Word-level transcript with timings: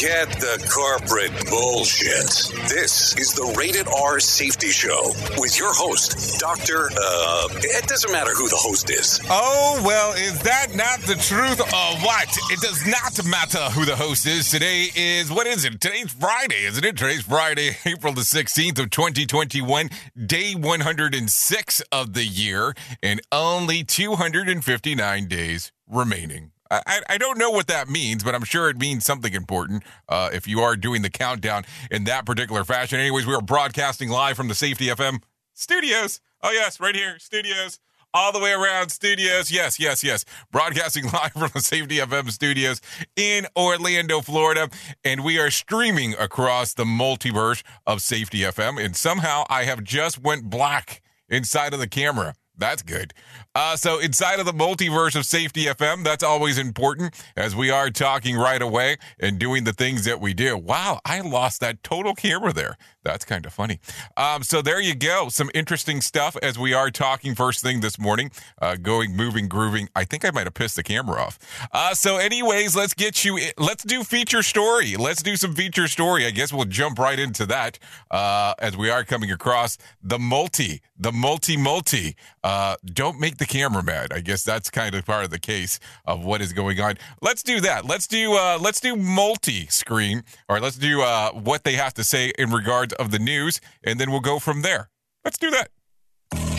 Forget 0.00 0.30
the 0.40 0.66
corporate 0.72 1.50
bullshit. 1.50 2.24
This 2.70 3.14
is 3.18 3.34
the 3.34 3.54
Rated 3.54 3.86
R 3.86 4.18
Safety 4.18 4.68
Show 4.68 5.12
with 5.36 5.58
your 5.58 5.74
host, 5.74 6.40
Dr. 6.40 6.86
Uh, 6.86 7.48
it 7.52 7.86
doesn't 7.86 8.10
matter 8.10 8.32
who 8.32 8.48
the 8.48 8.56
host 8.56 8.88
is. 8.88 9.20
Oh, 9.28 9.78
well, 9.84 10.14
is 10.14 10.40
that 10.40 10.68
not 10.74 11.00
the 11.00 11.16
truth 11.16 11.60
or 11.60 12.00
what? 12.00 12.34
It 12.50 12.60
does 12.62 12.86
not 12.86 13.28
matter 13.28 13.62
who 13.78 13.84
the 13.84 13.94
host 13.94 14.26
is. 14.26 14.50
Today 14.50 14.88
is, 14.96 15.30
what 15.30 15.46
is 15.46 15.66
it? 15.66 15.78
Today's 15.78 16.10
Friday, 16.14 16.64
isn't 16.64 16.82
it? 16.82 16.96
Today's 16.96 17.24
Friday, 17.24 17.76
April 17.84 18.14
the 18.14 18.22
16th 18.22 18.78
of 18.78 18.88
2021, 18.88 19.90
day 20.24 20.54
106 20.54 21.82
of 21.92 22.14
the 22.14 22.24
year, 22.24 22.72
and 23.02 23.20
only 23.30 23.84
259 23.84 25.26
days 25.26 25.72
remaining. 25.86 26.52
I, 26.70 27.00
I 27.08 27.18
don't 27.18 27.38
know 27.38 27.50
what 27.50 27.66
that 27.66 27.88
means, 27.88 28.22
but 28.22 28.34
I'm 28.34 28.44
sure 28.44 28.70
it 28.70 28.78
means 28.78 29.04
something 29.04 29.34
important 29.34 29.82
uh, 30.08 30.30
if 30.32 30.46
you 30.46 30.60
are 30.60 30.76
doing 30.76 31.02
the 31.02 31.10
countdown 31.10 31.64
in 31.90 32.04
that 32.04 32.24
particular 32.24 32.64
fashion. 32.64 33.00
Anyways, 33.00 33.26
we 33.26 33.34
are 33.34 33.42
broadcasting 33.42 34.08
live 34.08 34.36
from 34.36 34.48
the 34.48 34.54
Safety 34.54 34.86
FM 34.86 35.22
studios. 35.52 36.20
Oh, 36.42 36.52
yes, 36.52 36.78
right 36.80 36.94
here, 36.94 37.18
studios. 37.18 37.78
All 38.12 38.32
the 38.32 38.40
way 38.40 38.52
around 38.52 38.90
studios. 38.90 39.52
Yes, 39.52 39.78
yes, 39.78 40.02
yes. 40.02 40.24
Broadcasting 40.50 41.04
live 41.12 41.32
from 41.32 41.50
the 41.54 41.60
Safety 41.60 41.98
FM 41.98 42.30
studios 42.30 42.80
in 43.16 43.46
Orlando, 43.56 44.20
Florida. 44.20 44.68
And 45.04 45.24
we 45.24 45.38
are 45.38 45.50
streaming 45.50 46.14
across 46.14 46.74
the 46.74 46.84
multiverse 46.84 47.62
of 47.86 48.02
Safety 48.02 48.40
FM. 48.40 48.84
And 48.84 48.96
somehow 48.96 49.44
I 49.48 49.64
have 49.64 49.84
just 49.84 50.20
went 50.20 50.50
black 50.50 51.02
inside 51.28 51.72
of 51.72 51.80
the 51.80 51.88
camera. 51.88 52.34
That's 52.56 52.82
good. 52.82 53.14
Uh, 53.52 53.76
so, 53.76 53.98
inside 53.98 54.38
of 54.38 54.46
the 54.46 54.52
multiverse 54.52 55.16
of 55.16 55.26
Safety 55.26 55.64
FM, 55.64 56.04
that's 56.04 56.22
always 56.22 56.56
important 56.56 57.20
as 57.36 57.56
we 57.56 57.68
are 57.68 57.90
talking 57.90 58.36
right 58.36 58.62
away 58.62 58.96
and 59.18 59.40
doing 59.40 59.64
the 59.64 59.72
things 59.72 60.04
that 60.04 60.20
we 60.20 60.32
do. 60.32 60.56
Wow, 60.56 61.00
I 61.04 61.20
lost 61.20 61.60
that 61.60 61.82
total 61.82 62.14
camera 62.14 62.52
there. 62.52 62.76
That's 63.02 63.24
kind 63.24 63.44
of 63.46 63.52
funny. 63.52 63.80
Um, 64.16 64.44
so, 64.44 64.62
there 64.62 64.80
you 64.80 64.94
go. 64.94 65.30
Some 65.30 65.50
interesting 65.52 66.00
stuff 66.00 66.36
as 66.40 66.60
we 66.60 66.74
are 66.74 66.92
talking 66.92 67.34
first 67.34 67.60
thing 67.60 67.80
this 67.80 67.98
morning, 67.98 68.30
uh, 68.62 68.76
going, 68.76 69.16
moving, 69.16 69.48
grooving. 69.48 69.88
I 69.96 70.04
think 70.04 70.24
I 70.24 70.30
might 70.30 70.46
have 70.46 70.54
pissed 70.54 70.76
the 70.76 70.84
camera 70.84 71.20
off. 71.20 71.36
Uh, 71.72 71.92
so, 71.94 72.18
anyways, 72.18 72.76
let's 72.76 72.94
get 72.94 73.24
you, 73.24 73.36
in. 73.36 73.50
let's 73.58 73.82
do 73.82 74.04
feature 74.04 74.44
story. 74.44 74.94
Let's 74.94 75.24
do 75.24 75.34
some 75.34 75.56
feature 75.56 75.88
story. 75.88 76.24
I 76.24 76.30
guess 76.30 76.52
we'll 76.52 76.66
jump 76.66 77.00
right 77.00 77.18
into 77.18 77.46
that 77.46 77.80
uh, 78.12 78.54
as 78.60 78.76
we 78.76 78.90
are 78.90 79.02
coming 79.02 79.32
across 79.32 79.76
the 80.00 80.20
multi, 80.20 80.82
the 80.96 81.10
multi, 81.10 81.56
multi. 81.56 82.14
Uh, 82.44 82.76
don't 82.84 83.18
make 83.18 83.39
the 83.40 83.46
camera 83.46 83.82
mad. 83.82 84.12
I 84.12 84.20
guess 84.20 84.44
that's 84.44 84.70
kind 84.70 84.94
of 84.94 85.04
part 85.04 85.24
of 85.24 85.30
the 85.30 85.40
case 85.40 85.80
of 86.04 86.24
what 86.24 86.40
is 86.40 86.52
going 86.52 86.80
on. 86.80 86.94
Let's 87.20 87.42
do 87.42 87.60
that. 87.62 87.84
Let's 87.84 88.06
do 88.06 88.34
uh, 88.34 88.58
let's 88.60 88.80
do 88.80 88.94
multi 88.94 89.66
screen, 89.66 90.22
or 90.48 90.60
let's 90.60 90.76
do 90.76 91.02
uh, 91.02 91.32
what 91.32 91.64
they 91.64 91.72
have 91.72 91.94
to 91.94 92.04
say 92.04 92.32
in 92.38 92.50
regards 92.50 92.94
of 92.94 93.10
the 93.10 93.18
news, 93.18 93.60
and 93.82 93.98
then 93.98 94.12
we'll 94.12 94.20
go 94.20 94.38
from 94.38 94.62
there. 94.62 94.90
Let's 95.24 95.38
do 95.38 95.50
that. 95.50 95.70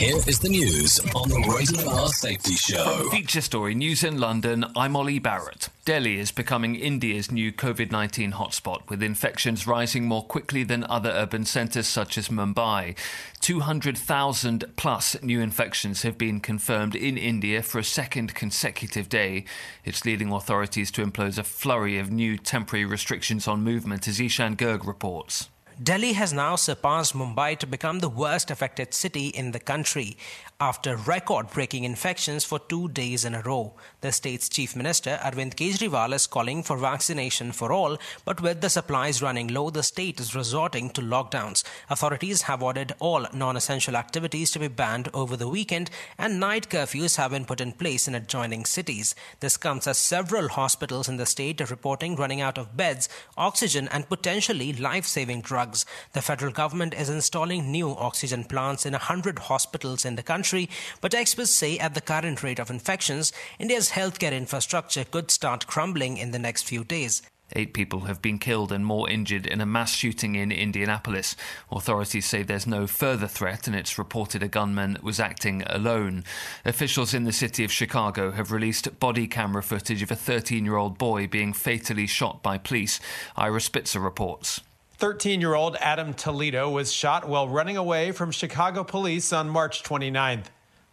Here 0.01 0.17
is 0.25 0.39
the 0.39 0.49
news 0.49 0.99
on 1.15 1.29
the 1.29 1.55
Rated 1.55 1.87
R 1.87 2.07
Safety 2.07 2.55
Show. 2.55 3.07
Feature 3.11 3.41
story 3.41 3.75
News 3.75 4.03
in 4.03 4.19
London. 4.19 4.65
I'm 4.75 4.95
Ollie 4.95 5.19
Barrett. 5.19 5.69
Delhi 5.85 6.17
is 6.17 6.31
becoming 6.31 6.73
India's 6.73 7.31
new 7.31 7.53
COVID 7.53 7.91
19 7.91 8.31
hotspot, 8.31 8.89
with 8.89 9.03
infections 9.03 9.67
rising 9.67 10.07
more 10.07 10.23
quickly 10.23 10.63
than 10.63 10.85
other 10.85 11.11
urban 11.11 11.45
centres 11.45 11.85
such 11.85 12.17
as 12.17 12.29
Mumbai. 12.29 12.97
200,000 13.41 14.65
plus 14.75 15.21
new 15.21 15.39
infections 15.39 16.01
have 16.01 16.17
been 16.17 16.39
confirmed 16.39 16.95
in 16.95 17.15
India 17.15 17.61
for 17.61 17.77
a 17.77 17.83
second 17.83 18.33
consecutive 18.33 19.07
day. 19.07 19.45
It's 19.85 20.03
leading 20.03 20.31
authorities 20.31 20.89
to 20.93 21.03
impose 21.03 21.37
a 21.37 21.43
flurry 21.43 21.99
of 21.99 22.09
new 22.09 22.39
temporary 22.39 22.85
restrictions 22.85 23.47
on 23.47 23.63
movement, 23.63 24.07
as 24.07 24.19
Ishan 24.19 24.57
Gerg 24.57 24.87
reports. 24.87 25.50
Delhi 25.81 26.13
has 26.13 26.33
now 26.33 26.55
surpassed 26.55 27.13
Mumbai 27.13 27.57
to 27.59 27.67
become 27.67 27.99
the 27.99 28.09
worst 28.09 28.51
affected 28.51 28.93
city 28.93 29.27
in 29.27 29.51
the 29.51 29.59
country 29.59 30.17
after 30.61 30.95
record 30.95 31.49
breaking 31.49 31.85
infections 31.85 32.45
for 32.45 32.59
two 32.59 32.87
days 32.89 33.25
in 33.25 33.33
a 33.33 33.41
row. 33.41 33.73
The 34.01 34.11
state's 34.11 34.47
chief 34.47 34.75
minister, 34.75 35.19
Arvind 35.23 35.55
Kejriwal, 35.55 36.13
is 36.13 36.27
calling 36.27 36.61
for 36.61 36.77
vaccination 36.77 37.51
for 37.51 37.71
all, 37.71 37.97
but 38.25 38.41
with 38.41 38.61
the 38.61 38.69
supplies 38.69 39.23
running 39.23 39.47
low, 39.47 39.71
the 39.71 39.81
state 39.81 40.19
is 40.19 40.35
resorting 40.35 40.91
to 40.91 41.01
lockdowns. 41.01 41.63
Authorities 41.89 42.43
have 42.43 42.61
ordered 42.61 42.93
all 42.99 43.25
non 43.33 43.57
essential 43.57 43.95
activities 43.95 44.51
to 44.51 44.59
be 44.59 44.67
banned 44.67 45.09
over 45.15 45.35
the 45.35 45.47
weekend, 45.47 45.89
and 46.19 46.39
night 46.39 46.69
curfews 46.69 47.17
have 47.17 47.31
been 47.31 47.45
put 47.45 47.59
in 47.59 47.71
place 47.71 48.07
in 48.07 48.13
adjoining 48.13 48.63
cities. 48.63 49.15
This 49.39 49.57
comes 49.57 49.87
as 49.87 49.97
several 49.97 50.47
hospitals 50.47 51.09
in 51.09 51.17
the 51.17 51.25
state 51.25 51.59
are 51.59 51.65
reporting 51.65 52.15
running 52.15 52.39
out 52.39 52.59
of 52.59 52.77
beds, 52.77 53.09
oxygen, 53.35 53.87
and 53.87 54.07
potentially 54.07 54.73
life 54.73 55.07
saving 55.07 55.41
drugs. 55.41 55.87
The 56.13 56.21
federal 56.21 56.51
government 56.51 56.93
is 56.93 57.09
installing 57.09 57.71
new 57.71 57.89
oxygen 57.89 58.43
plants 58.43 58.85
in 58.85 58.93
100 58.93 59.39
hospitals 59.39 60.05
in 60.05 60.17
the 60.17 60.21
country 60.21 60.50
country, 60.51 60.69
but 60.99 61.13
experts 61.13 61.53
say 61.53 61.77
at 61.79 61.93
the 61.93 62.01
current 62.01 62.43
rate 62.43 62.59
of 62.59 62.69
infections, 62.69 63.31
India's 63.59 63.91
healthcare 63.91 64.33
infrastructure 64.33 65.05
could 65.05 65.31
start 65.31 65.67
crumbling 65.67 66.17
in 66.17 66.31
the 66.31 66.39
next 66.39 66.63
few 66.63 66.83
days. 66.83 67.21
Eight 67.53 67.73
people 67.73 68.01
have 68.01 68.21
been 68.21 68.39
killed 68.39 68.71
and 68.71 68.85
more 68.85 69.09
injured 69.09 69.45
in 69.45 69.59
a 69.59 69.65
mass 69.65 69.93
shooting 69.93 70.35
in 70.35 70.53
Indianapolis. 70.53 71.35
Authorities 71.69 72.25
say 72.25 72.43
there's 72.43 72.67
no 72.67 72.87
further 72.87 73.27
threat 73.27 73.67
and 73.67 73.75
it's 73.75 73.97
reported 73.97 74.41
a 74.41 74.47
gunman 74.47 74.97
was 75.01 75.19
acting 75.19 75.63
alone. 75.65 76.23
Officials 76.63 77.13
in 77.13 77.25
the 77.25 77.33
city 77.33 77.65
of 77.65 77.71
Chicago 77.71 78.31
have 78.31 78.53
released 78.53 78.99
body 78.99 79.27
camera 79.27 79.63
footage 79.63 80.01
of 80.01 80.11
a 80.11 80.15
13 80.15 80.63
year 80.63 80.77
old 80.77 80.97
boy 80.97 81.27
being 81.27 81.51
fatally 81.51 82.07
shot 82.07 82.41
by 82.41 82.57
police. 82.57 83.01
Ira 83.35 83.59
Spitzer 83.59 83.99
reports. 83.99 84.61
13 85.01 85.41
year 85.41 85.55
old 85.55 85.75
Adam 85.79 86.13
Toledo 86.13 86.69
was 86.69 86.93
shot 86.93 87.27
while 87.27 87.49
running 87.49 87.75
away 87.75 88.11
from 88.11 88.29
Chicago 88.29 88.83
police 88.83 89.33
on 89.33 89.49
March 89.49 89.81
29th. 89.81 90.45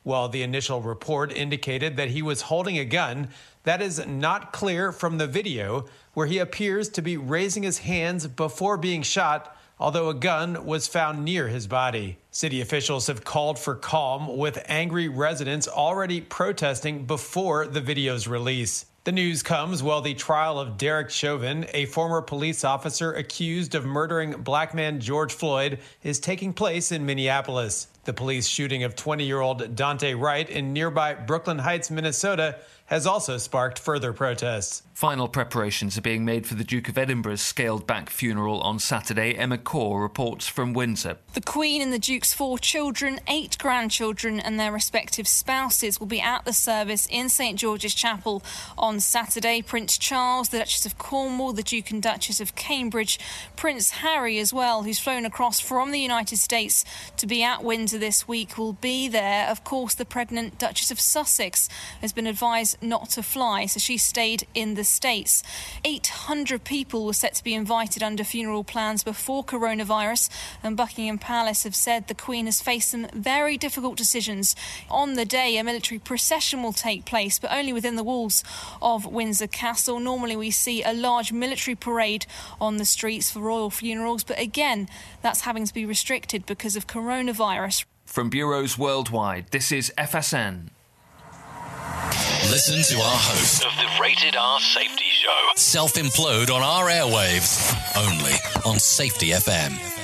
While 0.02 0.30
the 0.30 0.42
initial 0.42 0.80
report 0.80 1.30
indicated 1.30 1.98
that 1.98 2.08
he 2.08 2.22
was 2.22 2.40
holding 2.40 2.78
a 2.78 2.86
gun, 2.86 3.28
that 3.64 3.82
is 3.82 4.06
not 4.06 4.50
clear 4.50 4.92
from 4.92 5.18
the 5.18 5.26
video, 5.26 5.84
where 6.14 6.26
he 6.26 6.38
appears 6.38 6.88
to 6.88 7.02
be 7.02 7.18
raising 7.18 7.64
his 7.64 7.80
hands 7.80 8.26
before 8.26 8.78
being 8.78 9.02
shot, 9.02 9.54
although 9.78 10.08
a 10.08 10.14
gun 10.14 10.64
was 10.64 10.88
found 10.88 11.22
near 11.22 11.48
his 11.48 11.66
body. 11.66 12.16
City 12.30 12.62
officials 12.62 13.08
have 13.08 13.24
called 13.24 13.58
for 13.58 13.74
calm, 13.74 14.38
with 14.38 14.64
angry 14.68 15.08
residents 15.08 15.68
already 15.68 16.22
protesting 16.22 17.04
before 17.04 17.66
the 17.66 17.82
video's 17.82 18.26
release. 18.26 18.86
The 19.08 19.12
news 19.12 19.42
comes 19.42 19.82
while 19.82 20.02
the 20.02 20.12
trial 20.12 20.60
of 20.60 20.76
Derek 20.76 21.08
Chauvin, 21.08 21.64
a 21.72 21.86
former 21.86 22.20
police 22.20 22.62
officer 22.62 23.14
accused 23.14 23.74
of 23.74 23.86
murdering 23.86 24.32
black 24.32 24.74
man 24.74 25.00
George 25.00 25.32
Floyd, 25.32 25.78
is 26.02 26.20
taking 26.20 26.52
place 26.52 26.92
in 26.92 27.06
Minneapolis. 27.06 27.86
The 28.04 28.12
police 28.12 28.46
shooting 28.46 28.84
of 28.84 28.96
20 28.96 29.24
year 29.24 29.40
old 29.40 29.74
Daunte 29.74 30.20
Wright 30.20 30.50
in 30.50 30.74
nearby 30.74 31.14
Brooklyn 31.14 31.58
Heights, 31.58 31.90
Minnesota, 31.90 32.58
has 32.88 33.06
also 33.06 33.36
sparked 33.36 33.78
further 33.78 34.12
protests. 34.12 34.82
Final 34.94 35.28
preparations 35.28 35.96
are 35.96 36.02
being 36.02 36.24
made 36.24 36.44
for 36.46 36.56
the 36.56 36.64
Duke 36.64 36.88
of 36.88 36.98
Edinburgh's 36.98 37.40
scaled 37.40 37.86
back 37.86 38.10
funeral 38.10 38.60
on 38.62 38.80
Saturday. 38.80 39.34
Emma 39.34 39.56
Core 39.58 40.02
reports 40.02 40.48
from 40.48 40.72
Windsor. 40.72 41.18
The 41.34 41.40
Queen 41.40 41.80
and 41.80 41.92
the 41.92 42.00
Duke's 42.00 42.34
four 42.34 42.58
children, 42.58 43.20
eight 43.28 43.56
grandchildren, 43.58 44.40
and 44.40 44.58
their 44.58 44.72
respective 44.72 45.28
spouses 45.28 46.00
will 46.00 46.08
be 46.08 46.20
at 46.20 46.44
the 46.44 46.52
service 46.52 47.06
in 47.10 47.28
St 47.28 47.58
George's 47.58 47.94
Chapel 47.94 48.42
on 48.76 48.98
Saturday. 48.98 49.62
Prince 49.62 49.98
Charles, 49.98 50.48
the 50.48 50.58
Duchess 50.58 50.86
of 50.86 50.98
Cornwall, 50.98 51.52
the 51.52 51.62
Duke 51.62 51.90
and 51.90 52.02
Duchess 52.02 52.40
of 52.40 52.56
Cambridge, 52.56 53.20
Prince 53.54 53.90
Harry 53.90 54.38
as 54.38 54.52
well, 54.52 54.82
who's 54.82 54.98
flown 54.98 55.24
across 55.24 55.60
from 55.60 55.92
the 55.92 56.00
United 56.00 56.38
States 56.38 56.84
to 57.18 57.26
be 57.26 57.42
at 57.42 57.62
Windsor 57.62 57.98
this 57.98 58.26
week 58.26 58.58
will 58.58 58.72
be 58.72 59.08
there. 59.08 59.46
Of 59.48 59.62
course, 59.62 59.94
the 59.94 60.04
pregnant 60.04 60.58
Duchess 60.58 60.90
of 60.90 60.98
Sussex 60.98 61.68
has 62.00 62.12
been 62.12 62.26
advised 62.26 62.77
not 62.80 63.10
to 63.10 63.22
fly, 63.22 63.66
so 63.66 63.78
she 63.78 63.98
stayed 63.98 64.46
in 64.54 64.74
the 64.74 64.84
States. 64.84 65.42
800 65.84 66.64
people 66.64 67.04
were 67.04 67.12
set 67.12 67.34
to 67.34 67.44
be 67.44 67.54
invited 67.54 68.02
under 68.02 68.24
funeral 68.24 68.64
plans 68.64 69.02
before 69.02 69.44
coronavirus, 69.44 70.28
and 70.62 70.76
Buckingham 70.76 71.18
Palace 71.18 71.64
have 71.64 71.74
said 71.74 72.08
the 72.08 72.14
Queen 72.14 72.46
has 72.46 72.60
faced 72.60 72.90
some 72.90 73.06
very 73.12 73.56
difficult 73.56 73.96
decisions. 73.96 74.54
On 74.90 75.14
the 75.14 75.24
day, 75.24 75.56
a 75.56 75.64
military 75.64 75.98
procession 75.98 76.62
will 76.62 76.72
take 76.72 77.04
place, 77.04 77.38
but 77.38 77.52
only 77.52 77.72
within 77.72 77.96
the 77.96 78.04
walls 78.04 78.44
of 78.80 79.06
Windsor 79.06 79.46
Castle. 79.46 80.00
Normally, 80.00 80.36
we 80.36 80.50
see 80.50 80.82
a 80.82 80.92
large 80.92 81.32
military 81.32 81.74
parade 81.74 82.26
on 82.60 82.76
the 82.76 82.84
streets 82.84 83.30
for 83.30 83.40
royal 83.40 83.70
funerals, 83.70 84.24
but 84.24 84.38
again, 84.38 84.88
that's 85.22 85.42
having 85.42 85.64
to 85.64 85.74
be 85.74 85.84
restricted 85.84 86.46
because 86.46 86.76
of 86.76 86.86
coronavirus. 86.86 87.84
From 88.04 88.30
bureaus 88.30 88.78
worldwide, 88.78 89.50
this 89.50 89.70
is 89.70 89.92
FSN. 89.98 90.70
Listen 92.50 92.82
to 92.96 93.02
our 93.02 93.16
host 93.16 93.64
of 93.64 93.72
the 93.76 94.02
Rated 94.02 94.36
R 94.36 94.60
Safety 94.60 95.04
Show 95.10 95.50
self 95.56 95.94
implode 95.94 96.50
on 96.50 96.62
our 96.62 96.86
airwaves 96.86 97.74
only 97.96 98.32
on 98.64 98.78
Safety 98.78 99.30
FM. 99.30 99.98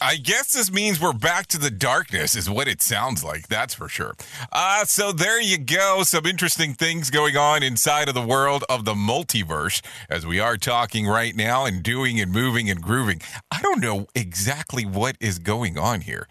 I 0.00 0.16
guess 0.16 0.52
this 0.52 0.70
means 0.70 1.00
we're 1.00 1.12
back 1.12 1.48
to 1.48 1.58
the 1.58 1.72
darkness, 1.72 2.36
is 2.36 2.48
what 2.48 2.68
it 2.68 2.80
sounds 2.80 3.24
like. 3.24 3.48
That's 3.48 3.74
for 3.74 3.88
sure. 3.88 4.14
Uh, 4.52 4.84
so 4.84 5.10
there 5.10 5.40
you 5.40 5.58
go. 5.58 6.04
Some 6.04 6.24
interesting 6.24 6.74
things 6.74 7.10
going 7.10 7.36
on 7.36 7.64
inside 7.64 8.08
of 8.08 8.14
the 8.14 8.22
world 8.22 8.64
of 8.68 8.84
the 8.84 8.94
multiverse 8.94 9.82
as 10.08 10.24
we 10.24 10.38
are 10.38 10.56
talking 10.56 11.06
right 11.06 11.34
now 11.34 11.64
and 11.64 11.82
doing 11.82 12.20
and 12.20 12.30
moving 12.30 12.70
and 12.70 12.80
grooving. 12.80 13.20
I 13.50 13.60
don't 13.60 13.80
know 13.80 14.06
exactly 14.14 14.84
what 14.86 15.16
is 15.20 15.40
going 15.40 15.78
on 15.78 16.02
here. 16.02 16.28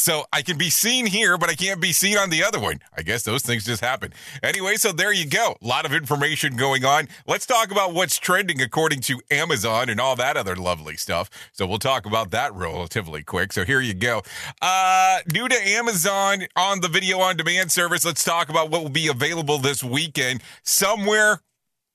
So 0.00 0.24
I 0.32 0.40
can 0.42 0.56
be 0.56 0.70
seen 0.70 1.06
here, 1.06 1.36
but 1.36 1.50
I 1.50 1.54
can't 1.54 1.80
be 1.80 1.92
seen 1.92 2.16
on 2.16 2.30
the 2.30 2.42
other 2.42 2.58
one. 2.58 2.80
I 2.96 3.02
guess 3.02 3.22
those 3.22 3.42
things 3.42 3.64
just 3.64 3.82
happen. 3.82 4.12
Anyway, 4.42 4.76
so 4.76 4.92
there 4.92 5.12
you 5.12 5.26
go. 5.26 5.56
A 5.60 5.66
lot 5.66 5.84
of 5.84 5.92
information 5.92 6.56
going 6.56 6.84
on. 6.84 7.08
Let's 7.26 7.44
talk 7.44 7.70
about 7.70 7.92
what's 7.92 8.18
trending 8.18 8.62
according 8.62 9.00
to 9.02 9.20
Amazon 9.30 9.90
and 9.90 10.00
all 10.00 10.16
that 10.16 10.38
other 10.38 10.56
lovely 10.56 10.96
stuff. 10.96 11.28
So 11.52 11.66
we'll 11.66 11.78
talk 11.78 12.06
about 12.06 12.30
that 12.30 12.54
relatively 12.54 13.22
quick. 13.22 13.52
So 13.52 13.64
here 13.64 13.80
you 13.80 13.92
go. 13.92 14.22
Uh, 14.62 15.18
new 15.32 15.48
to 15.48 15.68
Amazon 15.68 16.46
on 16.56 16.80
the 16.80 16.88
video 16.88 17.20
on 17.20 17.36
demand 17.36 17.70
service. 17.70 18.04
Let's 18.04 18.24
talk 18.24 18.48
about 18.48 18.70
what 18.70 18.82
will 18.82 18.88
be 18.88 19.08
available 19.08 19.58
this 19.58 19.84
weekend. 19.84 20.42
Somewhere 20.62 21.40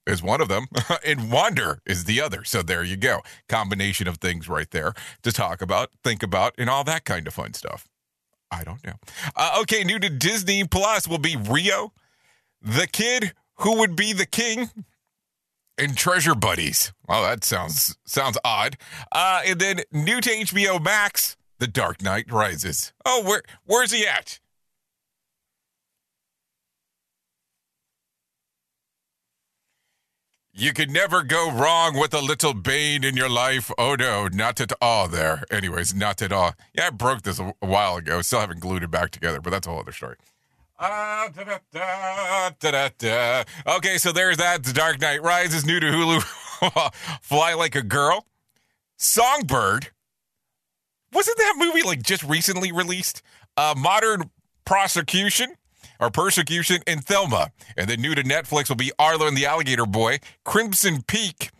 is 0.06 0.22
one 0.22 0.42
of 0.42 0.48
them, 0.48 0.68
and 1.06 1.31
Wander 1.31 1.80
is 1.86 2.04
the 2.04 2.22
other. 2.22 2.44
So 2.44 2.62
there 2.62 2.84
you 2.84 2.98
go. 2.98 3.22
Combination 3.50 4.08
of 4.08 4.18
things 4.18 4.48
right 4.48 4.69
there 4.69 4.94
to 5.24 5.31
talk 5.31 5.62
about, 5.62 5.90
think 6.04 6.22
about, 6.22 6.54
and 6.58 6.69
all 6.69 6.84
that 6.84 7.06
kind 7.06 7.25
of 7.25 7.34
fun 7.34 7.54
stuff. 7.54 7.88
I 8.56 8.63
don't 8.63 8.84
know. 8.86 8.94
Uh, 9.36 9.60
okay, 9.62 9.84
new 9.84 10.00
to 10.00 10.10
Disney 10.10 10.63
Plus 10.66 11.07
will 11.07 11.18
be 11.18 11.36
Rio, 11.36 11.92
the 12.62 12.88
kid 12.88 13.34
who 13.60 13.78
would 13.80 13.96
be 13.96 14.13
the 14.13 14.25
king, 14.25 14.69
and 15.78 15.98
Treasure 15.98 16.36
Buddies. 16.36 16.94
Well, 17.07 17.24
that 17.24 17.44
sounds 17.44 17.98
sounds 18.06 18.38
odd. 18.44 18.78
Uh, 19.12 19.42
and 19.46 19.60
then 19.60 19.81
new 19.92 20.22
to 20.22 20.30
HBO 20.30 20.81
Max, 20.81 21.36
The 21.60 21.68
Dark 21.68 22.02
Knight 22.02 22.31
Rises. 22.31 22.94
Oh, 23.06 23.24
where 23.24 23.42
where's 23.66 23.92
he 23.92 24.07
at? 24.07 24.40
You 30.57 30.72
could 30.72 30.90
never 30.90 31.22
go 31.22 31.52
wrong 31.52 32.00
with 32.00 32.13
a 32.13 32.22
little 32.22 32.54
Bane 32.54 33.04
in 33.04 33.18
your 33.18 33.28
life. 33.28 33.69
Oh 33.78 33.96
no, 33.96 34.30
not 34.30 34.62
at 34.62 34.72
all 34.81 35.10
there. 35.10 35.44
Anyways, 35.52 35.94
not 35.94 36.22
at 36.22 36.31
all. 36.31 36.54
Yeah, 36.74 36.88
I 36.88 36.90
broke 36.92 37.24
this 37.24 37.40
a, 37.40 37.54
while 37.60 37.98
ago. 37.98 38.22
Still 38.22 38.40
haven't 38.40 38.62
glued 38.62 38.81
it 38.81 38.90
back 38.90 39.12
together, 39.12 39.42
but 39.42 39.50
that's 39.50 39.68
a 39.68 39.69
whole 39.69 39.81
other 39.81 39.92
story. 39.92 40.16
Da, 40.80 41.28
Okay, 43.68 43.98
so 43.98 44.13
there's 44.13 44.38
that. 44.38 44.63
The 44.63 44.72
Dark 44.72 45.02
Knight 45.02 45.22
Rises, 45.22 45.66
new 45.66 45.81
to 45.81 45.88
Hulu. 45.88 46.22
Fly 47.22 47.54
Like 47.54 47.75
a 47.75 47.84
Girl. 47.84 48.25
Songbird. 48.96 49.90
Wasn't 51.12 51.38
that 51.38 51.56
movie 51.58 51.84
like 51.84 52.01
just 52.01 52.24
recently 52.24 52.72
released? 52.72 53.22
Uh, 53.58 53.74
Modern 53.75 54.30
Prosecution 54.63 55.56
or 56.00 56.10
Persecution 56.10 56.82
in 56.88 57.00
Thelma. 57.02 57.52
And 57.78 57.90
then 57.90 58.02
new 58.02 58.16
to 58.16 58.24
Netflix 58.24 58.70
will 58.70 58.76
be 58.76 58.92
Arlo 59.00 59.28
and 59.28 59.38
the 59.38 59.46
Alligator 59.46 59.86
Boy, 59.86 60.20
Crimson 60.44 61.02
Peak, 61.04 61.52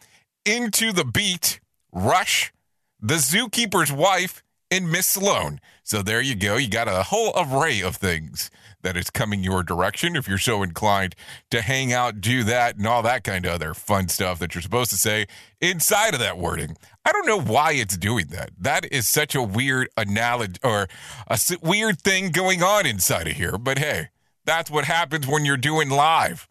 Into 0.46 0.92
the 0.92 1.06
Beat, 1.06 1.60
Rush, 1.92 2.52
The 3.00 3.16
Zookeeper's 3.16 3.92
Wife, 3.92 4.44
and 4.72 4.92
Miss 4.92 5.08
Sloane. 5.08 5.60
So 5.84 6.02
there 6.02 6.22
you 6.22 6.36
go. 6.36 6.58
You 6.58 6.68
got 6.68 6.88
a 6.88 7.04
whole 7.04 7.34
array 7.38 7.82
of 7.82 7.96
things 7.96 8.50
that 8.82 8.98
is 8.98 9.10
coming 9.10 9.44
your 9.44 9.64
direction 9.64 10.16
if 10.16 10.28
you're 10.28 10.38
so 10.38 10.64
inclined 10.64 11.16
to 11.52 11.62
hang 11.62 11.94
out, 11.94 12.22
do 12.22 12.44
that, 12.44 12.78
and 12.78 12.86
all 12.88 13.02
that 13.04 13.24
kind 13.24 13.46
of 13.46 13.54
other 13.54 13.74
fun 13.74 14.08
stuff 14.08 14.40
that 14.40 14.54
you're 14.54 14.62
supposed 14.62 14.92
to 14.92 14.98
say 14.98 15.28
inside 15.62 16.14
of 16.14 16.20
that 16.20 16.38
wording. 16.38 16.76
I 17.04 17.12
don't 17.12 17.28
know 17.28 17.40
why 17.40 17.74
it's 17.74 17.98
doing 17.98 18.28
that. 18.28 18.52
That 18.58 18.92
is 18.92 19.08
such 19.08 19.36
a 19.36 19.42
weird 19.42 19.90
analogy 19.96 20.60
or 20.64 20.88
a 21.28 21.40
weird 21.62 22.00
thing 22.02 22.32
going 22.32 22.64
on 22.64 22.86
inside 22.86 23.28
of 23.28 23.34
here. 23.34 23.58
But 23.58 23.80
hey, 23.80 24.10
that's 24.46 24.72
what 24.72 24.86
happens 24.86 25.28
when 25.28 25.46
you're 25.46 25.58
doing 25.58 25.90
live. 25.90 26.48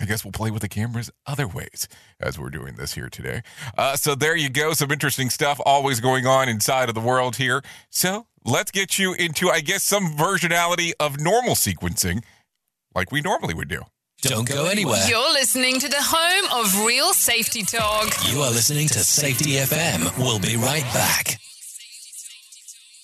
I 0.00 0.06
guess 0.06 0.24
we'll 0.24 0.32
play 0.32 0.50
with 0.50 0.62
the 0.62 0.68
cameras 0.68 1.10
other 1.26 1.46
ways 1.46 1.88
as 2.20 2.38
we're 2.38 2.50
doing 2.50 2.74
this 2.74 2.94
here 2.94 3.08
today. 3.08 3.42
Uh, 3.78 3.96
so 3.96 4.14
there 4.14 4.36
you 4.36 4.50
go. 4.50 4.72
Some 4.72 4.90
interesting 4.90 5.30
stuff 5.30 5.60
always 5.64 6.00
going 6.00 6.26
on 6.26 6.48
inside 6.48 6.88
of 6.88 6.94
the 6.94 7.00
world 7.00 7.36
here. 7.36 7.62
So 7.90 8.26
let's 8.44 8.70
get 8.70 8.98
you 8.98 9.14
into, 9.14 9.50
I 9.50 9.60
guess, 9.60 9.82
some 9.82 10.16
versionality 10.16 10.92
of 10.98 11.20
normal 11.20 11.54
sequencing 11.54 12.22
like 12.94 13.12
we 13.12 13.20
normally 13.20 13.54
would 13.54 13.68
do. 13.68 13.82
Don't 14.22 14.48
go 14.48 14.66
anywhere. 14.66 15.06
You're 15.06 15.32
listening 15.32 15.78
to 15.80 15.88
the 15.88 16.00
home 16.00 16.64
of 16.64 16.84
real 16.84 17.12
safety 17.12 17.62
talk. 17.62 18.08
You 18.30 18.40
are 18.40 18.50
listening 18.50 18.88
to 18.88 18.98
Safety 19.00 19.52
FM. 19.52 20.16
We'll 20.18 20.38
be 20.38 20.56
right 20.56 20.84
back. 20.94 21.38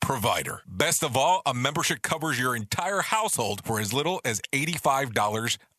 provider. 0.00 0.62
Best 0.66 1.02
of 1.02 1.16
all, 1.16 1.42
a 1.46 1.54
membership 1.54 2.02
covers 2.02 2.38
your 2.38 2.56
entire 2.56 3.00
household 3.00 3.62
for 3.64 3.78
as 3.80 3.92
little 3.92 4.20
as 4.24 4.40
$85 4.52 5.58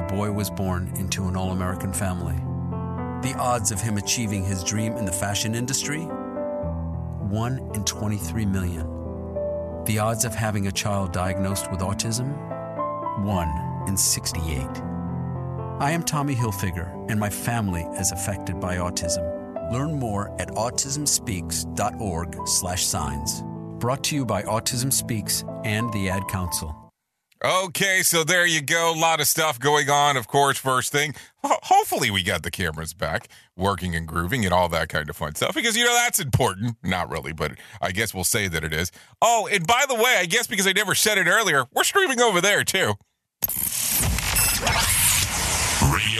a 0.00 0.02
boy 0.02 0.32
was 0.32 0.48
born 0.48 0.90
into 0.96 1.28
an 1.28 1.36
all 1.36 1.52
American 1.52 1.92
family. 1.92 2.36
The 3.20 3.36
odds 3.38 3.70
of 3.70 3.82
him 3.82 3.98
achieving 3.98 4.42
his 4.42 4.64
dream 4.64 4.94
in 4.94 5.04
the 5.04 5.12
fashion 5.12 5.54
industry? 5.54 6.04
1 6.04 7.70
in 7.74 7.84
23 7.84 8.46
million. 8.46 8.86
The 9.84 9.98
odds 9.98 10.24
of 10.24 10.34
having 10.34 10.68
a 10.68 10.72
child 10.72 11.12
diagnosed 11.12 11.70
with 11.70 11.80
autism? 11.80 12.34
1 13.22 13.88
in 13.88 13.98
68. 13.98 14.66
I 15.80 15.90
am 15.90 16.02
Tommy 16.02 16.34
Hilfiger, 16.34 17.10
and 17.10 17.20
my 17.20 17.28
family 17.28 17.82
is 17.98 18.10
affected 18.10 18.58
by 18.58 18.76
autism. 18.76 19.70
Learn 19.70 19.98
more 19.98 20.34
at 20.40 20.48
autismspeaks.org/signs. 20.48 23.42
Brought 23.78 24.02
to 24.04 24.16
you 24.16 24.24
by 24.24 24.44
Autism 24.44 24.90
Speaks 24.90 25.44
and 25.64 25.92
the 25.92 26.08
Ad 26.08 26.26
Council. 26.28 26.89
Okay, 27.42 28.02
so 28.02 28.22
there 28.22 28.44
you 28.44 28.60
go. 28.60 28.92
A 28.94 28.98
lot 28.98 29.18
of 29.18 29.26
stuff 29.26 29.58
going 29.58 29.88
on, 29.88 30.18
of 30.18 30.28
course. 30.28 30.58
First 30.58 30.92
thing, 30.92 31.14
ho- 31.42 31.56
hopefully 31.62 32.10
we 32.10 32.22
got 32.22 32.42
the 32.42 32.50
cameras 32.50 32.92
back 32.92 33.28
working 33.56 33.94
and 33.96 34.06
grooving 34.06 34.44
and 34.44 34.52
all 34.52 34.68
that 34.68 34.90
kind 34.90 35.08
of 35.08 35.16
fun 35.16 35.34
stuff 35.34 35.54
because, 35.54 35.74
you 35.74 35.84
know, 35.84 35.94
that's 35.94 36.18
important. 36.18 36.76
Not 36.82 37.08
really, 37.08 37.32
but 37.32 37.52
I 37.80 37.92
guess 37.92 38.12
we'll 38.12 38.24
say 38.24 38.46
that 38.48 38.62
it 38.62 38.74
is. 38.74 38.92
Oh, 39.22 39.48
and 39.50 39.66
by 39.66 39.86
the 39.88 39.94
way, 39.94 40.16
I 40.18 40.26
guess 40.26 40.46
because 40.46 40.66
I 40.66 40.72
never 40.72 40.94
said 40.94 41.16
it 41.16 41.26
earlier, 41.26 41.64
we're 41.72 41.84
streaming 41.84 42.20
over 42.20 42.42
there 42.42 42.62
too. 42.62 42.92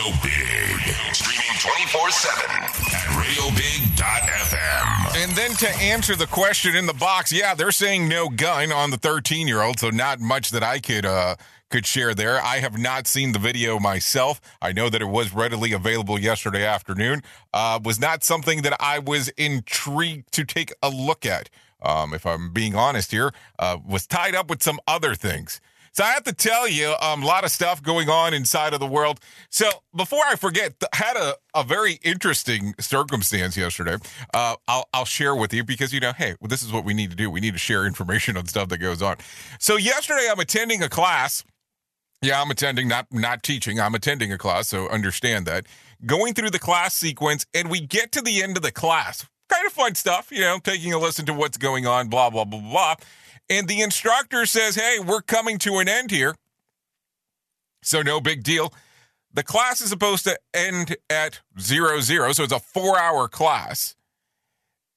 Radio 0.00 0.18
Big. 0.22 0.94
Streaming 1.14 1.58
24 1.58 2.10
7 2.10 2.50
at 2.50 3.06
radiobig.fm. 3.18 5.16
And 5.22 5.32
then 5.32 5.50
to 5.52 5.68
answer 5.76 6.16
the 6.16 6.26
question 6.26 6.74
in 6.74 6.86
the 6.86 6.94
box, 6.94 7.30
yeah, 7.32 7.54
they're 7.54 7.70
saying 7.70 8.08
no 8.08 8.28
gun 8.30 8.72
on 8.72 8.90
the 8.90 8.96
13 8.96 9.46
year 9.46 9.60
old, 9.62 9.78
so 9.78 9.90
not 9.90 10.18
much 10.20 10.50
that 10.50 10.62
I 10.62 10.78
could 10.78 11.04
uh 11.04 11.36
could 11.70 11.84
share 11.86 12.14
there. 12.14 12.42
I 12.42 12.58
have 12.58 12.78
not 12.78 13.06
seen 13.06 13.32
the 13.32 13.38
video 13.38 13.78
myself. 13.78 14.40
I 14.62 14.72
know 14.72 14.88
that 14.88 15.02
it 15.02 15.08
was 15.08 15.34
readily 15.34 15.72
available 15.72 16.18
yesterday 16.18 16.64
afternoon. 16.64 17.22
Uh 17.52 17.78
was 17.82 18.00
not 18.00 18.24
something 18.24 18.62
that 18.62 18.76
I 18.80 18.98
was 19.00 19.28
intrigued 19.30 20.32
to 20.32 20.44
take 20.44 20.72
a 20.82 20.88
look 20.88 21.26
at. 21.26 21.50
Um, 21.82 22.14
if 22.14 22.26
I'm 22.26 22.52
being 22.52 22.74
honest 22.74 23.10
here, 23.10 23.32
uh, 23.58 23.78
was 23.86 24.06
tied 24.06 24.34
up 24.34 24.50
with 24.50 24.62
some 24.62 24.80
other 24.86 25.14
things. 25.14 25.60
So 25.92 26.04
I 26.04 26.08
have 26.12 26.22
to 26.24 26.32
tell 26.32 26.68
you, 26.68 26.94
um, 27.02 27.22
a 27.22 27.26
lot 27.26 27.44
of 27.44 27.50
stuff 27.50 27.82
going 27.82 28.08
on 28.08 28.32
inside 28.32 28.74
of 28.74 28.80
the 28.80 28.86
world. 28.86 29.18
So 29.50 29.68
before 29.94 30.22
I 30.24 30.36
forget, 30.36 30.78
th- 30.78 30.90
had 30.92 31.16
a, 31.16 31.34
a 31.54 31.64
very 31.64 31.98
interesting 32.02 32.74
circumstance 32.78 33.56
yesterday. 33.56 33.96
Uh, 34.32 34.54
I'll, 34.68 34.88
I'll 34.94 35.04
share 35.04 35.34
with 35.34 35.52
you 35.52 35.64
because, 35.64 35.92
you 35.92 35.98
know, 35.98 36.12
hey, 36.12 36.36
well, 36.40 36.48
this 36.48 36.62
is 36.62 36.72
what 36.72 36.84
we 36.84 36.94
need 36.94 37.10
to 37.10 37.16
do. 37.16 37.28
We 37.28 37.40
need 37.40 37.54
to 37.54 37.58
share 37.58 37.86
information 37.86 38.36
on 38.36 38.46
stuff 38.46 38.68
that 38.68 38.78
goes 38.78 39.02
on. 39.02 39.16
So 39.58 39.76
yesterday 39.76 40.28
I'm 40.30 40.38
attending 40.38 40.82
a 40.82 40.88
class. 40.88 41.44
Yeah, 42.22 42.40
I'm 42.40 42.50
attending, 42.50 42.86
not 42.86 43.06
not 43.10 43.42
teaching. 43.42 43.80
I'm 43.80 43.94
attending 43.94 44.30
a 44.30 44.36
class, 44.36 44.68
so 44.68 44.88
understand 44.90 45.46
that. 45.46 45.64
Going 46.04 46.34
through 46.34 46.50
the 46.50 46.58
class 46.58 46.94
sequence, 46.94 47.46
and 47.54 47.70
we 47.70 47.80
get 47.80 48.12
to 48.12 48.20
the 48.20 48.42
end 48.42 48.58
of 48.58 48.62
the 48.62 48.70
class. 48.70 49.26
Kind 49.48 49.66
of 49.66 49.72
fun 49.72 49.94
stuff, 49.94 50.28
you 50.30 50.40
know, 50.40 50.58
taking 50.62 50.92
a 50.92 50.98
listen 50.98 51.24
to 51.26 51.32
what's 51.32 51.56
going 51.56 51.86
on, 51.86 52.08
blah, 52.08 52.28
blah, 52.28 52.44
blah, 52.44 52.60
blah. 52.60 52.94
And 53.50 53.66
the 53.66 53.82
instructor 53.82 54.46
says, 54.46 54.76
Hey, 54.76 54.98
we're 55.04 55.20
coming 55.20 55.58
to 55.58 55.78
an 55.78 55.88
end 55.88 56.12
here. 56.12 56.36
So, 57.82 58.00
no 58.00 58.20
big 58.20 58.44
deal. 58.44 58.72
The 59.32 59.42
class 59.42 59.80
is 59.80 59.90
supposed 59.90 60.24
to 60.24 60.38
end 60.54 60.96
at 61.08 61.40
zero 61.58 62.00
zero, 62.00 62.32
so 62.32 62.44
it's 62.44 62.52
a 62.52 62.60
four 62.60 62.98
hour 62.98 63.28
class. 63.28 63.96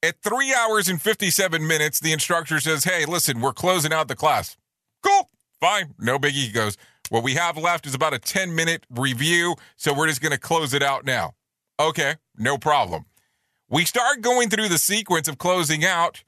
At 0.04 0.22
three 0.22 0.54
hours 0.54 0.90
and 0.90 1.02
57 1.02 1.66
minutes, 1.66 2.00
the 2.00 2.12
instructor 2.12 2.60
says, 2.60 2.84
Hey, 2.84 3.06
listen, 3.06 3.42
we're 3.42 3.54
closing 3.54 3.92
out 3.92 4.08
the 4.08 4.16
class. 4.16 4.56
Cool, 5.02 5.30
fine, 5.60 5.96
no 5.98 6.20
biggie. 6.20 6.46
He 6.46 6.52
goes, 6.52 6.78
What 7.10 7.24
we 7.24 7.34
have 7.34 7.58
left 7.58 7.88
is 7.88 7.96
about 7.96 8.14
a 8.14 8.20
10 8.20 8.54
minute 8.54 8.86
review, 8.90 9.56
so 9.78 9.94
we're 9.94 10.08
just 10.08 10.22
going 10.22 10.32
to 10.32 10.40
close 10.40 10.74
it 10.74 10.84
out 10.84 11.06
now. 11.06 11.34
Okay, 11.80 12.16
no 12.38 12.58
problem. 12.58 13.06
We 13.70 13.86
start 13.86 14.22
going 14.22 14.50
through 14.50 14.70
the 14.70 14.78
sequence 14.78 15.28
of 15.28 15.38
closing 15.38 15.84
out, 15.84 16.24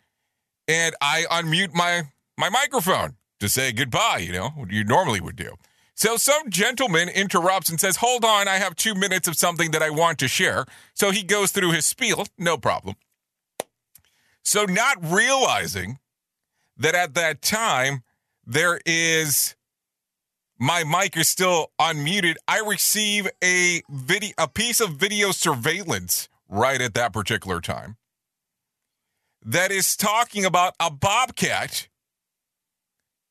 and 0.68 0.96
I 1.02 1.26
unmute 1.30 1.74
my 1.74 2.04
my 2.38 2.50
microphone 2.50 3.16
to 3.40 3.50
say 3.50 3.72
goodbye, 3.72 4.20
you 4.20 4.32
know, 4.32 4.50
what 4.50 4.72
you 4.72 4.84
normally 4.84 5.22
would 5.22 5.36
do. 5.36 5.56
So 5.94 6.18
some 6.18 6.50
gentleman 6.50 7.08
interrupts 7.08 7.70
and 7.70 7.80
says, 7.80 7.98
Hold 7.98 8.26
on, 8.26 8.48
I 8.48 8.56
have 8.56 8.76
two 8.76 8.96
minutes 8.96 9.28
of 9.28 9.38
something 9.38 9.72
that 9.72 9.82
I 9.82 9.90
want 9.90 10.20
to 10.20 10.28
share. 10.28 10.66
So 10.94 11.12
he 11.12 11.24
goes 11.24 11.52
through 11.52 11.72
his 11.72 11.86
spiel, 11.86 12.26
no 12.38 12.58
problem. 12.58 12.96
So, 14.44 14.66
not 14.66 14.98
realizing 15.04 15.98
that 16.78 16.94
at 16.94 17.16
that 17.16 17.42
time 17.42 18.04
there 18.46 18.80
is 18.86 19.56
my 20.60 20.84
mic 20.84 21.18
is 21.18 21.28
still 21.28 21.72
unmuted, 21.80 22.36
I 22.48 22.60
receive 22.60 23.28
a 23.44 23.82
video 23.90 24.34
a 24.38 24.48
piece 24.48 24.80
of 24.82 24.92
video 24.92 25.32
surveillance 25.32 26.30
right 26.48 26.80
at 26.80 26.94
that 26.94 27.12
particular 27.12 27.60
time 27.60 27.98
that 29.44 29.72
is 29.72 29.96
talking 29.96 30.46
about 30.46 30.76
a 30.80 30.92
bobcat 30.92 31.88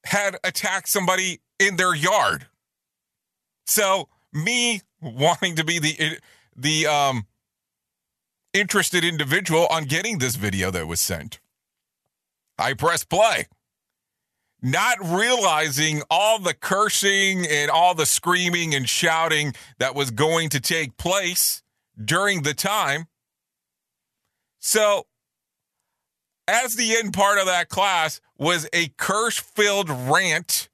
had 0.05 0.37
attacked 0.45 0.89
somebody 0.89 1.41
in 1.59 1.77
their 1.77 1.95
yard. 1.95 2.47
So 3.67 4.09
me 4.33 4.83
wanting 5.01 5.57
to 5.57 5.65
be 5.65 5.79
the 5.79 6.19
the 6.57 6.87
um 6.87 7.27
interested 8.53 9.05
individual 9.05 9.67
on 9.67 9.85
getting 9.85 10.19
this 10.19 10.37
video 10.37 10.71
that 10.71 10.87
was 10.87 11.01
sent. 11.01 11.41
I 12.59 12.75
press 12.75 13.05
play. 13.05 13.47
Not 14.63 14.97
realizing 15.03 16.03
all 16.09 16.39
the 16.39 16.55
cursing 16.55 17.47
and 17.47 17.71
all 17.71 17.95
the 17.95 18.07
screaming 18.07 18.75
and 18.75 18.89
shouting 18.89 19.55
that 19.79 19.95
was 19.95 20.11
going 20.11 20.49
to 20.51 20.61
take 20.61 20.97
place 20.97 21.63
during 22.03 22.43
the 22.43 22.55
time. 22.55 23.09
So, 24.61 25.07
as 26.49 26.77
the 26.77 26.97
end 26.97 27.13
part 27.13 27.39
of 27.39 27.47
that 27.47 27.69
class 27.69 28.21
was 28.39 28.69
a 28.73 28.89
curse 28.97 29.39
filled 29.39 29.91
rant 29.91 30.69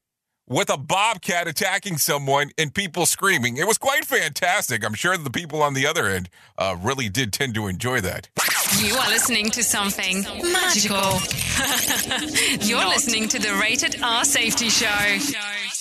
with 0.50 0.68
a 0.68 0.76
bobcat 0.76 1.46
attacking 1.46 1.96
someone 1.96 2.50
and 2.58 2.74
people 2.74 3.06
screaming. 3.06 3.56
It 3.56 3.68
was 3.68 3.78
quite 3.78 4.04
fantastic. 4.04 4.84
I'm 4.84 4.94
sure 4.94 5.16
the 5.16 5.30
people 5.30 5.62
on 5.62 5.74
the 5.74 5.86
other 5.86 6.08
end 6.08 6.28
uh, 6.58 6.76
really 6.82 7.08
did 7.08 7.32
tend 7.32 7.54
to 7.54 7.68
enjoy 7.68 8.00
that. 8.00 8.28
You 8.78 8.94
are 8.96 9.08
listening 9.08 9.50
to 9.50 9.62
something 9.62 10.22
magical. 10.22 11.20
You're 12.66 12.88
listening 12.88 13.28
to 13.28 13.38
the 13.38 13.58
Rated 13.60 14.02
R 14.02 14.24
Safety 14.24 14.68
Show. 14.68 15.18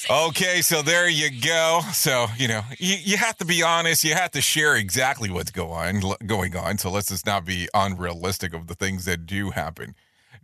Okay, 0.09 0.62
so 0.62 0.81
there 0.81 1.09
you 1.09 1.29
go. 1.41 1.81
So, 1.93 2.27
you 2.38 2.48
know, 2.48 2.62
you, 2.77 2.95
you 2.95 3.17
have 3.17 3.38
to 3.38 3.45
be 3.45 3.63
honest. 3.63 4.03
You 4.03 4.13
have 4.13 4.31
to 4.31 4.41
share 4.41 4.75
exactly 4.75 5.29
what's 5.29 5.51
go 5.51 5.69
on, 5.69 6.01
going 6.25 6.55
on. 6.55 6.77
So 6.77 6.91
let's 6.91 7.09
just 7.09 7.25
not 7.25 7.45
be 7.45 7.69
unrealistic 7.74 8.53
of 8.53 8.67
the 8.67 8.75
things 8.75 9.05
that 9.05 9.25
do 9.25 9.51
happen. 9.51 9.95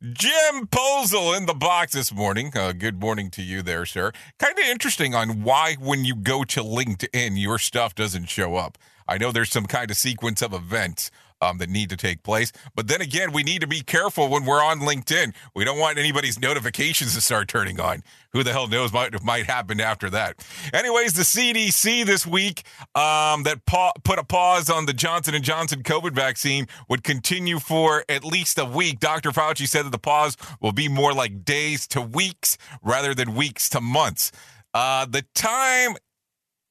Jim 0.01 0.67
Posel 0.67 1.37
in 1.37 1.45
the 1.45 1.53
box 1.53 1.93
this 1.93 2.13
morning. 2.13 2.51
Uh, 2.55 2.73
good 2.73 2.99
morning 2.99 3.29
to 3.31 3.41
you 3.41 3.61
there, 3.61 3.85
sir. 3.85 4.11
Kind 4.37 4.59
of 4.59 4.65
interesting 4.65 5.15
on 5.15 5.43
why, 5.43 5.75
when 5.79 6.03
you 6.03 6.15
go 6.15 6.43
to 6.43 6.61
LinkedIn, 6.61 7.41
your 7.41 7.57
stuff 7.57 7.95
doesn't 7.95 8.25
show 8.25 8.55
up. 8.55 8.77
I 9.07 9.17
know 9.17 9.31
there's 9.31 9.51
some 9.51 9.65
kind 9.65 9.91
of 9.91 9.97
sequence 9.97 10.41
of 10.41 10.53
events 10.53 11.11
um, 11.41 11.57
that 11.57 11.69
need 11.69 11.89
to 11.89 11.97
take 11.97 12.23
place. 12.23 12.51
But 12.75 12.87
then 12.87 13.01
again, 13.01 13.31
we 13.31 13.43
need 13.43 13.61
to 13.61 13.67
be 13.67 13.81
careful 13.81 14.29
when 14.29 14.45
we're 14.45 14.63
on 14.63 14.79
LinkedIn. 14.79 15.33
We 15.55 15.65
don't 15.65 15.79
want 15.79 15.97
anybody's 15.97 16.39
notifications 16.39 17.13
to 17.15 17.21
start 17.21 17.47
turning 17.47 17.79
on. 17.79 18.03
Who 18.33 18.43
the 18.43 18.51
hell 18.51 18.67
knows 18.67 18.91
what 18.91 19.23
might 19.23 19.45
happen 19.45 19.79
after 19.79 20.09
that? 20.09 20.45
Anyways, 20.73 21.13
the 21.13 21.23
CDC 21.23 22.05
this 22.05 22.25
week 22.25 22.63
um, 22.95 23.43
that 23.43 23.61
pa- 23.65 23.93
put 24.03 24.19
a 24.19 24.23
pause 24.23 24.69
on 24.69 24.85
the 24.85 24.93
Johnson 24.93 25.35
and 25.35 25.43
Johnson 25.43 25.83
COVID 25.83 26.11
vaccine 26.11 26.67
would 26.89 27.03
continue 27.03 27.59
for 27.59 28.03
at 28.09 28.23
least 28.23 28.57
a 28.57 28.65
week. 28.65 28.99
Dr. 28.99 29.31
Fauci 29.31 29.67
said 29.67 29.85
that 29.85 29.91
the 29.91 29.97
pause 29.99 30.37
will 30.61 30.73
be 30.73 30.87
more 30.87 31.13
like 31.13 31.45
days 31.45 31.87
to 31.87 32.01
weeks 32.01 32.57
rather 32.81 33.13
than 33.13 33.35
weeks 33.35 33.69
to 33.69 33.81
months. 33.81 34.31
Uh, 34.73 35.05
the 35.05 35.23
time 35.33 35.95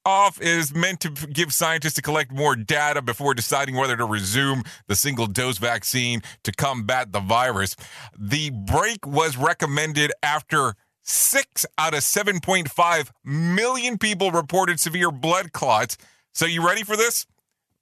off 0.04 0.40
is 0.40 0.75
meant 0.75 1.00
to 1.00 1.11
give 1.11 1.52
scientists 1.52 1.94
to 1.94 2.02
collect 2.02 2.32
more 2.32 2.56
data 2.56 3.02
before 3.02 3.34
deciding 3.34 3.76
whether 3.76 3.96
to 3.96 4.04
resume 4.04 4.62
the 4.87 4.96
single 4.96 5.26
dose 5.26 5.58
vaccine 5.58 6.23
to 6.42 6.52
combat 6.52 7.12
the 7.12 7.20
virus. 7.20 7.76
The 8.18 8.50
break 8.50 9.06
was 9.06 9.37
recommended 9.37 10.12
after 10.23 10.75
six 11.02 11.66
out 11.78 11.94
of 11.94 12.00
7.5 12.00 13.11
million 13.25 13.99
people 13.99 14.30
reported 14.30 14.80
severe 14.80 15.11
blood 15.11 15.52
clots. 15.52 15.96
So, 16.32 16.46
you 16.46 16.66
ready 16.66 16.82
for 16.82 16.96
this? 16.96 17.26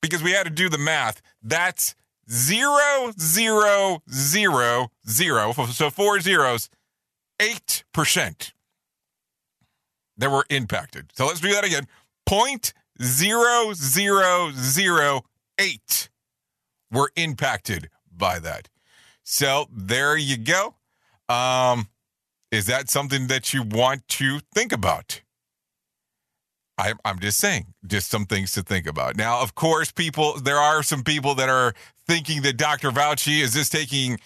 Because 0.01 0.23
we 0.23 0.33
had 0.33 0.45
to 0.45 0.51
do 0.51 0.69
the 0.69 0.79
math. 0.79 1.23
That's 1.43 1.95
zero, 2.31 3.13
zero, 3.19 4.03
zero, 4.11 4.91
zero. 5.09 5.53
So, 5.53 5.91
four 5.91 6.21
zeros, 6.21 6.69
8% 7.39 8.53
that 10.19 10.31
were 10.31 10.45
impacted. 10.51 11.11
So, 11.15 11.27
let's 11.27 11.41
do 11.41 11.53
that 11.53 11.65
again 11.65 11.87
point 12.27 12.73
zero 13.03 13.73
zero 13.75 14.51
zero 14.55 15.23
eight 15.59 16.09
were 16.91 17.11
impacted 17.17 17.89
by 18.11 18.39
that. 18.39 18.69
So 19.23 19.67
there 19.73 20.17
you 20.17 20.37
go. 20.37 20.75
Um, 21.29 21.89
is 22.51 22.67
that 22.67 22.91
something 22.91 23.29
that 23.29 23.55
you 23.55 23.63
want 23.63 24.07
to 24.09 24.41
think 24.55 24.73
about? 24.73 25.23
I, 26.79 26.95
I'm 27.05 27.19
just 27.19 27.39
saying, 27.39 27.75
just 27.87 28.11
some 28.11 28.27
things 28.27 28.53
to 28.53 28.63
think 28.63 28.87
about. 28.87 29.17
Now, 29.17 29.41
of 29.41 29.55
course, 29.55 29.93
people, 29.93 30.41
there 30.41 30.59
are 30.59 30.83
some 30.83 31.03
people 31.03 31.35
that 31.37 31.49
are 31.49 31.75
thinking 32.07 32.43
that 32.43 32.57
Dr. 32.57 32.91
Fauci 32.91 33.41
is 33.41 33.53
just 33.53 33.73
taking 33.73 34.19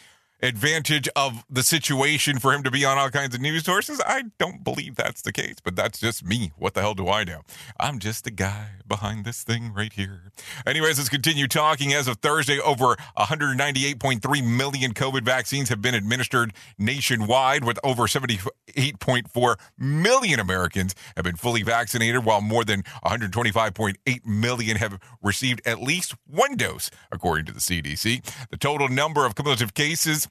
advantage 0.42 1.08
of 1.16 1.44
the 1.48 1.62
situation 1.62 2.38
for 2.38 2.52
him 2.52 2.62
to 2.62 2.70
be 2.70 2.84
on 2.84 2.98
all 2.98 3.10
kinds 3.10 3.34
of 3.34 3.40
news 3.40 3.64
sources? 3.64 4.00
I 4.06 4.24
don't 4.38 4.62
believe 4.62 4.96
that's 4.96 5.22
the 5.22 5.32
case, 5.32 5.56
but 5.62 5.76
that's 5.76 5.98
just 5.98 6.24
me. 6.24 6.52
What 6.56 6.74
the 6.74 6.80
hell 6.80 6.94
do 6.94 7.08
I 7.08 7.24
know? 7.24 7.42
I'm 7.78 7.98
just 7.98 8.26
a 8.26 8.30
guy 8.30 8.70
behind 8.86 9.24
this 9.24 9.42
thing 9.42 9.72
right 9.72 9.92
here. 9.92 10.32
Anyways, 10.66 10.98
let's 10.98 11.08
continue 11.08 11.48
talking. 11.48 11.92
As 11.92 12.08
of 12.08 12.18
Thursday, 12.18 12.60
over 12.60 12.96
198.3 13.18 14.56
million 14.56 14.94
COVID 14.94 15.22
vaccines 15.22 15.68
have 15.68 15.82
been 15.82 15.94
administered 15.94 16.52
nationwide, 16.78 17.64
with 17.64 17.78
over 17.82 18.04
78.4 18.04 19.56
million 19.78 20.40
Americans 20.40 20.94
have 21.16 21.24
been 21.24 21.36
fully 21.36 21.62
vaccinated, 21.62 22.24
while 22.24 22.40
more 22.40 22.64
than 22.64 22.82
125.8 23.04 24.26
million 24.26 24.76
have 24.76 24.98
received 25.22 25.60
at 25.66 25.80
least 25.80 26.14
one 26.26 26.56
dose, 26.56 26.90
according 27.10 27.46
to 27.46 27.52
the 27.52 27.60
CDC. 27.60 28.22
The 28.50 28.56
total 28.56 28.88
number 28.88 29.24
of 29.26 29.34
cumulative 29.34 29.74
cases 29.74 30.25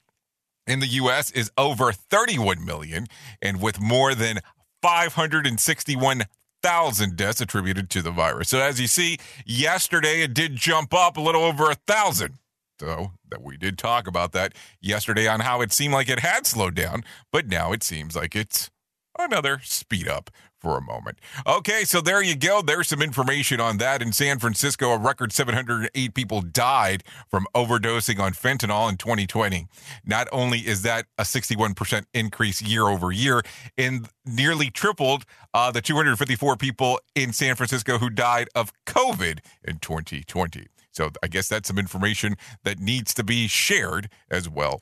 in 0.67 0.79
the 0.79 0.87
U.S. 0.87 1.31
is 1.31 1.51
over 1.57 1.91
31 1.91 2.65
million, 2.65 3.07
and 3.41 3.61
with 3.61 3.79
more 3.79 4.15
than 4.15 4.39
561,000 4.81 7.15
deaths 7.15 7.41
attributed 7.41 7.89
to 7.91 8.01
the 8.01 8.11
virus. 8.11 8.49
So, 8.49 8.59
as 8.59 8.79
you 8.79 8.87
see, 8.87 9.17
yesterday 9.45 10.21
it 10.21 10.33
did 10.33 10.55
jump 10.55 10.93
up 10.93 11.17
a 11.17 11.21
little 11.21 11.43
over 11.43 11.69
a 11.69 11.75
thousand. 11.75 12.39
So, 12.79 13.11
that 13.29 13.41
we 13.41 13.57
did 13.57 13.77
talk 13.77 14.07
about 14.07 14.31
that 14.33 14.53
yesterday 14.81 15.27
on 15.27 15.41
how 15.41 15.61
it 15.61 15.71
seemed 15.71 15.93
like 15.93 16.09
it 16.09 16.19
had 16.19 16.45
slowed 16.45 16.75
down, 16.75 17.03
but 17.31 17.47
now 17.47 17.71
it 17.71 17.83
seems 17.83 18.15
like 18.15 18.35
it's 18.35 18.69
another 19.17 19.59
speed 19.63 20.07
up 20.07 20.29
for 20.65 20.79
a 20.79 20.81
moment. 20.81 21.19
Okay, 21.45 21.83
so 21.83 22.01
there 22.01 22.23
you 22.23 22.35
go. 22.35 22.59
There's 22.59 22.87
some 22.87 23.03
information 23.03 23.61
on 23.61 23.77
that. 23.77 24.01
In 24.01 24.11
San 24.11 24.39
Francisco, 24.39 24.89
a 24.89 24.97
record 24.97 25.31
708 25.31 26.15
people 26.15 26.41
died 26.41 27.03
from 27.29 27.45
overdosing 27.53 28.19
on 28.19 28.33
fentanyl 28.33 28.89
in 28.89 28.97
2020. 28.97 29.67
Not 30.07 30.27
only 30.31 30.61
is 30.61 30.81
that 30.81 31.05
a 31.19 31.21
61% 31.21 32.05
increase 32.15 32.63
year 32.63 32.87
over 32.87 33.11
year, 33.11 33.43
and 33.77 34.09
nearly 34.25 34.71
tripled 34.71 35.25
uh, 35.53 35.69
the 35.69 35.83
254 35.83 36.57
people 36.57 36.99
in 37.13 37.31
San 37.31 37.55
Francisco 37.55 37.99
who 37.99 38.09
died 38.09 38.49
of 38.55 38.73
COVID 38.87 39.41
in 39.65 39.77
2020. 39.77 40.65
So 40.89 41.11
I 41.21 41.27
guess 41.27 41.47
that's 41.47 41.67
some 41.67 41.77
information 41.77 42.37
that 42.63 42.79
needs 42.79 43.13
to 43.13 43.23
be 43.23 43.47
shared 43.47 44.09
as 44.31 44.49
well 44.49 44.81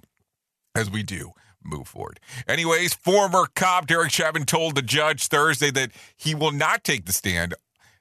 as 0.75 0.89
we 0.89 1.03
do 1.03 1.33
move 1.63 1.87
forward. 1.87 2.19
Anyways, 2.47 2.93
former 2.93 3.47
cop 3.55 3.87
Derek 3.87 4.11
Chauvin 4.11 4.45
told 4.45 4.75
the 4.75 4.81
judge 4.81 5.27
Thursday 5.27 5.71
that 5.71 5.91
he 6.15 6.35
will 6.35 6.51
not 6.51 6.83
take 6.83 7.05
the 7.05 7.13
stand 7.13 7.53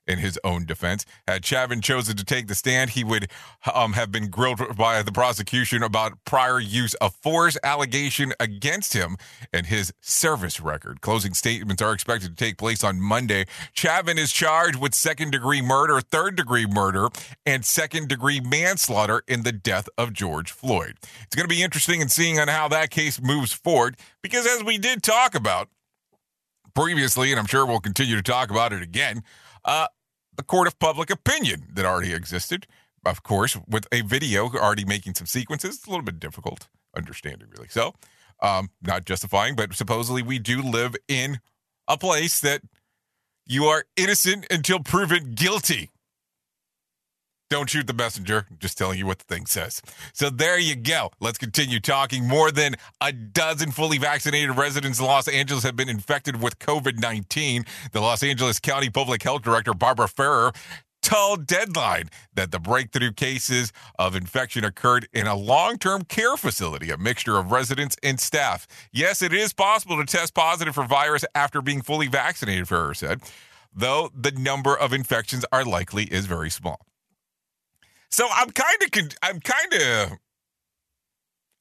in 0.07 0.19
his 0.19 0.39
own 0.45 0.65
defense. 0.65 1.05
Had 1.27 1.45
Chauvin 1.45 1.81
chosen 1.81 2.17
to 2.17 2.25
take 2.25 2.49
the 2.49 2.55
stand, 2.55 2.91
he 2.91 3.05
would 3.05 3.31
um, 3.73 3.93
have 3.93 4.11
been 4.11 4.29
grilled 4.29 4.77
by 4.77 5.03
the 5.03 5.13
prosecution 5.13 5.83
about 5.83 6.25
prior 6.25 6.61
use 6.61 6.95
of 6.95 7.15
force 7.15 7.57
allegation 7.63 8.33
against 8.41 8.95
him 8.95 9.17
and 9.53 9.67
his 9.67 9.93
service 10.01 10.61
record. 10.61 11.01
Closing 11.01 11.35
statements 11.35 11.83
are 11.83 11.93
expected 11.93 12.31
to 12.31 12.45
take 12.45 12.59
place 12.59 12.83
on 12.83 13.01
Monday. 13.01 13.47
Chauvin 13.73 14.19
is 14.19 14.33
charged 14.33 14.81
with 14.81 14.95
second 14.95 15.31
degree 15.31 15.63
murder, 15.63 16.01
third 16.01 16.37
degree 16.37 16.67
murder, 16.67 17.09
and 17.47 17.65
second 17.65 18.09
degree 18.09 18.41
manslaughter 18.41 19.23
in 19.29 19.43
the 19.43 19.53
death 19.53 19.89
of 19.97 20.13
George 20.13 20.51
Floyd. 20.51 20.97
It's 21.23 21.37
going 21.37 21.49
to 21.49 21.55
be 21.55 21.63
interesting 21.63 22.01
in 22.01 22.09
seeing 22.09 22.39
on 22.39 22.49
how 22.49 22.69
that 22.69 22.91
case 22.91 23.21
moves 23.21 23.53
forward 23.53 23.97
because 24.23 24.47
as 24.47 24.65
we 24.65 24.79
did 24.79 25.03
talk 25.03 25.35
about 25.35 25.69
previously, 26.75 27.31
and 27.31 27.39
I'm 27.39 27.47
sure 27.47 27.67
we'll 27.67 27.81
continue 27.81 28.17
to 28.17 28.23
talk 28.23 28.51
about 28.51 28.73
it 28.73 28.83
again, 28.83 29.23
uh, 29.65 29.89
the 30.37 30.43
court 30.43 30.67
of 30.67 30.79
public 30.79 31.11
opinion 31.11 31.69
that 31.75 31.85
already 31.85 32.13
existed. 32.13 32.67
Of 33.05 33.23
course, 33.23 33.57
with 33.69 33.87
a 33.91 34.03
video 34.03 34.49
already 34.49 34.85
making 34.85 35.15
some 35.15 35.27
sequences, 35.27 35.77
it's 35.77 35.87
a 35.87 35.91
little 35.91 36.05
bit 36.05 36.21
difficult 36.21 36.69
understanding, 36.97 37.49
really. 37.51 37.69
So, 37.69 37.95
um, 38.41 38.71
not 38.83 39.05
justifying, 39.05 39.57
but 39.57 39.75
supposedly 39.75 40.23
we 40.23 40.39
do 40.39 40.63
live 40.63 40.95
in 41.09 41.41
a 41.89 41.99
place 41.99 42.41
that 42.41 42.63
you 43.47 43.65
are 43.65 43.85
innocent 43.97 44.47
until 44.51 44.81
proven 44.81 45.35
guilty. 45.35 45.91
Don't 47.53 47.69
shoot 47.69 47.87
the 47.87 47.93
messenger. 47.93 48.47
just 48.61 48.79
telling 48.79 48.99
you 48.99 49.05
what 49.05 49.19
the 49.19 49.27
thing 49.27 49.45
says. 49.45 49.83
So 50.15 50.31
there 50.31 50.59
you 50.59 50.75
go. 50.75 51.11
Let's 51.21 51.37
continue 51.37 51.81
talking. 51.81 52.27
More 52.27 52.51
than 52.51 52.77
a 52.99 53.13
dozen 53.13 53.73
fully 53.73 53.99
vaccinated 53.99 54.57
residents 54.57 54.99
in 54.99 55.05
Los 55.05 55.29
Angeles 55.29 55.63
have 55.63 55.77
been 55.77 55.91
infected 55.91 56.41
with 56.41 56.59
COVID 56.59 56.99
19. 56.99 57.67
The 57.93 58.01
Los 58.01 58.23
Angeles 58.23 58.59
County 58.59 58.89
Public 58.89 59.23
Health 59.23 59.43
Director, 59.43 59.75
Barbara 59.75 60.09
Ferrer, 60.09 60.53
told 61.03 61.47
Deadline 61.47 62.09
that 62.33 62.53
the 62.53 62.59
breakthrough 62.59 63.13
cases 63.13 63.71
of 63.99 64.17
infection 64.17 64.65
occurred 64.65 65.07
in 65.13 65.27
a 65.27 65.37
long 65.37 65.77
term 65.77 66.05
care 66.05 66.39
facility, 66.39 66.89
a 66.89 66.97
mixture 66.97 67.37
of 67.37 67.53
residents 67.53 67.97
and 68.03 68.19
staff. 68.19 68.67
Yes, 68.93 69.21
it 69.21 69.35
is 69.35 69.53
possible 69.53 69.99
to 69.99 70.07
test 70.07 70.33
positive 70.33 70.75
for 70.75 70.85
virus 70.85 71.27
after 71.35 71.61
being 71.61 71.83
fully 71.83 72.07
vaccinated, 72.07 72.67
Ferrer 72.67 72.95
said, 72.95 73.21
though 73.75 74.11
the 74.19 74.31
number 74.31 74.75
of 74.75 74.95
infections 74.95 75.45
are 75.53 75.67
likely 75.67 76.05
is 76.05 76.25
very 76.25 76.49
small. 76.49 76.81
So 78.13 78.29
I'm 78.31 78.51
kind 78.51 78.77
of 78.83 79.17
I'm 79.23 79.41
kind 79.41 79.73
of 79.73 80.19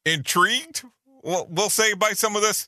intrigued. 0.06 0.84
We'll, 1.24 1.48
we'll 1.50 1.70
say 1.70 1.94
by 1.94 2.12
some 2.12 2.36
of 2.36 2.42
this. 2.42 2.68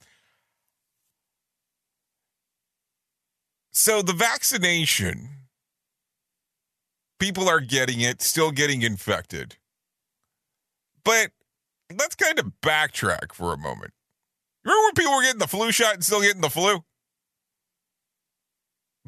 So 3.72 4.02
the 4.02 4.13
vaccination, 4.13 5.28
people 7.19 7.50
are 7.50 7.60
getting 7.60 8.00
it, 8.00 8.22
still 8.22 8.52
getting 8.52 8.84
infected. 8.84 9.58
But 11.04 11.32
let's 11.93 12.15
kind 12.15 12.39
of 12.39 12.54
backtrack 12.62 13.34
for 13.34 13.54
a 13.54 13.58
moment. 13.58 13.91
Remember 14.63 14.82
when 14.86 14.93
people 14.93 15.13
were 15.13 15.24
getting 15.24 15.39
the 15.39 15.48
flu 15.48 15.74
shot 15.74 15.96
and 15.96 16.06
still 16.06 16.22
getting 16.22 16.41
the 16.41 16.50
flu? 16.50 16.86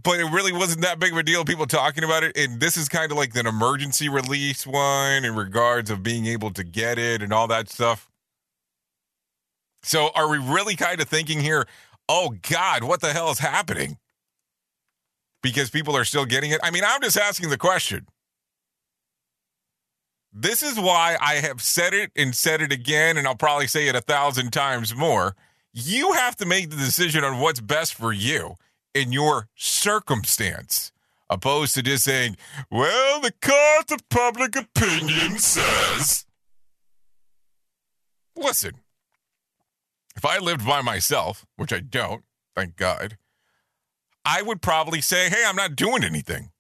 But 0.04 0.20
it 0.20 0.26
really 0.26 0.52
wasn't 0.52 0.82
that 0.82 1.00
big 1.00 1.14
of 1.14 1.18
a 1.18 1.24
deal. 1.24 1.46
People 1.46 1.66
talking 1.66 2.04
about 2.04 2.24
it, 2.24 2.38
and 2.38 2.60
this 2.60 2.78
is 2.78 2.90
kind 2.90 3.12
of 3.12 3.18
like 3.18 3.36
an 3.36 3.48
emergency 3.48 4.10
release 4.10 4.68
one 4.68 5.24
in 5.24 5.36
regards 5.36 5.90
of 5.90 6.04
being 6.04 6.26
able 6.26 6.52
to 6.52 6.64
get 6.64 6.98
it 6.98 7.22
and 7.22 7.32
all 7.32 7.48
that 7.48 7.70
stuff. 7.70 8.10
So, 9.84 10.10
are 10.16 10.30
we 10.30 10.38
really 10.38 10.76
kind 10.76 11.00
of 11.00 11.08
thinking 11.08 11.40
here? 11.40 11.68
Oh 12.10 12.36
God, 12.50 12.84
what 12.84 13.02
the 13.02 13.14
hell 13.14 13.32
is 13.32 13.40
happening? 13.40 13.98
Because 15.42 15.70
people 15.70 15.96
are 15.96 16.06
still 16.06 16.26
getting 16.26 16.52
it. 16.52 16.60
I 16.64 16.72
mean, 16.72 16.84
I'm 16.86 17.02
just 17.02 17.18
asking 17.18 17.50
the 17.50 17.58
question. 17.58 18.08
This 20.34 20.62
is 20.62 20.78
why 20.78 21.18
I 21.22 21.36
have 21.36 21.62
said 21.62 21.94
it 21.94 22.12
and 22.16 22.36
said 22.36 22.62
it 22.62 22.74
again, 22.74 23.18
and 23.18 23.26
I'll 23.26 23.36
probably 23.36 23.68
say 23.68 23.88
it 23.88 23.96
a 23.96 24.02
thousand 24.02 24.52
times 24.52 24.94
more. 24.94 25.36
You 25.72 26.12
have 26.14 26.36
to 26.38 26.46
make 26.46 26.70
the 26.70 26.76
decision 26.76 27.24
on 27.24 27.40
what's 27.40 27.62
best 27.62 27.94
for 27.94 28.12
you 28.12 28.56
in 28.96 29.12
your 29.12 29.50
circumstance, 29.56 30.94
opposed 31.30 31.76
to 31.76 31.84
just 31.84 32.06
saying, 32.06 32.38
well, 32.72 33.20
the 33.20 33.34
court 33.42 33.92
of 33.92 34.08
public 34.10 34.56
opinion 34.56 35.38
says. 35.38 36.26
Listen, 38.36 38.72
if 40.16 40.26
I 40.26 40.40
lived 40.40 40.66
by 40.66 40.82
myself, 40.82 41.46
which 41.58 41.74
I 41.74 41.82
don't, 41.82 42.24
thank 42.56 42.78
God, 42.78 43.18
I 44.24 44.42
would 44.42 44.62
probably 44.62 45.02
say, 45.02 45.30
hey, 45.30 45.44
I'm 45.46 45.58
not 45.58 45.76
doing 45.76 46.04
anything. 46.04 46.52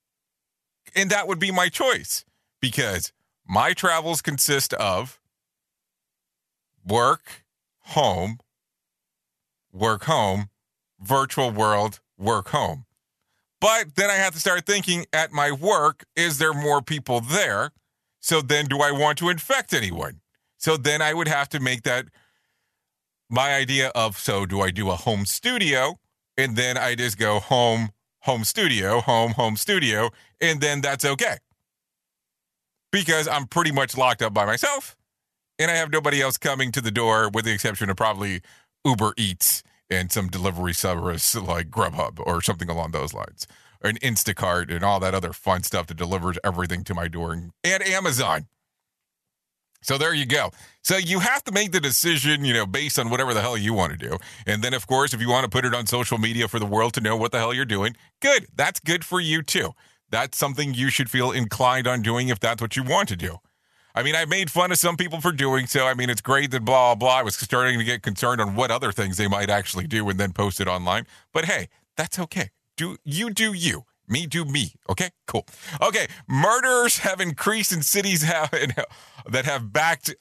And 0.93 1.10
that 1.10 1.28
would 1.28 1.39
be 1.39 1.52
my 1.52 1.69
choice 1.69 2.26
because 2.62 3.13
my 3.48 3.74
travels 3.74 4.21
consist 4.21 4.74
of 4.74 5.19
work, 6.86 7.45
home, 7.80 8.39
work, 9.71 10.04
home, 10.04 10.50
virtual 11.00 11.52
world, 11.52 12.02
work 12.17 12.49
home. 12.49 12.86
But 13.62 13.95
then 13.95 14.10
I 14.10 14.15
have 14.15 14.34
to 14.34 14.39
start 14.39 14.65
thinking 14.65 15.06
at 15.13 15.32
my 15.32 15.51
work, 15.51 16.06
is 16.15 16.38
there 16.38 16.54
more 16.54 16.82
people 16.82 17.21
there? 17.21 17.71
So 18.19 18.41
then 18.41 18.65
do 18.65 18.80
I 18.82 18.91
want 18.91 19.17
to 19.19 19.30
infect 19.30 19.73
anyone? 19.73 20.21
So 20.58 20.78
then 20.78 21.01
I 21.01 21.13
would 21.13 21.28
have 21.28 21.49
to 21.49 21.60
make 21.60 21.84
that 21.84 22.06
my 23.30 23.56
idea 23.56 23.89
of 23.95 24.17
so 24.17 24.45
do 24.45 24.62
I 24.62 24.71
do 24.71 24.89
a 24.89 24.95
home 24.95 25.25
studio? 25.25 25.99
And 26.38 26.56
then 26.56 26.78
I 26.78 26.95
just 26.95 27.17
go 27.17 27.39
home, 27.39 27.89
home 28.21 28.43
studio, 28.43 29.01
home, 29.01 29.32
home 29.32 29.56
studio, 29.56 30.10
and 30.41 30.62
then 30.62 30.82
that's 30.82 31.06
okay. 31.06 31.38
Because 32.91 33.28
I'm 33.28 33.47
pretty 33.47 33.71
much 33.71 33.97
locked 33.97 34.21
up 34.21 34.34
by 34.34 34.45
myself 34.45 34.95
and 35.58 35.71
I 35.71 35.75
have 35.75 35.91
nobody 35.91 36.21
else 36.21 36.38
coming 36.38 36.71
to 36.73 36.82
the 36.82 36.91
door 36.91 37.30
with 37.34 37.45
the 37.45 37.51
exception 37.51 37.89
of 37.89 37.97
probably 37.97 38.41
Uber 38.84 39.13
Eats 39.17 39.63
and 39.89 40.12
some 40.12 40.28
delivery 40.28 40.74
service 40.74 41.36
like 41.41 41.69
Grubhub 41.69 42.19
or 42.26 42.41
something 42.41 42.69
along 42.69 42.91
those 42.91 43.13
lines, 43.13 43.48
or 43.84 43.89
an 43.89 43.98
Instacart 43.98 44.74
and 44.74 44.84
all 44.84 45.00
that 45.00 45.15
other 45.15 45.34
fun 45.34 45.63
stuff 45.63 45.88
that 45.88 45.98
delivers 45.98 46.38
everything 46.43 46.84
to 46.86 46.93
my 46.93 47.08
door, 47.08 47.34
and, 47.34 47.52
and 47.63 47.84
Amazon. 47.84 48.48
So 49.86 50.00
there 50.00 50.15
you 50.15 50.26
go. 50.26 50.50
So 50.82 50.98
you 50.98 51.19
have 51.19 51.43
to 51.43 51.52
make 51.52 51.71
the 51.71 51.80
decision, 51.80 52.43
you 52.43 52.54
know, 52.56 52.65
based 52.65 52.98
on 52.98 53.12
whatever 53.12 53.36
the 53.36 53.41
hell 53.41 53.56
you 53.56 53.71
want 53.71 53.91
to 53.91 53.98
do. 53.98 54.17
And 54.48 54.63
then, 54.63 54.74
of 54.74 54.88
course, 54.88 55.13
if 55.13 55.21
you 55.21 55.30
want 55.30 55.43
to 55.43 55.50
put 55.50 55.63
it 55.63 55.76
on 55.76 55.86
social 55.86 56.17
media 56.17 56.48
for 56.48 56.58
the 56.58 56.65
world 56.65 56.95
to 56.95 57.02
know 57.02 57.15
what 57.15 57.32
the 57.32 57.38
hell 57.38 57.54
you're 57.54 57.65
doing, 57.65 57.95
good. 58.19 58.48
That's 58.56 58.80
good 58.80 59.06
for 59.06 59.19
you 59.19 59.43
too. 59.43 59.74
That's 60.10 60.39
something 60.39 60.74
you 60.74 60.89
should 60.89 61.10
feel 61.12 61.32
inclined 61.32 61.86
on 61.86 62.02
doing 62.02 62.30
if 62.30 62.39
that's 62.39 62.63
what 62.63 62.76
you 62.76 62.82
want 62.82 63.10
to 63.10 63.15
do. 63.15 63.38
I 63.95 64.03
mean, 64.03 64.13
I 64.13 64.25
made 64.25 64.51
fun 64.51 64.73
of 64.73 64.77
some 64.77 64.97
people 64.97 65.21
for 65.21 65.31
doing 65.31 65.67
so. 65.67 65.88
I 65.88 65.93
mean, 65.93 66.10
it's 66.10 66.21
great 66.21 66.51
that 66.51 66.65
blah, 66.65 66.93
blah, 66.93 67.08
blah. 67.08 67.19
I 67.19 67.23
was 67.23 67.36
starting 67.36 67.79
to 67.79 67.86
get 67.86 68.01
concerned 68.01 68.41
on 68.41 68.55
what 68.55 68.69
other 68.69 68.91
things 68.91 69.15
they 69.15 69.27
might 69.27 69.49
actually 69.49 69.88
do 69.88 70.08
and 70.10 70.19
then 70.19 70.34
post 70.34 70.60
it 70.60 70.67
online. 70.67 71.08
But 71.31 71.45
hey, 71.45 71.69
that's 71.95 72.19
okay. 72.19 72.51
Do 72.75 72.97
you 73.05 73.29
do 73.29 73.53
you. 73.53 73.86
Me 74.08 74.27
do 74.27 74.45
me. 74.45 74.73
Okay, 74.89 75.10
cool. 75.25 75.47
Okay, 75.81 76.08
murders 76.27 76.99
have 76.99 77.19
increased 77.19 77.71
in 77.71 77.81
cities 77.81 78.21
have, 78.21 78.51
that 79.29 79.45
have 79.45 79.73
backed 79.73 80.13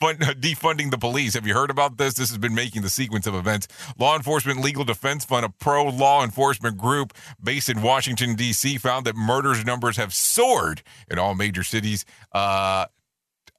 fund, 0.00 0.18
defunding 0.20 0.90
the 0.90 0.98
police. 0.98 1.34
Have 1.34 1.46
you 1.46 1.54
heard 1.54 1.70
about 1.70 1.98
this? 1.98 2.14
This 2.14 2.30
has 2.30 2.38
been 2.38 2.54
making 2.54 2.82
the 2.82 2.88
sequence 2.88 3.26
of 3.26 3.34
events. 3.34 3.68
Law 3.98 4.16
Enforcement 4.16 4.60
Legal 4.60 4.84
Defense 4.84 5.24
Fund, 5.24 5.44
a 5.44 5.50
pro 5.50 5.84
law 5.84 6.24
enforcement 6.24 6.78
group 6.78 7.12
based 7.42 7.68
in 7.68 7.82
Washington, 7.82 8.34
D.C., 8.34 8.78
found 8.78 9.04
that 9.06 9.16
murders 9.16 9.64
numbers 9.64 9.96
have 9.98 10.14
soared 10.14 10.82
in 11.10 11.18
all 11.18 11.34
major 11.34 11.62
cities, 11.62 12.04
uh, 12.32 12.86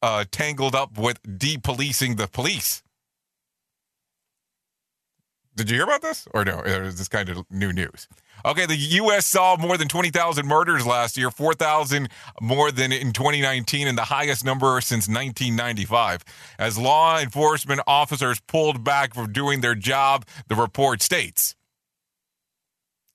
uh, 0.02 0.26
tangled 0.32 0.76
up 0.76 0.98
with 0.98 1.22
depolicing 1.24 2.18
the 2.18 2.28
police. 2.28 2.84
Did 5.56 5.70
you 5.70 5.76
hear 5.76 5.84
about 5.84 6.02
this? 6.02 6.28
Or 6.34 6.46
no? 6.46 6.62
Is 6.62 6.98
this 6.98 7.10
kind 7.10 7.30
of 7.30 7.46
new 7.52 7.74
news? 7.74 8.08
Okay, 8.46 8.66
the 8.66 8.76
U.S. 8.76 9.26
saw 9.26 9.58
more 9.58 9.78
than 9.78 9.88
20,000 9.88 10.48
murders 10.48 10.88
last 10.88 11.18
year, 11.18 11.30
4,000 11.30 12.10
more 12.42 12.72
than 12.72 12.92
in 12.92 13.12
2019, 13.12 13.88
and 13.88 13.98
the 13.98 14.06
highest 14.06 14.46
number 14.46 14.80
since 14.82 15.08
1995. 15.08 16.24
As 16.58 16.78
law 16.78 17.20
enforcement 17.20 17.82
officers 17.86 18.40
pulled 18.48 18.84
back 18.84 19.14
from 19.14 19.32
doing 19.32 19.62
their 19.62 19.76
job, 19.76 20.26
the 20.48 20.56
report 20.56 21.02
states. 21.02 21.56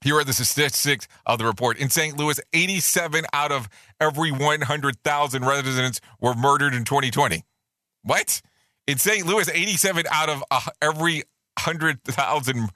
Here 0.02 0.16
are 0.16 0.24
the 0.24 0.32
statistics 0.32 1.08
of 1.24 1.38
the 1.38 1.46
report. 1.46 1.78
In 1.78 1.90
St. 1.90 2.16
Louis, 2.16 2.38
87 2.52 3.24
out 3.32 3.50
of 3.50 3.68
every 4.00 4.30
100,000 4.30 5.44
residents 5.44 6.00
were 6.20 6.34
murdered 6.34 6.74
in 6.74 6.84
2020. 6.84 7.42
What? 8.02 8.40
In 8.86 8.98
St. 8.98 9.26
Louis, 9.26 9.48
87 9.48 10.04
out 10.10 10.28
of 10.28 10.44
uh, 10.50 10.60
every 10.80 11.24
100,000 11.64 12.70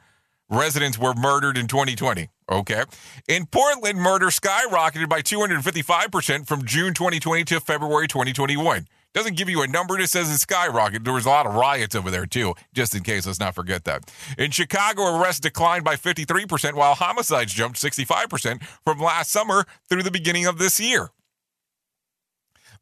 residents 0.50 0.98
were 0.98 1.14
murdered 1.14 1.56
in 1.56 1.68
2020. 1.68 2.28
Okay. 2.50 2.82
In 3.28 3.46
Portland, 3.46 3.98
murder 3.98 4.26
skyrocketed 4.26 5.08
by 5.08 5.22
255% 5.22 6.46
from 6.46 6.64
June 6.64 6.94
2020 6.94 7.44
to 7.44 7.60
February 7.60 8.08
2021. 8.08 8.88
Doesn't 9.12 9.36
give 9.36 9.48
you 9.48 9.62
a 9.62 9.66
number, 9.66 9.98
it 9.98 10.08
says 10.08 10.30
it 10.30 10.46
skyrocketed. 10.46 11.04
There 11.04 11.12
was 11.12 11.26
a 11.26 11.30
lot 11.30 11.46
of 11.46 11.54
riots 11.54 11.96
over 11.96 12.10
there, 12.10 12.26
too, 12.26 12.54
just 12.72 12.94
in 12.94 13.02
case. 13.02 13.26
Let's 13.26 13.40
not 13.40 13.56
forget 13.56 13.84
that. 13.84 14.12
In 14.38 14.52
Chicago, 14.52 15.18
arrests 15.18 15.40
declined 15.40 15.84
by 15.84 15.96
53%, 15.96 16.74
while 16.74 16.94
homicides 16.94 17.52
jumped 17.52 17.80
65% 17.80 18.62
from 18.84 19.00
last 19.00 19.32
summer 19.32 19.64
through 19.88 20.04
the 20.04 20.12
beginning 20.12 20.46
of 20.46 20.58
this 20.58 20.78
year. 20.78 21.10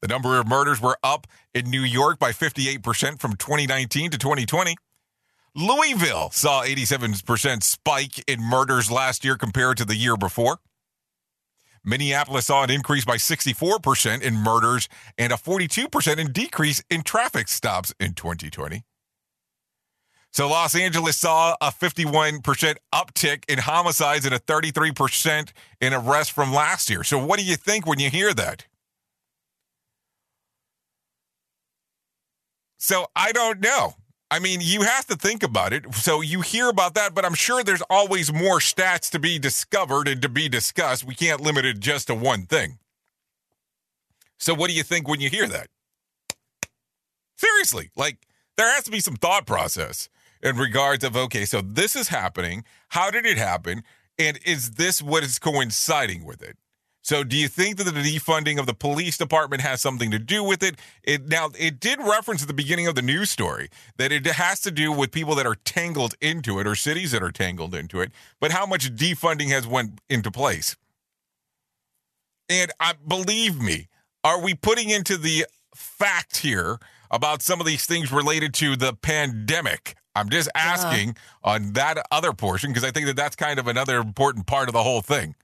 The 0.03 0.09
number 0.09 0.39
of 0.39 0.47
murders 0.47 0.81
were 0.81 0.99
up 1.03 1.27
in 1.55 1.71
New 1.71 1.81
York 1.81 2.19
by 2.19 2.33
58% 2.33 3.19
from 3.19 3.35
2019 3.35 4.11
to 4.11 4.19
2020. 4.19 4.77
Louisville 5.57 6.31
saw 6.31 6.63
87% 6.63 7.63
spike 7.63 8.23
in 8.29 8.41
murders 8.41 8.91
last 8.91 9.25
year 9.25 9.37
compared 9.37 9.77
to 9.79 9.85
the 9.85 9.97
year 9.97 10.17
before. 10.17 10.61
Minneapolis 11.89 12.47
saw 12.47 12.63
an 12.63 12.71
increase 12.71 13.05
by 13.05 13.17
64% 13.17 14.21
in 14.21 14.35
murders 14.35 14.89
and 15.17 15.33
a 15.33 15.37
42% 15.37 16.19
in 16.19 16.33
decrease 16.33 16.83
in 16.91 17.03
traffic 17.03 17.49
stops 17.49 17.95
in 17.99 18.13
2020. 18.13 18.85
So 20.31 20.49
Los 20.49 20.75
Angeles 20.75 21.17
saw 21.17 21.57
a 21.61 21.71
51% 21.71 22.77
uptick 22.95 23.45
in 23.49 23.59
homicides 23.61 24.27
and 24.27 24.35
a 24.35 24.39
33% 24.39 25.53
in 25.81 25.95
arrests 25.95 26.33
from 26.33 26.53
last 26.53 26.91
year. 26.91 27.03
So 27.03 27.25
what 27.25 27.39
do 27.39 27.45
you 27.45 27.57
think 27.57 27.87
when 27.87 27.99
you 27.99 28.11
hear 28.11 28.35
that? 28.35 28.67
So 32.77 33.07
I 33.17 33.33
don't 33.33 33.61
know. 33.61 33.95
I 34.31 34.41
mean, 34.41 34.61
you 34.63 34.83
have 34.83 35.07
to 35.07 35.17
think 35.17 35.43
about 35.43 35.73
it. 35.73 35.95
So 35.95 36.21
you 36.21 36.43
hear 36.43 36.69
about 36.69 36.95
that, 36.95 37.15
but 37.15 37.25
I'm 37.25 37.35
sure 37.35 37.65
there's 37.65 37.83
always 37.89 38.33
more 38.33 38.59
stats 38.59 39.11
to 39.11 39.19
be 39.19 39.39
discovered 39.39 40.07
and 40.07 40.21
to 40.21 40.29
be 40.29 40.49
discussed. 40.49 41.05
We 41.05 41.15
can't 41.15 41.41
limit 41.41 41.65
it 41.65 41.81
just 41.81 42.09
to 42.09 42.15
one 42.15 42.43
thing. 42.43 42.79
So 44.39 44.55
what 44.55 44.69
do 44.69 44.77
you 44.77 44.83
think 44.83 45.09
when 45.09 45.21
you 45.21 45.31
hear 45.31 45.47
that? 45.49 45.69
Seriously, 47.37 47.91
like 47.97 48.19
there 48.57 48.71
has 48.73 48.85
to 48.85 48.91
be 48.91 49.01
some 49.01 49.17
thought 49.17 49.47
process 49.47 50.09
in 50.43 50.57
regards 50.57 51.05
of 51.05 51.17
okay, 51.17 51.45
so 51.45 51.61
this 51.61 51.97
is 51.97 52.09
happening. 52.09 52.65
How 52.89 53.11
did 53.11 53.25
it 53.25 53.39
happen? 53.39 53.83
And 54.19 54.39
is 54.45 54.73
this 54.73 55.01
what 55.01 55.23
is 55.23 55.39
coinciding 55.39 56.25
with 56.25 56.43
it? 56.43 56.57
So, 57.09 57.25
do 57.25 57.39
you 57.39 57.49
think 57.49 57.79
that 57.79 57.85
the 57.85 58.03
defunding 58.03 58.61
of 58.61 58.67
the 58.67 58.75
police 58.75 59.17
department 59.17 59.63
has 59.63 59.81
something 59.81 60.11
to 60.11 60.19
do 60.19 60.45
with 60.45 60.63
it? 60.63 60.79
It 61.03 61.27
now 61.27 61.49
it 61.59 61.81
did 61.81 62.01
reference 62.01 62.43
at 62.43 62.49
the 62.49 62.53
beginning 62.53 62.87
of 62.87 62.97
the 62.97 63.01
news 63.01 63.31
story 63.31 63.71
that 63.97 64.13
it 64.13 64.27
has 64.27 64.61
to 64.61 64.71
do 64.71 64.93
with 64.93 65.11
people 65.11 65.35
that 65.37 65.47
are 65.47 65.55
tangled 65.55 66.17
into 66.21 66.61
it 66.61 66.67
or 66.67 66.75
cities 66.75 67.13
that 67.13 67.23
are 67.23 67.33
tangled 67.33 67.75
into 67.75 68.03
it. 68.03 68.13
But 68.41 68.51
how 68.51 68.67
much 68.67 68.95
defunding 68.95 69.49
has 69.49 69.67
went 69.67 70.03
into 70.11 70.31
place? 70.31 70.77
And 72.51 72.73
I 72.79 72.93
believe 72.93 73.59
me, 73.59 73.89
are 74.23 74.43
we 74.43 74.53
putting 74.53 74.91
into 74.91 75.17
the 75.17 75.47
fact 75.75 76.37
here 76.37 76.79
about 77.11 77.41
some 77.41 77.59
of 77.59 77.65
these 77.65 77.87
things 77.87 78.13
related 78.13 78.53
to 78.53 78.77
the 78.77 78.93
pandemic? 78.93 79.97
I'm 80.15 80.29
just 80.29 80.51
asking 80.55 81.17
uh. 81.43 81.53
on 81.53 81.73
that 81.73 82.07
other 82.11 82.35
portion 82.35 82.69
because 82.69 82.85
I 82.85 82.91
think 82.91 83.07
that 83.07 83.17
that's 83.17 83.35
kind 83.35 83.59
of 83.59 83.67
another 83.67 83.97
important 83.97 84.47
part 84.47 84.69
of 84.69 84.75
the 84.75 84.83
whole 84.83 85.01
thing. 85.01 85.37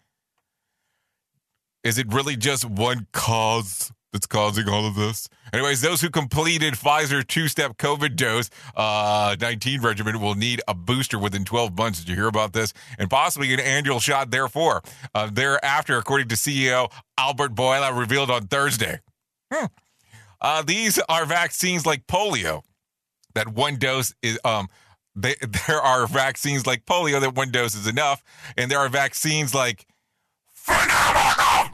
Is 1.84 1.98
it 1.98 2.10
really 2.10 2.34
just 2.34 2.64
one 2.64 3.06
cause 3.12 3.92
that's 4.10 4.26
causing 4.26 4.70
all 4.70 4.86
of 4.86 4.94
this? 4.94 5.28
Anyways, 5.52 5.82
those 5.82 6.00
who 6.00 6.08
completed 6.08 6.74
Pfizer 6.74 7.24
two-step 7.26 7.76
COVID 7.76 8.16
dose 8.16 8.48
uh, 8.74 9.36
19 9.38 9.82
regimen 9.82 10.18
will 10.18 10.34
need 10.34 10.62
a 10.66 10.74
booster 10.74 11.18
within 11.18 11.44
12 11.44 11.76
months. 11.76 11.98
Did 12.00 12.08
you 12.08 12.14
hear 12.14 12.26
about 12.26 12.54
this? 12.54 12.72
And 12.98 13.10
possibly 13.10 13.52
an 13.52 13.60
annual 13.60 14.00
shot 14.00 14.30
therefore. 14.30 14.82
Uh, 15.14 15.28
thereafter, 15.30 15.98
according 15.98 16.28
to 16.28 16.36
CEO 16.36 16.90
Albert 17.18 17.54
Bourla, 17.54 17.96
revealed 17.96 18.30
on 18.30 18.46
Thursday. 18.46 19.00
Hmm. 19.52 19.66
Uh, 20.40 20.62
these 20.62 20.98
are 21.08 21.26
vaccines 21.26 21.84
like 21.84 22.06
polio. 22.06 22.62
That 23.34 23.48
one 23.48 23.76
dose 23.76 24.14
is 24.22 24.38
um. 24.44 24.68
They, 25.16 25.36
there 25.68 25.80
are 25.80 26.06
vaccines 26.06 26.66
like 26.66 26.86
polio 26.86 27.20
that 27.20 27.34
one 27.34 27.50
dose 27.50 27.74
is 27.74 27.86
enough, 27.86 28.22
and 28.56 28.70
there 28.70 28.78
are 28.78 28.88
vaccines 28.88 29.54
like 29.54 29.86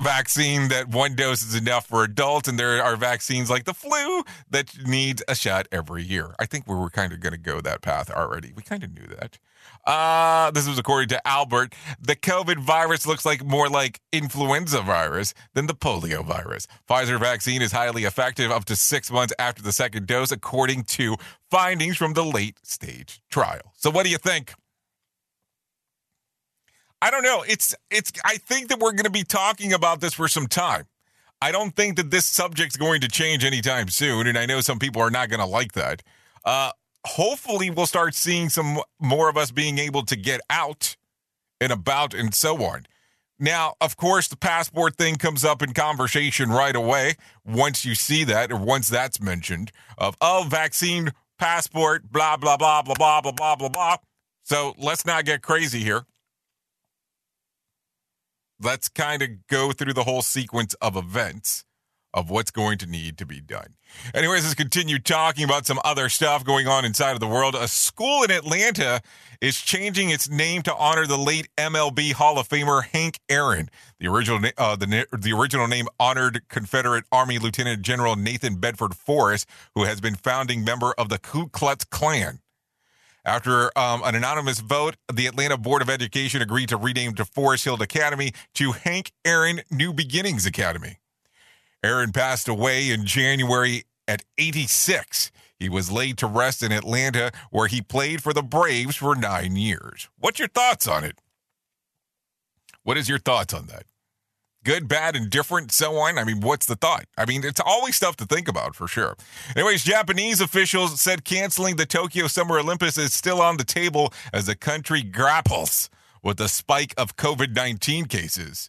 vaccine 0.01 0.69
that 0.69 0.89
one 0.89 1.15
dose 1.15 1.43
is 1.43 1.55
enough 1.55 1.87
for 1.87 2.05
adults, 2.05 2.49
and 2.49 2.59
there 2.59 2.83
are 2.83 2.97
vaccines 2.97 3.51
like 3.51 3.65
the 3.65 3.75
flu 3.75 4.23
that 4.51 4.87
needs 4.87 5.23
a 5.29 5.35
shot 5.35 5.69
every 5.71 6.03
year. 6.03 6.35
I 6.39 6.47
think 6.47 6.67
we 6.67 6.75
were 6.75 6.91
kind 6.91 7.13
of 7.13 7.21
going 7.21 7.33
to 7.33 7.39
go 7.39 7.61
that 7.61 7.83
path 7.83 8.11
already. 8.11 8.53
We 8.55 8.63
kind 8.63 8.83
of 8.83 8.93
knew 8.93 9.07
that. 9.07 9.39
Uh, 9.87 10.51
this 10.51 10.69
was 10.69 10.79
according 10.79 11.09
to 11.09 11.27
Albert. 11.27 11.75
The 12.01 12.17
COVID 12.17 12.59
virus 12.59 13.07
looks 13.07 13.25
like 13.25 13.45
more 13.45 13.69
like 13.69 14.01
influenza 14.13 14.83
virus 14.83 15.35
than 15.55 15.67
the 15.67 15.75
polio 15.75 16.25
virus. 16.25 16.67
Pfizer 16.89 17.19
vaccine 17.19 17.63
is 17.63 17.73
highly 17.73 18.05
effective 18.05 18.51
up 18.51 18.65
to 18.67 18.77
six 18.77 19.11
months 19.11 19.33
after 19.39 19.63
the 19.63 19.73
second 19.73 20.07
dose, 20.07 20.33
according 20.33 20.85
to 20.85 21.17
findings 21.51 21.97
from 21.97 22.15
the 22.15 22.25
late 22.25 22.59
stage 22.63 23.21
trial. 23.31 23.73
So, 23.77 23.91
what 23.91 24.05
do 24.05 24.11
you 24.11 24.19
think? 24.19 24.55
I 27.03 27.11
don't 27.11 27.23
know. 27.23 27.45
It's 27.49 27.75
it's 27.91 28.13
I 28.25 28.37
think 28.37 28.69
that 28.69 28.79
we're 28.79 28.93
going 28.93 29.05
to 29.05 29.11
be 29.11 29.25
talking 29.25 29.73
about 29.73 30.01
this 30.01 30.15
for 30.15 30.29
some 30.29 30.47
time. 30.47 30.85
I 31.43 31.53
don't 31.53 31.75
think 31.75 31.97
that 31.97 32.11
this 32.11 32.27
subject's 32.27 32.77
going 32.77 33.01
to 33.01 33.09
change 33.09 33.45
anytime 33.45 33.89
soon, 33.89 34.27
and 34.27 34.37
I 34.37 34.45
know 34.45 34.61
some 34.61 34.79
people 34.79 35.01
are 35.01 35.11
not 35.11 35.31
going 35.31 35.41
to 35.41 35.47
like 35.47 35.73
that. 35.73 36.03
Uh, 36.45 36.73
hopefully, 37.07 37.71
we'll 37.71 37.87
start 37.87 38.15
seeing 38.15 38.51
some 38.51 38.81
more 39.01 39.31
of 39.31 39.39
us 39.39 39.51
being 39.51 39.79
able 39.79 40.05
to 40.05 40.17
get 40.17 40.43
out 40.51 40.97
and 41.59 41.73
about 41.73 42.13
and 42.13 42.35
so 42.35 42.63
on. 42.65 42.85
Now, 43.39 43.73
of 43.81 43.97
course, 43.97 44.29
the 44.29 44.37
passport 44.37 44.97
thing 44.97 45.17
comes 45.17 45.47
up 45.47 45.63
in 45.63 45.73
conversation 45.73 46.51
right 46.51 46.77
away 46.77 47.15
once 47.47 47.87
you 47.87 47.95
see 47.95 48.25
that 48.25 48.53
or 48.53 48.59
once 48.59 48.91
that's 48.91 49.19
mentioned 49.19 49.73
of 49.97 50.15
oh, 50.21 50.45
vaccine 50.47 51.13
passport, 51.39 52.13
blah 52.13 52.37
blah 52.37 52.59
blah 52.59 52.83
blah 52.83 52.95
blah 52.95 53.23
blah 53.23 53.33
blah 53.33 53.57
blah 53.57 53.69
blah. 53.71 53.97
So 54.43 54.75
let's 54.77 55.07
not 55.07 55.25
get 55.25 55.41
crazy 55.41 55.81
here 55.81 56.05
let's 58.61 58.89
kind 58.89 59.23
of 59.23 59.47
go 59.49 59.73
through 59.73 59.95
the 59.95 60.05
whole 60.05 60.23
sequence 60.23 60.75
of 60.75 60.97
events 60.97 61.65
of 62.13 62.29
what's 62.29 62.51
going 62.51 62.79
to 62.79 62.87
need 62.87 63.17
to 63.19 63.27
be 63.27 63.41
done. 63.41 63.75
Anyways, 64.15 64.43
let's 64.43 64.55
continue 64.55 64.99
talking 64.99 65.45
about 65.45 65.67
some 65.67 65.79
other 65.85 66.09
stuff 66.09 66.45
going 66.45 66.67
on 66.67 66.85
inside 66.85 67.13
of 67.13 67.21
the 67.21 67.27
world. 67.27 67.55
A 67.55 67.69
school 67.69 68.25
in 68.25 68.31
Atlanta 68.31 69.01
is 69.41 69.61
changing 69.61 70.11
its 70.11 70.29
name 70.29 70.63
to 70.63 70.75
honor 70.75 71.07
the 71.07 71.17
late 71.17 71.49
MLB 71.57 72.13
Hall 72.13 72.39
of 72.39 72.49
Famer 72.49 72.85
Hank 72.85 73.21
Aaron. 73.29 73.71
The 74.01 74.09
original, 74.09 74.51
uh, 74.59 74.77
the, 74.77 75.07
the 75.17 75.33
original 75.33 75.69
name 75.69 75.87
honored 75.99 76.43
Confederate 76.49 77.05
Army 77.13 77.39
Lieutenant 77.39 77.83
General 77.83 78.17
Nathan 78.17 78.57
Bedford 78.57 78.95
Forrest, 78.95 79.49
who 79.75 79.85
has 79.85 80.01
been 80.01 80.17
founding 80.17 80.65
member 80.65 80.93
of 80.99 81.09
the 81.09 81.19
Ku 81.19 81.49
Klux 81.49 81.85
Klan. 81.85 82.41
After 83.25 83.77
um, 83.79 84.03
an 84.05 84.15
anonymous 84.15 84.61
vote, 84.61 84.97
the 85.13 85.27
Atlanta 85.27 85.59
Board 85.59 85.83
of 85.83 85.91
Education 85.91 86.41
agreed 86.41 86.71
to 86.71 86.77
rename 86.77 87.15
to 87.15 87.25
Forrest 87.25 87.65
Hill 87.65 87.81
Academy 87.83 88.33
to 88.55 88.73
Hank 88.73 89.13
Aaron 89.25 89.61
New 89.71 89.93
Beginnings 89.93 90.47
Academy. 90.47 90.99
Aaron 91.83 92.13
passed 92.13 92.49
away 92.49 92.91
in 92.91 93.07
January 93.07 93.85
at 94.09 94.25
86. 94.39 95.31
He 95.59 95.69
was 95.69 95.91
laid 95.91 96.17
to 96.19 96.27
rest 96.27 96.63
in 96.63 96.73
Atlanta, 96.73 97.31
where 97.51 97.67
he 97.69 97.83
played 97.83 98.23
for 98.23 98.33
the 98.33 98.43
Braves 98.43 98.97
for 98.97 99.15
nine 99.15 99.57
years. 99.57 100.09
What's 100.19 100.39
your 100.39 100.49
thoughts 100.49 100.89
on 100.89 101.05
it? 101.05 101.19
What 102.83 102.97
is 102.97 103.09
your 103.09 103.19
thoughts 103.19 103.53
on 103.53 103.67
that? 103.67 103.85
Good, 104.63 104.89
bad, 104.89 105.17
and 105.17 105.31
different, 105.31 105.73
so 105.73 105.97
on. 105.97 106.19
I 106.19 106.25
mean, 106.25 106.41
what's 106.41 106.67
the 106.67 106.77
thought? 106.77 107.07
I 107.17 107.25
mean, 107.25 107.45
it's 107.45 107.61
always 107.61 107.97
stuff 107.97 108.17
to 108.17 108.27
think 108.27 108.47
about 108.47 108.77
for 108.77 108.87
sure. 108.87 109.17
Anyways, 109.57 109.85
Japanese 109.85 110.41
officials 110.41 111.01
said 111.01 111.25
canceling 111.25 111.77
the 111.77 111.87
Tokyo 111.87 112.27
Summer 112.27 112.59
Olympics 112.59 112.99
is 112.99 113.15
still 113.15 113.41
on 113.41 113.57
the 113.57 113.65
table 113.65 114.13
as 114.35 114.45
the 114.45 114.55
country 114.55 115.03
grapples 115.03 115.89
with 116.23 116.37
the 116.37 116.49
spike 116.49 116.93
of 116.99 117.17
COVID 117.17 117.57
19 117.57 118.05
cases. 118.05 118.69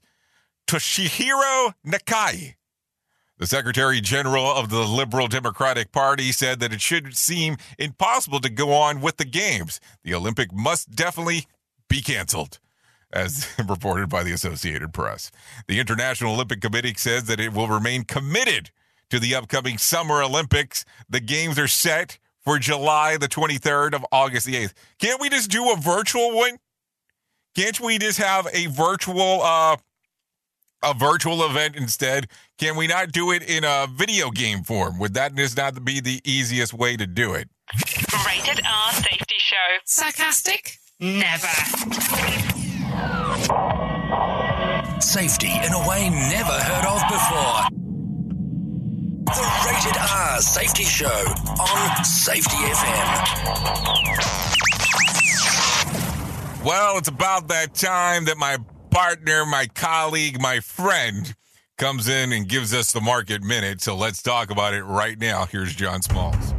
Toshihiro 0.65 1.73
Nikai, 1.85 2.55
the 3.37 3.47
Secretary 3.47 3.99
General 3.99 4.45
of 4.45 4.69
the 4.69 4.85
Liberal 4.85 5.27
Democratic 5.27 5.91
Party, 5.91 6.31
said 6.31 6.61
that 6.61 6.71
it 6.71 6.79
should 6.79 7.17
seem 7.17 7.57
impossible 7.77 8.39
to 8.39 8.49
go 8.49 8.71
on 8.71 9.01
with 9.01 9.17
the 9.17 9.25
Games. 9.25 9.81
The 10.05 10.13
Olympic 10.13 10.53
must 10.53 10.91
definitely 10.91 11.47
be 11.89 12.01
canceled 12.01 12.59
as 13.13 13.47
reported 13.67 14.09
by 14.09 14.23
the 14.23 14.31
Associated 14.33 14.93
Press. 14.93 15.31
The 15.67 15.79
International 15.79 16.33
Olympic 16.33 16.61
Committee 16.61 16.93
says 16.95 17.25
that 17.25 17.39
it 17.39 17.53
will 17.53 17.67
remain 17.67 18.03
committed 18.03 18.71
to 19.09 19.19
the 19.19 19.35
upcoming 19.35 19.77
Summer 19.77 20.21
Olympics. 20.23 20.85
The 21.09 21.19
games 21.19 21.59
are 21.59 21.67
set 21.67 22.17
for 22.43 22.57
July 22.57 23.17
the 23.17 23.27
23rd 23.27 23.93
of 23.93 24.05
August 24.11 24.45
the 24.45 24.55
8th. 24.55 24.73
Can't 24.99 25.21
we 25.21 25.29
just 25.29 25.51
do 25.51 25.71
a 25.71 25.75
virtual 25.75 26.35
one? 26.35 26.57
Can't 27.55 27.79
we 27.79 27.97
just 27.97 28.17
have 28.17 28.47
a 28.53 28.67
virtual 28.67 29.41
uh 29.43 29.77
a 30.83 30.93
virtual 30.93 31.43
event 31.45 31.75
instead? 31.75 32.27
Can 32.57 32.75
we 32.75 32.87
not 32.87 33.11
do 33.11 33.31
it 33.31 33.47
in 33.47 33.63
a 33.63 33.87
video 33.87 34.31
game 34.31 34.63
form? 34.63 34.97
Would 34.99 35.13
that 35.13 35.35
just 35.35 35.57
not 35.57 35.83
be 35.85 35.99
the 35.99 36.21
easiest 36.23 36.73
way 36.73 36.97
to 36.97 37.05
do 37.05 37.33
it? 37.33 37.49
Rated 38.25 38.65
R 38.65 38.93
Safety 38.93 39.35
Show. 39.37 39.77
Sarcastic? 39.85 40.77
Never. 40.99 42.50
Safety 45.01 45.47
in 45.47 45.73
a 45.73 45.87
way 45.89 46.09
never 46.11 46.51
heard 46.51 46.85
of 46.85 47.01
before. 47.09 47.65
The 49.25 49.41
Rated 49.65 49.97
R 49.97 50.39
Safety 50.39 50.83
Show 50.83 51.07
on 51.07 52.05
Safety 52.05 52.55
FM. 52.57 53.51
Well, 56.63 56.99
it's 56.99 57.07
about 57.07 57.47
that 57.47 57.73
time 57.73 58.25
that 58.25 58.37
my 58.37 58.59
partner, 58.91 59.43
my 59.47 59.65
colleague, 59.73 60.39
my 60.39 60.59
friend 60.59 61.33
comes 61.79 62.07
in 62.07 62.31
and 62.31 62.47
gives 62.47 62.71
us 62.71 62.91
the 62.91 63.01
market 63.01 63.41
minute. 63.41 63.81
So 63.81 63.95
let's 63.95 64.21
talk 64.21 64.51
about 64.51 64.75
it 64.75 64.83
right 64.83 65.17
now. 65.17 65.47
Here's 65.47 65.73
John 65.73 66.03
Smalls. 66.03 66.53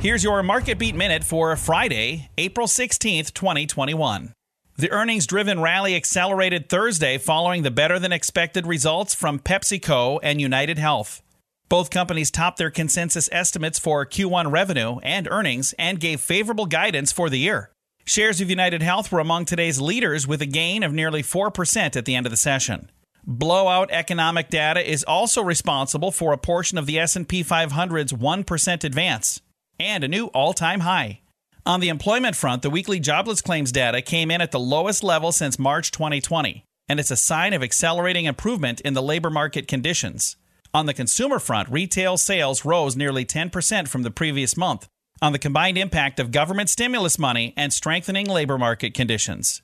Here's 0.00 0.22
your 0.22 0.42
market 0.42 0.78
beat 0.78 0.94
minute 0.94 1.24
for 1.24 1.56
Friday, 1.56 2.28
April 2.36 2.66
16th, 2.66 3.32
2021. 3.32 4.34
The 4.76 4.90
earnings 4.90 5.28
driven 5.28 5.60
rally 5.60 5.94
accelerated 5.94 6.68
Thursday 6.68 7.16
following 7.16 7.62
the 7.62 7.70
better 7.70 8.00
than 8.00 8.10
expected 8.12 8.66
results 8.66 9.14
from 9.14 9.38
PepsiCo 9.38 10.18
and 10.20 10.40
United 10.40 10.78
Health. 10.78 11.22
Both 11.68 11.90
companies 11.90 12.32
topped 12.32 12.58
their 12.58 12.72
consensus 12.72 13.28
estimates 13.30 13.78
for 13.78 14.04
Q1 14.04 14.50
revenue 14.50 14.98
and 15.04 15.28
earnings 15.30 15.74
and 15.78 16.00
gave 16.00 16.20
favorable 16.20 16.66
guidance 16.66 17.12
for 17.12 17.30
the 17.30 17.38
year. 17.38 17.70
Shares 18.04 18.40
of 18.40 18.50
United 18.50 18.82
Health 18.82 19.12
were 19.12 19.20
among 19.20 19.44
today's 19.44 19.80
leaders 19.80 20.26
with 20.26 20.42
a 20.42 20.46
gain 20.46 20.82
of 20.82 20.92
nearly 20.92 21.22
4% 21.22 21.94
at 21.94 22.04
the 22.04 22.16
end 22.16 22.26
of 22.26 22.30
the 22.30 22.36
session. 22.36 22.90
Blowout 23.24 23.92
economic 23.92 24.48
data 24.48 24.80
is 24.80 25.04
also 25.04 25.40
responsible 25.40 26.10
for 26.10 26.32
a 26.32 26.38
portion 26.38 26.78
of 26.78 26.86
the 26.86 26.98
S&P 26.98 27.44
500's 27.44 28.12
1% 28.12 28.84
advance 28.84 29.40
and 29.78 30.02
a 30.02 30.08
new 30.08 30.26
all-time 30.26 30.80
high. 30.80 31.20
On 31.66 31.80
the 31.80 31.88
employment 31.88 32.36
front, 32.36 32.60
the 32.60 32.68
weekly 32.68 33.00
jobless 33.00 33.40
claims 33.40 33.72
data 33.72 34.02
came 34.02 34.30
in 34.30 34.42
at 34.42 34.50
the 34.50 34.60
lowest 34.60 35.02
level 35.02 35.32
since 35.32 35.58
March 35.58 35.90
2020, 35.92 36.62
and 36.90 37.00
it's 37.00 37.10
a 37.10 37.16
sign 37.16 37.54
of 37.54 37.62
accelerating 37.62 38.26
improvement 38.26 38.82
in 38.82 38.92
the 38.92 39.02
labor 39.02 39.30
market 39.30 39.66
conditions. 39.66 40.36
On 40.74 40.84
the 40.84 40.92
consumer 40.92 41.38
front, 41.38 41.70
retail 41.70 42.18
sales 42.18 42.66
rose 42.66 42.96
nearly 42.96 43.24
10% 43.24 43.88
from 43.88 44.02
the 44.02 44.10
previous 44.10 44.58
month 44.58 44.88
on 45.22 45.32
the 45.32 45.38
combined 45.38 45.78
impact 45.78 46.20
of 46.20 46.32
government 46.32 46.68
stimulus 46.68 47.18
money 47.18 47.54
and 47.56 47.72
strengthening 47.72 48.26
labor 48.26 48.58
market 48.58 48.92
conditions. 48.92 49.62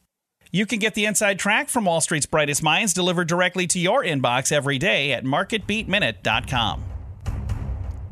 You 0.51 0.65
can 0.65 0.79
get 0.79 0.95
the 0.95 1.05
inside 1.05 1.39
track 1.39 1.69
from 1.69 1.85
Wall 1.85 2.01
Street's 2.01 2.25
brightest 2.25 2.63
minds 2.63 2.95
delivered 2.95 3.29
directly 3.29 3.67
to 3.67 3.79
your 3.79 4.03
inbox 4.03 4.51
every 4.51 4.79
day 4.79 5.13
at 5.13 5.25
marketbeatminute.com. 5.25 6.90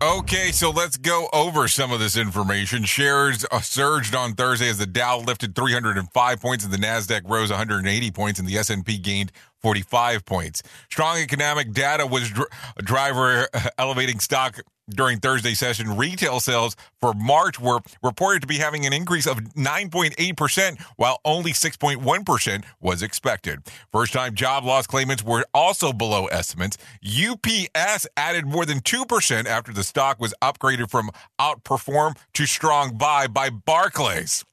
Okay, 0.01 0.53
so 0.53 0.71
let's 0.71 0.97
go 0.97 1.29
over 1.33 1.67
some 1.67 1.91
of 1.91 1.99
this 1.99 2.17
information. 2.17 2.85
Shares 2.85 3.45
uh, 3.51 3.61
surged 3.61 4.15
on 4.15 4.35
Thursday 4.35 4.69
as 4.69 4.79
the 4.79 4.87
Dow 4.87 5.19
lifted 5.19 5.57
305 5.57 6.41
points 6.41 6.63
and 6.63 6.73
the 6.73 6.77
Nasdaq 6.77 7.29
rose 7.29 7.51
180 7.51 8.13
points 8.13 8.39
and 8.39 8.47
the 8.47 8.57
S&P 8.59 8.97
gained 8.99 9.33
45 9.61 10.25
points. 10.25 10.63
Strong 10.89 11.19
economic 11.19 11.73
data 11.73 12.07
was 12.07 12.31
dr- 12.31 12.49
driver 12.79 13.49
elevating 13.79 14.21
stock 14.21 14.61
during 14.88 15.18
Thursday 15.18 15.55
session. 15.55 15.96
Retail 15.96 16.40
sales 16.40 16.77
for 17.01 17.12
March 17.14 17.61
were 17.61 17.81
reported 18.03 18.40
to 18.40 18.46
be 18.46 18.57
having 18.57 18.87
an 18.87 18.92
increase 18.92 19.27
of 19.27 19.38
9.8%, 19.55 20.81
while 20.96 21.20
only 21.24 21.53
6.1% 21.53 22.64
was 22.81 23.03
expected. 23.03 23.61
First 23.92 24.12
time 24.12 24.35
job 24.35 24.64
loss 24.64 24.87
claimants 24.87 25.22
were 25.22 25.46
also 25.55 25.92
below 25.92 26.27
estimates. 26.27 26.79
UPS 27.05 28.07
added 28.16 28.46
more 28.46 28.66
than 28.66 28.81
2% 28.81 29.46
after 29.46 29.72
the 29.72 29.85
stock 29.85 30.20
was 30.20 30.35
upgraded 30.42 30.90
from 30.90 31.11
outperform 31.40 32.16
to 32.35 32.46
strong 32.46 32.96
buy 32.96 33.27
by 33.27 33.51
Barclays. 33.51 34.44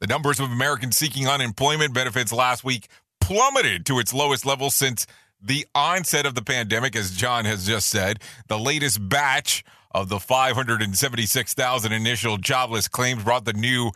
The 0.00 0.06
numbers 0.06 0.38
of 0.38 0.50
Americans 0.50 0.96
seeking 0.96 1.26
unemployment 1.26 1.92
benefits 1.92 2.32
last 2.32 2.62
week 2.62 2.86
plummeted 3.20 3.84
to 3.86 3.98
its 3.98 4.14
lowest 4.14 4.46
level 4.46 4.70
since 4.70 5.06
the 5.40 5.66
onset 5.74 6.26
of 6.26 6.34
the 6.34 6.42
pandemic, 6.42 6.96
as 6.96 7.12
John 7.12 7.44
has 7.44 7.66
just 7.66 7.88
said. 7.88 8.20
The 8.48 8.58
latest 8.58 9.08
batch 9.08 9.64
of 9.92 10.08
the 10.08 10.20
576,000 10.20 11.92
initial 11.92 12.36
jobless 12.36 12.88
claims 12.88 13.24
brought 13.24 13.44
the 13.44 13.52
new 13.52 13.92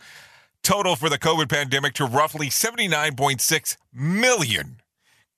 total 0.63 0.95
for 0.95 1.09
the 1.09 1.19
COVID 1.19 1.49
pandemic 1.49 1.93
to 1.95 2.05
roughly 2.05 2.47
79.6 2.47 3.77
million. 3.93 4.77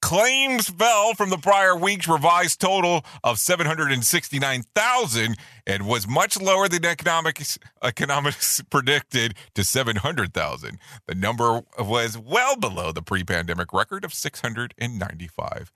Claims 0.01 0.69
fell 0.69 1.15
from 1.15 1.31
the 1.31 1.37
prior 1.37 1.75
week's 1.75 2.07
revised 2.07 2.61
total 2.61 3.03
of 3.23 3.39
769,000 3.39 5.35
and 5.65 5.87
was 5.87 6.07
much 6.07 6.39
lower 6.39 6.67
than 6.67 6.85
economics, 6.85 7.57
economics 7.81 8.61
predicted 8.69 9.33
to 9.55 9.63
700,000. 9.63 10.77
The 11.07 11.15
number 11.15 11.61
was 11.79 12.19
well 12.19 12.55
below 12.55 12.91
the 12.91 13.01
pre-pandemic 13.01 13.73
record 13.73 14.05
of 14.05 14.13
695,000. 14.13 15.71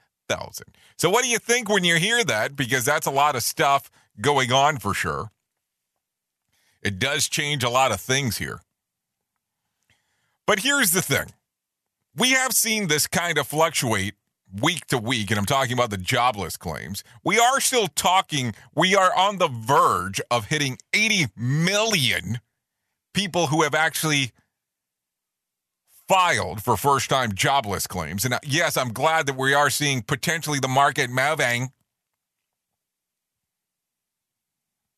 So 0.98 1.10
what 1.10 1.24
do 1.24 1.30
you 1.30 1.39
think 1.39 1.70
when 1.70 1.84
you 1.84 1.96
hear 1.96 2.24
that? 2.24 2.56
Because 2.56 2.86
that's 2.86 3.08
a 3.08 3.12
lot 3.12 3.36
of 3.36 3.44
stuff 3.44 3.89
going 4.22 4.52
on 4.52 4.78
for 4.78 4.94
sure. 4.94 5.32
It 6.82 7.00
does 7.00 7.28
change 7.28 7.63
a 7.63 7.70
lot 7.70 7.92
of 7.92 8.00
things 8.00 8.38
here. 8.38 8.62
But 10.48 10.60
here's 10.60 10.92
the 10.92 11.02
thing. 11.02 11.34
We 12.15 12.32
have 12.32 12.54
seen 12.54 12.88
this 12.88 13.06
kind 13.08 13.38
of 13.38 13.48
fluctuate 13.48 14.15
week 14.62 14.86
to 14.88 14.98
week, 14.98 15.30
and 15.30 15.38
I'm 15.38 15.46
talking 15.46 15.74
about 15.74 15.89
the 15.89 15.98
jobless 15.98 16.58
claims. 16.58 17.04
We 17.24 17.39
are 17.39 17.60
still 17.60 17.88
talking, 17.88 18.56
we 18.76 18.96
are 18.96 19.15
on 19.15 19.38
the 19.38 19.48
verge 19.48 20.20
of 20.32 20.46
hitting 20.46 20.78
80 20.94 21.28
million 21.36 22.39
people 23.13 23.48
who 23.48 23.62
have 23.62 23.76
actually 23.76 24.32
filed 26.10 26.63
for 26.63 26.76
first 26.76 27.10
time 27.10 27.34
jobless 27.34 27.88
claims. 27.88 28.26
And 28.26 28.34
uh, 28.34 28.39
yes, 28.43 28.76
I'm 28.76 28.91
glad 28.91 29.28
that 29.28 29.38
we 29.38 29.54
are 29.54 29.69
seeing 29.69 30.02
potentially 30.02 30.60
the 30.60 30.67
market 30.67 31.10
moving. 31.10 31.69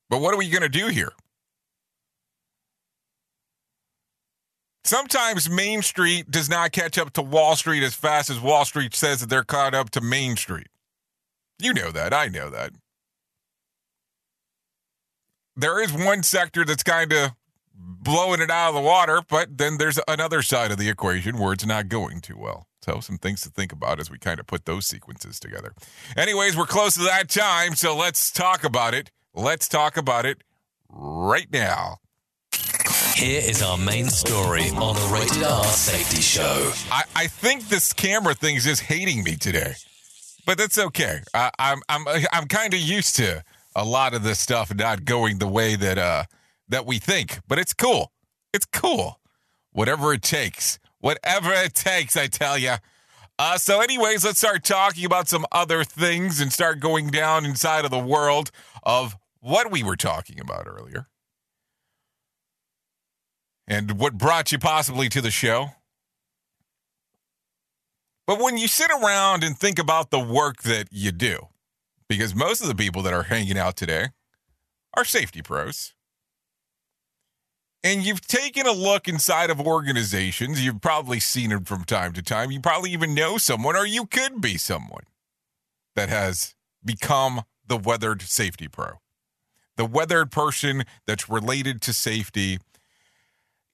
But 0.10 0.21
what 0.21 0.34
are 0.34 0.38
we 0.38 0.50
going 0.50 0.63
to 0.63 0.69
do 0.69 0.88
here? 0.88 1.12
Sometimes 4.84 5.50
Main 5.50 5.84
Street 5.84 6.32
does 6.32 6.50
not 6.50 6.71
catch 6.71 6.97
up 6.97 7.13
to 7.13 7.21
Wall 7.21 7.56
Street 7.56 7.84
as 7.84 7.93
fast 7.93 8.30
as 8.30 8.39
Wall 8.39 8.65
Street 8.65 8.95
says 8.95 9.19
that 9.19 9.30
they're 9.30 9.43
caught 9.43 9.76
up 9.76 9.91
to 9.91 10.02
Main 10.02 10.36
Street. 10.36 10.67
You 11.60 11.74
know 11.74 11.91
that. 11.91 12.13
I 12.13 12.28
know 12.28 12.50
that. 12.50 12.71
There 15.56 15.82
is 15.82 15.93
one 15.93 16.24
sector 16.24 16.65
that's 16.65 16.84
kind 16.84 17.13
of 17.13 17.32
blowing 17.84 18.41
it 18.41 18.50
out 18.52 18.70
of 18.70 18.76
the 18.76 18.82
water, 18.82 19.22
but 19.28 19.58
then 19.58 19.78
there's 19.78 20.00
another 20.08 20.41
side 20.41 20.72
of 20.72 20.78
the 20.78 20.89
equation 20.89 21.38
where 21.38 21.54
it's 21.54 21.65
not 21.65 21.89
going 21.89 22.22
too 22.22 22.38
well. 22.38 22.67
So, 22.84 23.00
some 23.00 23.17
things 23.17 23.41
to 23.41 23.50
think 23.50 23.72
about 23.72 24.00
as 24.00 24.10
we 24.10 24.17
kind 24.17 24.39
of 24.39 24.48
put 24.48 24.65
those 24.65 24.88
sequences 24.88 25.39
together. 25.39 25.74
Anyways, 26.17 26.58
we're 26.58 26.65
close 26.65 26.96
to 26.96 27.04
that 27.04 27.30
time, 27.30 27.76
so 27.76 27.96
let's 27.96 28.32
talk 28.32 28.63
about 28.63 28.94
it. 28.96 29.12
Let's 29.36 29.67
talk 29.67 29.98
about 29.98 30.26
it 30.26 30.44
right 30.89 31.48
now. 31.52 31.98
Here 33.15 33.41
is 33.44 33.62
our 33.62 33.78
main 33.78 34.08
story 34.10 34.70
on 34.72 34.96
the 34.96 35.10
Rated 35.13 35.44
R 35.44 35.63
Safety 35.65 36.22
Show. 36.22 36.72
I, 36.91 37.04
I 37.15 37.28
think 37.28 37.67
this 37.70 37.94
camera 37.94 38.34
thing 38.34 38.56
is 38.56 38.63
just 38.63 38.82
hating 38.82 39.24
me 39.24 39.36
today. 39.36 39.74
but 40.46 40.58
that's 40.58 40.78
okay. 40.78 41.20
I, 41.34 41.52
I'm 41.60 41.82
I'm 41.88 42.06
I'm 42.34 42.48
kind 42.48 42.74
of 42.74 42.80
used 42.80 43.15
to 43.17 43.44
a 43.76 43.86
lot 43.86 44.13
of 44.13 44.24
this 44.24 44.39
stuff 44.39 44.74
not 44.74 45.06
going 45.06 45.38
the 45.38 45.48
way 45.48 45.76
that 45.76 45.98
uh 45.98 46.24
that 46.71 46.86
we 46.86 46.97
think, 46.97 47.39
but 47.47 47.60
it's 47.60 47.73
cool. 47.73 48.12
It's 48.53 48.65
cool. 48.65 49.19
Whatever 49.71 50.13
it 50.13 50.21
takes. 50.21 50.79
Whatever 50.99 51.51
it 51.51 51.73
takes, 51.73 52.17
I 52.17 52.27
tell 52.27 52.57
you. 52.57 52.75
Uh, 53.38 53.57
so, 53.57 53.81
anyways, 53.81 54.23
let's 54.23 54.39
start 54.39 54.63
talking 54.63 55.05
about 55.05 55.27
some 55.27 55.45
other 55.51 55.84
things 55.84 56.39
and 56.39 56.51
start 56.51 56.79
going 56.79 57.07
down 57.07 57.45
inside 57.45 57.86
of 57.86 57.91
the 57.91 57.99
world 57.99 58.51
of 58.84 59.15
what 59.39 59.71
we 59.71 59.84
were 59.84 59.95
talking 59.95 60.39
about 60.39 60.67
earlier 60.67 61.07
and 63.67 63.99
what 63.99 64.17
brought 64.17 64.51
you 64.51 64.60
possibly 64.60 65.10
to 65.10 65.21
the 65.21 65.31
show. 65.31 65.69
But 68.27 68.39
when 68.39 68.57
you 68.57 68.67
sit 68.67 68.91
around 68.91 69.43
and 69.43 69.57
think 69.57 69.79
about 69.79 70.12
the 70.12 70.19
work 70.19 70.62
that 70.63 70.88
you 70.91 71.12
do, 71.12 71.47
because 72.07 72.36
most 72.36 72.62
of 72.62 72.67
the 72.67 72.75
people 72.75 73.01
that 73.01 73.13
are 73.13 73.23
hanging 73.23 73.57
out 73.57 73.75
today 73.75 74.10
are 74.95 75.03
safety 75.03 75.41
pros, 75.41 75.93
and 77.84 78.04
you've 78.04 78.22
taken 78.22 78.67
a 78.67 78.72
look 78.72 79.08
inside 79.08 79.50
of 79.50 79.60
organizations, 79.60 80.63
you've 80.63 80.82
probably 80.82 81.20
seen 81.20 81.52
it 81.52 81.67
from 81.67 81.84
time 81.84 82.13
to 82.13 82.22
time. 82.22 82.52
You 82.52 82.60
probably 82.60 82.91
even 82.91 83.13
know 83.13 83.38
someone, 83.38 83.76
or 83.76 83.86
you 83.86 84.06
could 84.06 84.39
be 84.39 84.58
someone 84.58 85.04
that 85.96 86.10
has 86.10 86.56
become 86.84 87.41
the 87.65 87.78
weathered 87.78 88.22
safety 88.22 88.67
pro, 88.67 89.00
the 89.78 89.86
weathered 89.86 90.32
person 90.32 90.84
that's 91.08 91.30
related 91.30 91.82
to 91.84 91.94
safety. 91.94 92.60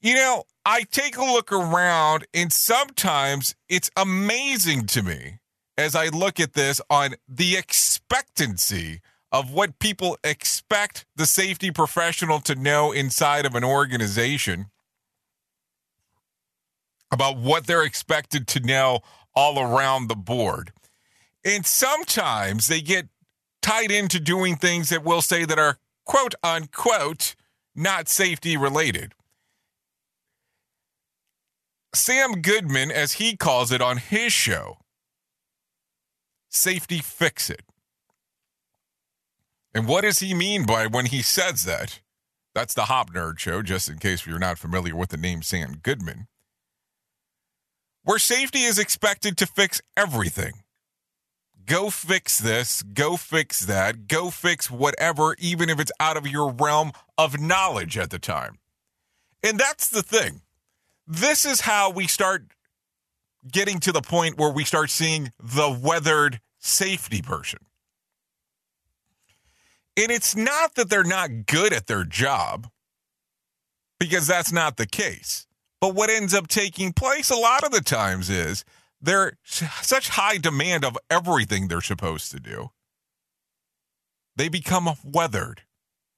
You 0.01 0.15
know, 0.15 0.43
I 0.65 0.83
take 0.83 1.17
a 1.17 1.23
look 1.23 1.51
around, 1.51 2.25
and 2.33 2.51
sometimes 2.53 3.55
it's 3.67 3.91
amazing 3.97 4.85
to 4.87 5.03
me 5.03 5.39
as 5.77 5.95
I 5.95 6.07
look 6.07 6.39
at 6.39 6.53
this 6.53 6.81
on 6.89 7.15
the 7.27 7.57
expectancy 7.57 9.01
of 9.31 9.51
what 9.51 9.79
people 9.79 10.17
expect 10.23 11.05
the 11.15 11.25
safety 11.25 11.71
professional 11.71 12.39
to 12.41 12.55
know 12.55 12.91
inside 12.91 13.45
of 13.45 13.55
an 13.55 13.63
organization 13.63 14.67
about 17.11 17.37
what 17.37 17.67
they're 17.67 17.83
expected 17.83 18.47
to 18.47 18.59
know 18.59 18.99
all 19.35 19.59
around 19.59 20.07
the 20.07 20.15
board. 20.15 20.71
And 21.43 21.65
sometimes 21.65 22.67
they 22.67 22.81
get 22.81 23.07
tied 23.61 23.91
into 23.91 24.19
doing 24.19 24.55
things 24.55 24.89
that 24.89 25.03
we'll 25.03 25.21
say 25.21 25.45
that 25.45 25.59
are 25.59 25.77
quote 26.05 26.35
unquote 26.43 27.35
not 27.75 28.07
safety 28.07 28.57
related. 28.57 29.13
Sam 31.93 32.41
Goodman, 32.41 32.91
as 32.91 33.13
he 33.13 33.35
calls 33.35 33.71
it 33.71 33.81
on 33.81 33.97
his 33.97 34.33
show, 34.33 34.77
Safety 36.49 36.99
Fix 36.99 37.49
It 37.49 37.66
and 39.77 39.87
what 39.87 40.01
does 40.01 40.17
he 40.17 40.33
mean 40.33 40.65
by 40.65 40.87
when 40.87 41.05
he 41.05 41.21
says 41.21 41.61
that? 41.65 42.01
That's 42.55 42.73
the 42.73 42.85
Hop 42.85 43.13
Nerd 43.13 43.37
Show, 43.37 43.61
just 43.61 43.87
in 43.87 43.99
case 43.99 44.25
you're 44.25 44.39
not 44.39 44.57
familiar 44.57 44.95
with 44.95 45.09
the 45.09 45.17
name 45.17 45.43
Sam 45.43 45.75
Goodman. 45.83 46.25
Where 48.01 48.17
safety 48.17 48.63
is 48.63 48.79
expected 48.79 49.37
to 49.37 49.45
fix 49.45 49.79
everything. 49.95 50.53
Go 51.63 51.91
fix 51.91 52.39
this, 52.39 52.81
go 52.81 53.17
fix 53.17 53.59
that, 53.67 54.07
go 54.07 54.31
fix 54.31 54.71
whatever, 54.71 55.35
even 55.37 55.69
if 55.69 55.79
it's 55.79 55.91
out 55.99 56.17
of 56.17 56.25
your 56.25 56.49
realm 56.49 56.91
of 57.15 57.39
knowledge 57.39 57.99
at 57.99 58.09
the 58.09 58.17
time. 58.17 58.57
And 59.43 59.59
that's 59.59 59.89
the 59.89 60.01
thing. 60.01 60.41
This 61.05 61.45
is 61.45 61.61
how 61.61 61.91
we 61.91 62.07
start 62.07 62.47
getting 63.47 63.79
to 63.81 63.91
the 63.91 64.01
point 64.01 64.39
where 64.39 64.51
we 64.51 64.63
start 64.63 64.89
seeing 64.89 65.31
the 65.39 65.69
weathered 65.69 66.39
safety 66.57 67.21
person. 67.21 67.66
And 69.97 70.11
it's 70.11 70.35
not 70.35 70.75
that 70.75 70.89
they're 70.89 71.03
not 71.03 71.47
good 71.47 71.73
at 71.73 71.87
their 71.87 72.03
job, 72.03 72.69
because 73.99 74.27
that's 74.27 74.51
not 74.51 74.77
the 74.77 74.85
case. 74.85 75.47
But 75.81 75.95
what 75.95 76.11
ends 76.11 76.33
up 76.33 76.47
taking 76.47 76.93
place 76.93 77.31
a 77.31 77.35
lot 77.35 77.63
of 77.63 77.71
the 77.71 77.81
times 77.81 78.29
is 78.29 78.63
they're 79.01 79.33
such 79.43 80.09
high 80.09 80.37
demand 80.37 80.85
of 80.85 80.97
everything 81.09 81.67
they're 81.67 81.81
supposed 81.81 82.31
to 82.31 82.39
do. 82.39 82.69
They 84.35 84.49
become 84.49 84.89
weathered 85.03 85.63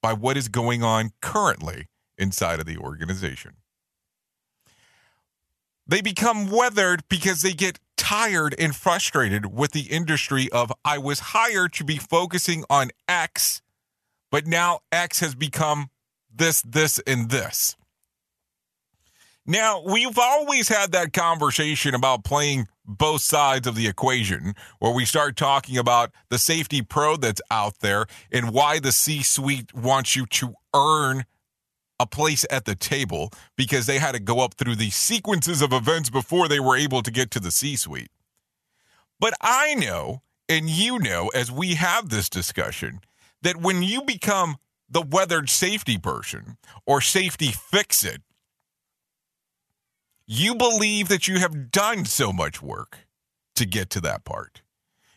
by 0.02 0.14
what 0.14 0.36
is 0.36 0.50
going 0.50 0.84
on 0.84 1.12
currently 1.22 1.88
inside 2.18 2.60
of 2.60 2.66
the 2.66 2.78
organization. 2.78 3.54
They 5.88 6.02
become 6.02 6.50
weathered 6.50 7.04
because 7.10 7.42
they 7.42 7.54
get 7.54 7.80
tired 7.98 8.56
and 8.60 8.76
frustrated 8.76 9.48
with 9.48 9.72
the 9.72 9.88
industry 9.88 10.50
of 10.52 10.72
I 10.86 10.98
was 10.98 11.20
hired 11.20 11.74
to 11.74 11.84
be 11.84 11.98
focusing 11.98 12.64
on 12.70 12.90
X 13.08 13.62
but 14.32 14.48
now 14.48 14.80
X 14.92 15.20
has 15.20 15.36
become 15.36 15.90
this, 16.34 16.62
this, 16.62 17.00
and 17.00 17.30
this. 17.30 17.76
Now, 19.46 19.82
we've 19.84 20.18
always 20.18 20.68
had 20.68 20.92
that 20.92 21.12
conversation 21.12 21.96
about 21.96 22.24
playing 22.24 22.68
both 22.86 23.22
sides 23.22 23.68
of 23.68 23.76
the 23.76 23.88
equation, 23.88 24.54
where 24.80 24.94
we 24.94 25.06
start 25.06 25.36
talking 25.36 25.78
about 25.78 26.12
the 26.30 26.38
safety 26.38 26.82
pro 26.82 27.18
that's 27.18 27.42
out 27.50 27.80
there 27.80 28.06
and 28.32 28.52
why 28.52 28.80
the 28.80 28.92
C 28.92 29.24
suite 29.24 29.74
wants 29.74 30.16
you 30.16 30.26
to 30.28 30.54
earn 30.76 31.26
a 32.00 32.06
place 32.06 32.46
at 32.50 32.66
the 32.66 32.76
table 32.76 33.32
because 33.58 33.86
they 33.86 33.98
had 33.98 34.14
to 34.14 34.20
go 34.20 34.40
up 34.40 34.54
through 34.54 34.76
the 34.76 34.90
sequences 34.90 35.62
of 35.62 35.74
events 35.74 36.10
before 36.10 36.48
they 36.48 36.60
were 36.60 36.78
able 36.78 37.02
to 37.02 37.12
get 37.12 37.32
to 37.32 37.40
the 37.40 37.52
C 37.52 37.76
suite. 37.76 38.12
But 39.20 39.34
I 39.42 39.76
know, 39.76 40.22
and 40.48 40.70
you 40.70 40.98
know, 41.00 41.28
as 41.30 41.52
we 41.52 41.76
have 41.76 42.10
this 42.10 42.30
discussion, 42.30 43.02
that 43.42 43.58
when 43.58 43.84
you 43.84 44.02
become 44.02 44.58
the 44.90 45.02
weathered 45.02 45.50
safety 45.50 45.98
person 45.98 46.58
or 46.86 47.02
safety 47.02 47.52
fix 47.52 48.04
it, 48.04 48.22
you 50.26 50.56
believe 50.56 51.08
that 51.08 51.28
you 51.28 51.40
have 51.40 51.72
done 51.72 52.06
so 52.06 52.32
much 52.32 52.62
work 52.62 53.08
to 53.56 53.66
get 53.66 53.90
to 53.90 54.02
that 54.02 54.24
part. 54.24 54.62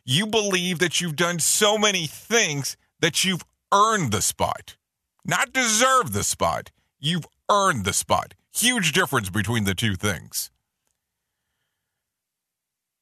You 0.05 0.27
believe 0.27 0.79
that 0.79 1.01
you've 1.01 1.17
done 1.17 1.39
so 1.39 1.79
many 1.79 2.07
things 2.07 2.77
that 3.01 3.25
you've 3.25 3.45
earned 3.73 4.13
the 4.13 4.23
spot, 4.23 4.77
not 5.25 5.53
deserve 5.53 6.13
the 6.13 6.25
spot. 6.25 6.71
You've 6.99 7.27
earned 7.51 7.85
the 7.85 7.93
spot. 7.93 8.35
Huge 8.55 8.93
difference 8.93 9.31
between 9.31 9.65
the 9.65 9.75
two 9.75 9.95
things. 9.95 10.51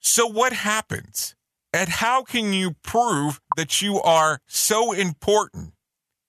So, 0.01 0.27
what 0.27 0.53
happens 0.53 1.35
and 1.73 1.89
how 1.89 2.23
can 2.23 2.53
you 2.53 2.73
prove 2.83 3.41
that 3.57 3.81
you 3.81 4.01
are 4.01 4.41
so 4.47 4.93
important 4.93 5.73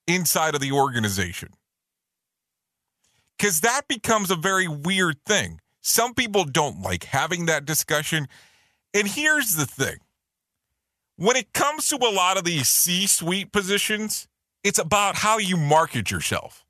inside 0.07 0.55
of 0.55 0.61
the 0.61 0.71
organization? 0.71 1.49
Because 3.37 3.61
that 3.61 3.87
becomes 3.87 4.29
a 4.29 4.35
very 4.35 4.67
weird 4.67 5.17
thing. 5.25 5.59
Some 5.81 6.13
people 6.13 6.43
don't 6.43 6.81
like 6.81 7.05
having 7.05 7.47
that 7.47 7.65
discussion. 7.65 8.27
And 8.93 9.07
here's 9.07 9.55
the 9.55 9.65
thing 9.65 9.97
when 11.15 11.35
it 11.35 11.53
comes 11.53 11.87
to 11.89 11.95
a 11.95 12.11
lot 12.11 12.37
of 12.37 12.43
these 12.43 12.69
C 12.69 13.07
suite 13.07 13.51
positions, 13.51 14.27
it's 14.63 14.79
about 14.79 15.17
how 15.17 15.39
you 15.39 15.57
market 15.57 16.11
yourself. 16.11 16.65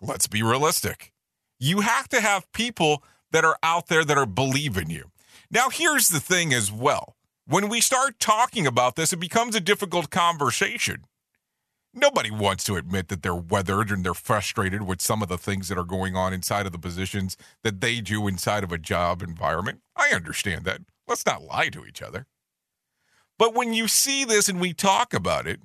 Let's 0.00 0.26
be 0.26 0.42
realistic. 0.42 1.12
You 1.58 1.80
have 1.80 2.08
to 2.08 2.20
have 2.20 2.50
people 2.52 3.04
that 3.30 3.44
are 3.44 3.58
out 3.62 3.86
there 3.86 4.04
that 4.04 4.18
are 4.18 4.26
believing 4.26 4.90
you. 4.90 5.10
Now, 5.50 5.68
here's 5.68 6.08
the 6.08 6.20
thing 6.20 6.52
as 6.54 6.72
well 6.72 7.14
when 7.50 7.68
we 7.68 7.80
start 7.80 8.20
talking 8.20 8.64
about 8.64 8.94
this, 8.94 9.12
it 9.12 9.18
becomes 9.18 9.56
a 9.56 9.60
difficult 9.60 10.08
conversation. 10.08 11.04
Nobody 11.92 12.30
wants 12.30 12.62
to 12.64 12.76
admit 12.76 13.08
that 13.08 13.24
they're 13.24 13.34
weathered 13.34 13.90
and 13.90 14.04
they're 14.04 14.14
frustrated 14.14 14.82
with 14.82 15.00
some 15.00 15.20
of 15.20 15.28
the 15.28 15.36
things 15.36 15.66
that 15.68 15.76
are 15.76 15.84
going 15.84 16.14
on 16.14 16.32
inside 16.32 16.64
of 16.66 16.70
the 16.70 16.78
positions 16.78 17.36
that 17.64 17.80
they 17.80 18.00
do 18.00 18.28
inside 18.28 18.62
of 18.62 18.70
a 18.70 18.78
job 18.78 19.20
environment. 19.20 19.80
I 19.96 20.10
understand 20.10 20.64
that. 20.66 20.82
Let's 21.08 21.26
not 21.26 21.42
lie 21.42 21.70
to 21.70 21.84
each 21.84 22.00
other. 22.00 22.26
But 23.36 23.52
when 23.52 23.74
you 23.74 23.88
see 23.88 24.24
this 24.24 24.48
and 24.48 24.60
we 24.60 24.72
talk 24.72 25.12
about 25.12 25.48
it, 25.48 25.58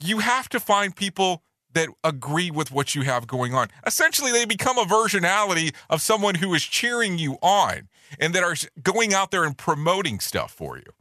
you 0.00 0.20
have 0.20 0.48
to 0.48 0.60
find 0.60 0.96
people 0.96 1.42
that 1.74 1.88
agree 2.04 2.50
with 2.50 2.70
what 2.70 2.94
you 2.94 3.02
have 3.02 3.26
going 3.26 3.54
on. 3.54 3.68
Essentially, 3.86 4.32
they 4.32 4.44
become 4.44 4.78
a 4.78 4.84
versionality 4.84 5.74
of 5.88 6.02
someone 6.02 6.36
who 6.36 6.54
is 6.54 6.62
cheering 6.62 7.18
you 7.18 7.38
on 7.42 7.88
and 8.18 8.34
that 8.34 8.42
are 8.42 8.56
going 8.82 9.14
out 9.14 9.30
there 9.30 9.44
and 9.44 9.56
promoting 9.56 10.20
stuff 10.20 10.52
for 10.52 10.76
you. 10.76 10.92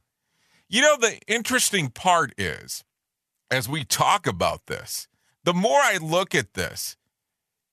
You 0.69 0.81
know, 0.81 0.95
the 0.97 1.19
interesting 1.27 1.89
part 1.89 2.33
is, 2.37 2.83
as 3.49 3.67
we 3.67 3.83
talk 3.83 4.25
about 4.25 4.67
this, 4.67 5.07
the 5.43 5.53
more 5.53 5.79
I 5.79 5.97
look 5.97 6.33
at 6.33 6.53
this, 6.53 6.95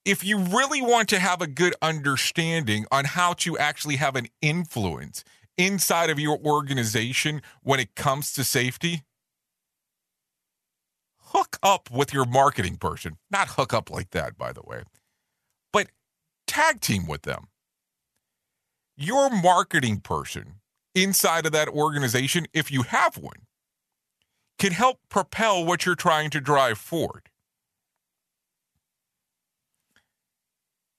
if 0.04 0.24
you 0.24 0.38
really 0.38 0.80
want 0.80 1.08
to 1.10 1.18
have 1.18 1.42
a 1.42 1.46
good 1.46 1.74
understanding 1.82 2.86
on 2.90 3.04
how 3.04 3.34
to 3.34 3.58
actually 3.58 3.96
have 3.96 4.16
an 4.16 4.26
influence 4.40 5.22
inside 5.56 6.08
of 6.08 6.18
your 6.18 6.38
organization 6.38 7.42
when 7.62 7.78
it 7.78 7.94
comes 7.94 8.32
to 8.32 8.44
safety, 8.44 9.02
hook 11.32 11.58
up 11.62 11.90
with 11.90 12.12
your 12.12 12.24
marketing 12.24 12.76
person. 12.76 13.16
Not 13.30 13.48
hook 13.48 13.72
up 13.74 13.90
like 13.90 14.10
that, 14.10 14.36
by 14.36 14.52
the 14.52 14.62
way, 14.64 14.82
but 15.72 15.88
tag 16.46 16.80
team 16.80 17.06
with 17.06 17.22
them 17.22 17.48
your 18.98 19.30
marketing 19.30 20.00
person 20.00 20.54
inside 20.94 21.46
of 21.46 21.52
that 21.52 21.68
organization, 21.68 22.46
if 22.52 22.70
you 22.70 22.82
have 22.82 23.16
one, 23.16 23.46
can 24.58 24.72
help 24.72 24.98
propel 25.08 25.64
what 25.64 25.86
you're 25.86 25.94
trying 25.94 26.30
to 26.30 26.40
drive 26.40 26.76
forward. 26.76 27.28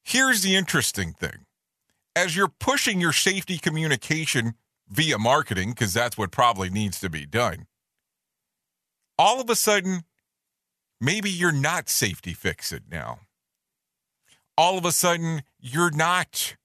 Here's 0.02 0.42
the 0.42 0.56
interesting 0.56 1.12
thing 1.12 1.46
as 2.16 2.38
you're 2.38 2.54
pushing 2.60 3.02
your 3.02 3.12
safety 3.12 3.58
communication 3.58 4.54
via 4.88 5.20
marketing, 5.20 5.72
because 5.72 5.94
that's 5.94 6.18
what 6.18 6.32
probably 6.32 6.70
needs 6.70 7.00
to 7.02 7.10
be 7.10 7.26
done, 7.26 7.68
all 9.18 9.42
of 9.42 9.50
a 9.50 9.56
sudden, 9.56 10.04
maybe 11.00 11.30
you're 11.30 11.52
not 11.52 11.90
safety 11.90 12.34
fix 12.34 12.72
it 12.72 12.84
now. 12.90 13.20
All 14.58 14.78
of 14.78 14.86
a 14.86 14.92
sudden, 14.92 15.44
you're 15.60 15.92
not 15.92 16.56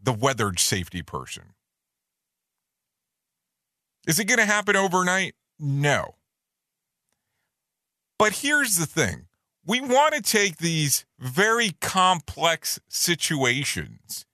the 0.00 0.12
weathered 0.12 0.58
safety 0.58 1.02
person. 1.02 1.54
Is 4.06 4.18
it 4.18 4.24
going 4.26 4.38
to 4.38 4.46
happen 4.46 4.76
overnight? 4.76 5.34
No. 5.58 6.14
But 8.18 8.34
here's 8.34 8.76
the 8.76 8.86
thing 8.86 9.26
we 9.64 9.80
want 9.80 10.14
to 10.14 10.22
take 10.22 10.56
these 10.56 11.04
very 11.18 11.72
complex 11.80 12.80
situations 12.88 14.24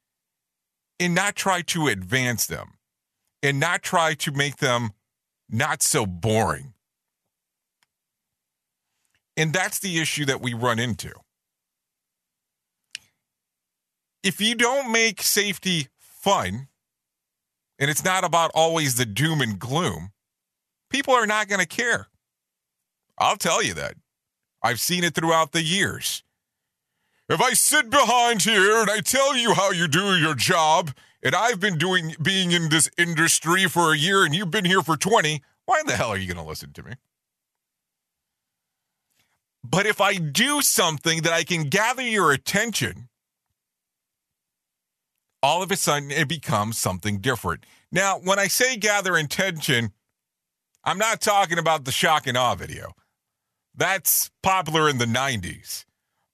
and 1.00 1.14
not 1.14 1.34
try 1.34 1.60
to 1.62 1.88
advance 1.88 2.46
them 2.46 2.74
and 3.42 3.58
not 3.58 3.82
try 3.82 4.14
to 4.14 4.30
make 4.30 4.58
them 4.58 4.90
not 5.50 5.82
so 5.82 6.06
boring. 6.06 6.73
And 9.36 9.52
that's 9.52 9.78
the 9.78 10.00
issue 10.00 10.24
that 10.26 10.40
we 10.40 10.54
run 10.54 10.78
into. 10.78 11.12
If 14.22 14.40
you 14.40 14.54
don't 14.54 14.90
make 14.90 15.22
safety 15.22 15.88
fun, 15.98 16.68
and 17.78 17.90
it's 17.90 18.04
not 18.04 18.24
about 18.24 18.50
always 18.54 18.94
the 18.94 19.04
doom 19.04 19.40
and 19.40 19.58
gloom, 19.58 20.12
people 20.88 21.14
are 21.14 21.26
not 21.26 21.48
going 21.48 21.60
to 21.60 21.66
care. 21.66 22.08
I'll 23.18 23.36
tell 23.36 23.62
you 23.62 23.74
that. 23.74 23.94
I've 24.62 24.80
seen 24.80 25.04
it 25.04 25.14
throughout 25.14 25.52
the 25.52 25.62
years. 25.62 26.22
If 27.28 27.40
I 27.40 27.52
sit 27.52 27.90
behind 27.90 28.42
here 28.42 28.80
and 28.80 28.90
I 28.90 29.00
tell 29.00 29.36
you 29.36 29.54
how 29.54 29.70
you 29.70 29.88
do 29.88 30.16
your 30.16 30.34
job, 30.34 30.92
and 31.22 31.34
I've 31.34 31.58
been 31.58 31.78
doing 31.78 32.14
being 32.20 32.52
in 32.52 32.68
this 32.68 32.90
industry 32.98 33.66
for 33.66 33.92
a 33.92 33.96
year 33.96 34.24
and 34.24 34.34
you've 34.34 34.50
been 34.50 34.66
here 34.66 34.82
for 34.82 34.96
20, 34.96 35.42
why 35.64 35.80
in 35.80 35.86
the 35.86 35.96
hell 35.96 36.10
are 36.10 36.18
you 36.18 36.26
going 36.26 36.42
to 36.42 36.48
listen 36.48 36.72
to 36.74 36.82
me? 36.82 36.92
But 39.64 39.86
if 39.86 40.00
I 40.00 40.16
do 40.16 40.60
something 40.60 41.22
that 41.22 41.32
I 41.32 41.42
can 41.42 41.70
gather 41.70 42.02
your 42.02 42.32
attention, 42.32 43.08
all 45.42 45.62
of 45.62 45.70
a 45.70 45.76
sudden 45.76 46.10
it 46.10 46.28
becomes 46.28 46.78
something 46.78 47.18
different. 47.18 47.64
Now, 47.90 48.18
when 48.18 48.38
I 48.38 48.46
say 48.46 48.76
gather 48.76 49.16
attention, 49.16 49.92
I'm 50.84 50.98
not 50.98 51.22
talking 51.22 51.58
about 51.58 51.86
the 51.86 51.92
shock 51.92 52.26
and 52.26 52.36
awe 52.36 52.54
video. 52.54 52.92
That's 53.74 54.30
popular 54.42 54.88
in 54.88 54.98
the 54.98 55.06
90s. 55.06 55.86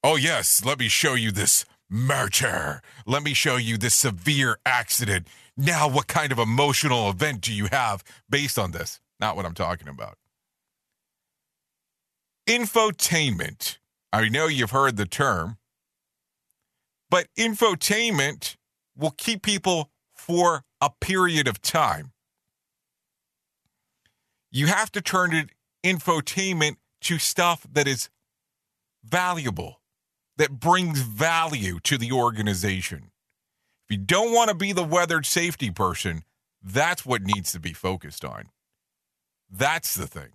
Oh, 0.03 0.17
yes, 0.17 0.65
let 0.65 0.81
me 0.81 0.89
show 0.89 1.15
you 1.15 1.31
this 1.31 1.65
murder. 1.89 2.83
Let 3.07 3.23
me 3.23 3.33
show 3.33 3.57
you 3.57 3.77
this 3.77 3.95
severe 3.95 4.59
accident. 4.67 5.29
Now, 5.57 5.89
what 5.89 6.09
kind 6.09 6.33
of 6.33 6.39
emotional 6.39 7.09
event 7.11 7.43
do 7.43 7.53
you 7.53 7.67
have 7.71 8.03
based 8.29 8.59
on 8.59 8.73
this? 8.73 9.01
Not 9.21 9.37
what 9.37 9.47
I'm 9.47 9.55
talking 9.55 9.89
about. 9.89 10.17
Infotainment. 12.51 13.79
I 14.13 14.29
know 14.29 14.49
you've 14.49 14.73
heard 14.73 14.97
the 14.97 15.07
term, 15.07 15.59
but 17.09 17.29
infotainment 17.39 18.57
will 18.97 19.13
keep 19.13 19.43
people 19.43 19.93
for 20.13 20.65
a 20.81 20.91
period 21.01 21.47
of 21.47 21.63
time. 21.63 22.11
You 24.51 24.67
have 24.67 24.91
to 24.91 25.01
turn 25.01 25.33
it 25.33 25.51
infotainment 25.85 26.79
to 27.03 27.19
stuff 27.19 27.69
that 27.73 27.87
is 27.87 28.11
valuable, 29.05 29.81
that 30.37 30.59
brings 30.59 31.03
value 31.03 31.79
to 31.85 31.97
the 31.97 32.11
organization. 32.11 33.13
If 33.89 33.97
you 33.97 33.99
don't 33.99 34.35
want 34.35 34.49
to 34.49 34.57
be 34.57 34.73
the 34.73 34.83
weathered 34.83 35.25
safety 35.25 35.71
person, 35.71 36.25
that's 36.61 37.07
what 37.07 37.23
needs 37.23 37.53
to 37.53 37.61
be 37.61 37.73
focused 37.73 38.25
on. 38.25 38.49
That's 39.49 39.95
the 39.95 40.09
thing. 40.09 40.31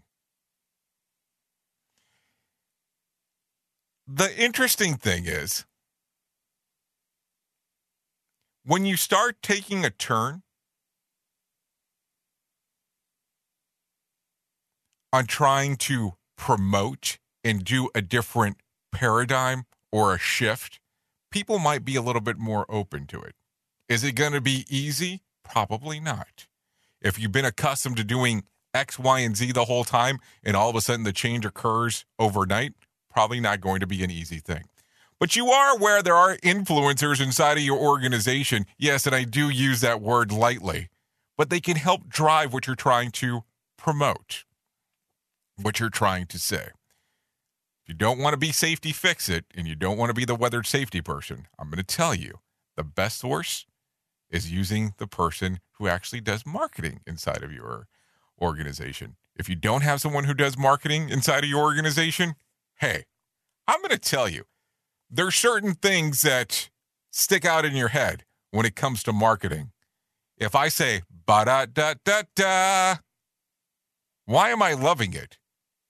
The 4.08 4.38
interesting 4.40 4.96
thing 4.96 5.26
is 5.26 5.66
when 8.64 8.86
you 8.86 8.98
start 8.98 9.38
taking 9.42 9.84
a 9.84 9.90
turn 9.90 10.44
on 15.12 15.26
trying 15.26 15.76
to 15.78 16.14
promote 16.38 17.18
and 17.44 17.64
do 17.64 17.90
a 17.96 18.02
different 18.02 18.58
paradigm 18.92 19.66
or 19.92 20.14
a 20.14 20.20
shift, 20.20 20.80
people 21.32 21.58
might 21.58 21.84
be 21.84 21.96
a 21.96 22.02
little 22.02 22.22
bit 22.22 22.38
more 22.38 22.66
open 22.70 23.08
to 23.08 23.22
it. 23.22 23.34
Is 23.90 24.04
it 24.04 24.14
going 24.14 24.34
to 24.34 24.42
be 24.42 24.66
easy? 24.70 25.22
Probably 25.44 26.00
not. 26.00 26.48
If 27.02 27.18
you've 27.18 27.32
been 27.32 27.46
accustomed 27.46 27.98
to 27.98 28.04
doing 28.04 28.44
X, 28.74 29.00
Y, 29.00 29.20
and 29.20 29.36
Z 29.36 29.52
the 29.54 29.66
whole 29.66 29.84
time, 29.84 30.20
and 30.44 30.56
all 30.56 30.70
of 30.70 30.76
a 30.76 30.82
sudden 30.82 31.06
the 31.06 31.14
change 31.14 31.46
occurs 31.46 32.06
overnight, 32.20 32.74
probably 33.16 33.40
not 33.40 33.62
going 33.62 33.80
to 33.80 33.88
be 33.88 34.04
an 34.04 34.12
easy 34.12 34.40
thing. 34.40 34.66
But 35.22 35.38
you 35.38 35.48
are 35.48 35.74
aware 35.74 36.04
there 36.04 36.16
are 36.16 36.36
influencers 36.40 37.22
inside 37.22 37.58
of 37.58 37.64
your 37.64 37.80
organization. 37.80 38.66
Yes, 38.78 39.06
and 39.06 39.16
I 39.16 39.24
do 39.24 39.50
use 39.50 39.80
that 39.80 40.02
word 40.02 40.34
lightly, 40.34 40.90
but 41.38 41.50
they 41.50 41.62
can 41.62 41.78
help 41.78 42.10
drive 42.10 42.52
what 42.52 42.68
you're 42.68 42.76
trying 42.76 43.12
to 43.12 43.46
promote 43.78 44.44
what 45.62 45.80
you're 45.80 45.90
trying 45.90 46.26
to 46.26 46.38
say. 46.38 46.68
If 47.84 47.88
you 47.88 47.94
don't 47.94 48.20
want 48.20 48.34
to 48.34 48.38
be 48.38 48.52
safety 48.52 48.92
fix 48.92 49.30
it 49.30 49.46
and 49.56 49.66
you 49.66 49.76
don't 49.76 49.98
want 49.98 50.10
to 50.10 50.14
be 50.14 50.26
the 50.26 50.36
weathered 50.36 50.68
safety 50.68 51.00
person, 51.00 51.48
I'm 51.58 51.70
going 51.70 51.78
to 51.78 51.84
tell 51.84 52.14
you 52.14 52.40
the 52.76 52.84
best 52.84 53.20
source 53.20 53.66
is 54.30 54.52
using 54.52 54.94
the 54.98 55.08
person 55.08 55.62
who 55.78 55.88
actually 55.88 56.20
does 56.20 56.46
marketing 56.46 57.00
inside 57.08 57.44
of 57.44 57.54
your 57.54 57.88
organization. 58.42 59.16
If 59.38 59.48
you 59.48 59.56
don't 59.56 59.84
have 59.84 60.02
someone 60.02 60.26
who 60.26 60.34
does 60.34 60.58
marketing 60.58 61.08
inside 61.10 61.46
of 61.46 61.50
your 61.50 61.62
organization, 61.62 62.36
hey, 62.78 63.06
I'm 63.68 63.80
going 63.80 63.90
to 63.92 63.98
tell 63.98 64.30
you 64.30 64.44
there's 65.10 65.36
certain 65.36 65.74
things 65.74 66.22
that 66.22 66.70
stick 67.12 67.46
out 67.46 67.66
in 67.66 67.76
your 67.76 67.90
head 67.90 68.24
when 68.52 68.66
it 68.66 68.76
comes 68.76 69.04
to 69.04 69.14
marketing. 69.14 69.72
If 70.38 70.56
I 70.56 70.68
say 70.68 71.04
ba 71.26 71.46
da 71.46 71.66
da 71.66 71.94
da 72.04 72.24
da, 72.36 72.96
why 74.26 74.50
am 74.50 74.62
I 74.62 74.74
loving 74.74 75.14
it? 75.14 75.38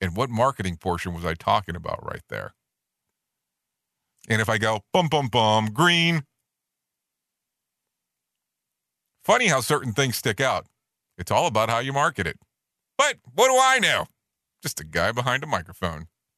And 0.01 0.15
what 0.15 0.29
marketing 0.29 0.77
portion 0.77 1.13
was 1.13 1.25
I 1.25 1.33
talking 1.33 1.75
about 1.75 2.05
right 2.05 2.21
there? 2.29 2.53
And 4.27 4.41
if 4.41 4.49
I 4.49 4.57
go 4.57 4.81
bum 4.93 5.07
bum 5.07 5.27
bum 5.27 5.67
green, 5.67 6.23
funny 9.23 9.47
how 9.47 9.61
certain 9.61 9.93
things 9.93 10.17
stick 10.17 10.41
out. 10.41 10.65
It's 11.17 11.31
all 11.31 11.47
about 11.47 11.69
how 11.69 11.79
you 11.79 11.93
market 11.93 12.27
it. 12.27 12.37
But 12.97 13.17
what 13.33 13.47
do 13.47 13.57
I 13.59 13.79
know? 13.79 14.05
Just 14.61 14.79
a 14.79 14.83
guy 14.83 15.11
behind 15.11 15.43
a 15.43 15.47
microphone. 15.47 16.07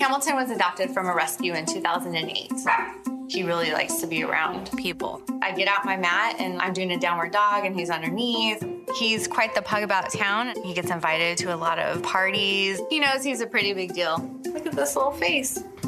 Hamilton 0.00 0.36
was 0.36 0.50
adopted 0.50 0.90
from 0.90 1.06
a 1.06 1.14
rescue 1.14 1.52
in 1.52 1.66
2008. 1.66 2.52
He 3.28 3.42
really 3.42 3.72
likes 3.72 3.96
to 3.96 4.06
be 4.06 4.22
around 4.22 4.70
people. 4.76 5.20
I 5.42 5.52
get 5.52 5.68
out 5.68 5.84
my 5.84 5.96
mat 5.96 6.36
and 6.38 6.60
I'm 6.62 6.72
doing 6.72 6.92
a 6.92 6.98
downward 6.98 7.32
dog 7.32 7.64
and 7.64 7.74
he's 7.74 7.90
underneath. 7.90 8.64
He's 8.98 9.26
quite 9.26 9.54
the 9.54 9.62
pug 9.62 9.82
about 9.82 10.10
town. 10.10 10.54
He 10.62 10.72
gets 10.72 10.90
invited 10.90 11.36
to 11.38 11.54
a 11.54 11.56
lot 11.56 11.78
of 11.78 12.02
parties. 12.02 12.80
He 12.88 13.00
knows 13.00 13.24
he's 13.24 13.40
a 13.40 13.46
pretty 13.46 13.72
big 13.72 13.94
deal. 13.94 14.16
Look 14.46 14.66
at 14.66 14.72
this 14.72 14.94
little 14.96 15.12
face. 15.12 15.62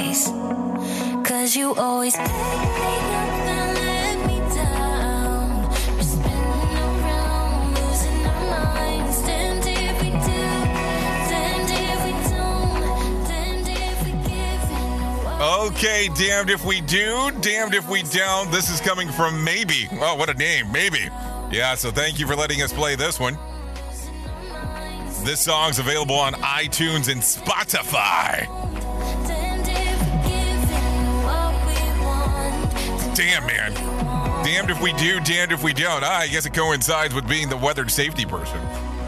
Cause 0.00 1.54
you 1.54 1.74
always 1.74 2.16
pick 2.16 2.26
me 2.26 2.32
up 2.32 2.34
and 2.34 3.76
let 3.76 4.26
me 4.26 4.38
down. 4.54 5.68
We're 5.68 6.02
spinning 6.02 6.78
around, 6.80 7.74
losing 7.74 8.26
our 8.26 8.74
minds. 8.74 9.20
If 9.28 10.02
we 10.02 10.10
do, 10.10 10.16
if 11.76 12.00
we 12.04 12.12
don't, 12.30 13.28
if 13.68 13.98
we 14.06 14.12
give. 14.26 14.60
Okay, 15.40 16.08
damned 16.16 16.48
if 16.48 16.64
we 16.64 16.80
do, 16.80 17.30
damned 17.42 17.74
if 17.74 17.86
we 17.88 18.02
don't. 18.04 18.50
This 18.50 18.70
is 18.70 18.80
coming 18.80 19.10
from 19.10 19.44
Maybe. 19.44 19.86
Oh, 19.92 20.14
what 20.16 20.30
a 20.30 20.34
name, 20.34 20.72
Maybe. 20.72 21.10
Yeah, 21.50 21.74
so 21.74 21.90
thank 21.90 22.18
you 22.18 22.26
for 22.26 22.34
letting 22.36 22.62
us 22.62 22.72
play 22.72 22.96
this 22.96 23.20
one. 23.20 23.36
This 25.24 25.40
song's 25.40 25.78
available 25.78 26.14
on 26.14 26.32
iTunes 26.34 27.10
and 27.12 27.20
Spotify. 27.20 28.48
Damn, 33.14 33.46
man. 33.46 33.74
Damned 34.44 34.70
if 34.70 34.80
we 34.80 34.92
do, 34.94 35.20
damned 35.20 35.52
if 35.52 35.62
we 35.62 35.72
don't. 35.72 36.02
Ah, 36.04 36.20
I 36.20 36.28
guess 36.28 36.46
it 36.46 36.54
coincides 36.54 37.14
with 37.14 37.28
being 37.28 37.48
the 37.48 37.56
weathered 37.56 37.90
safety 37.90 38.24
person. 38.24 38.60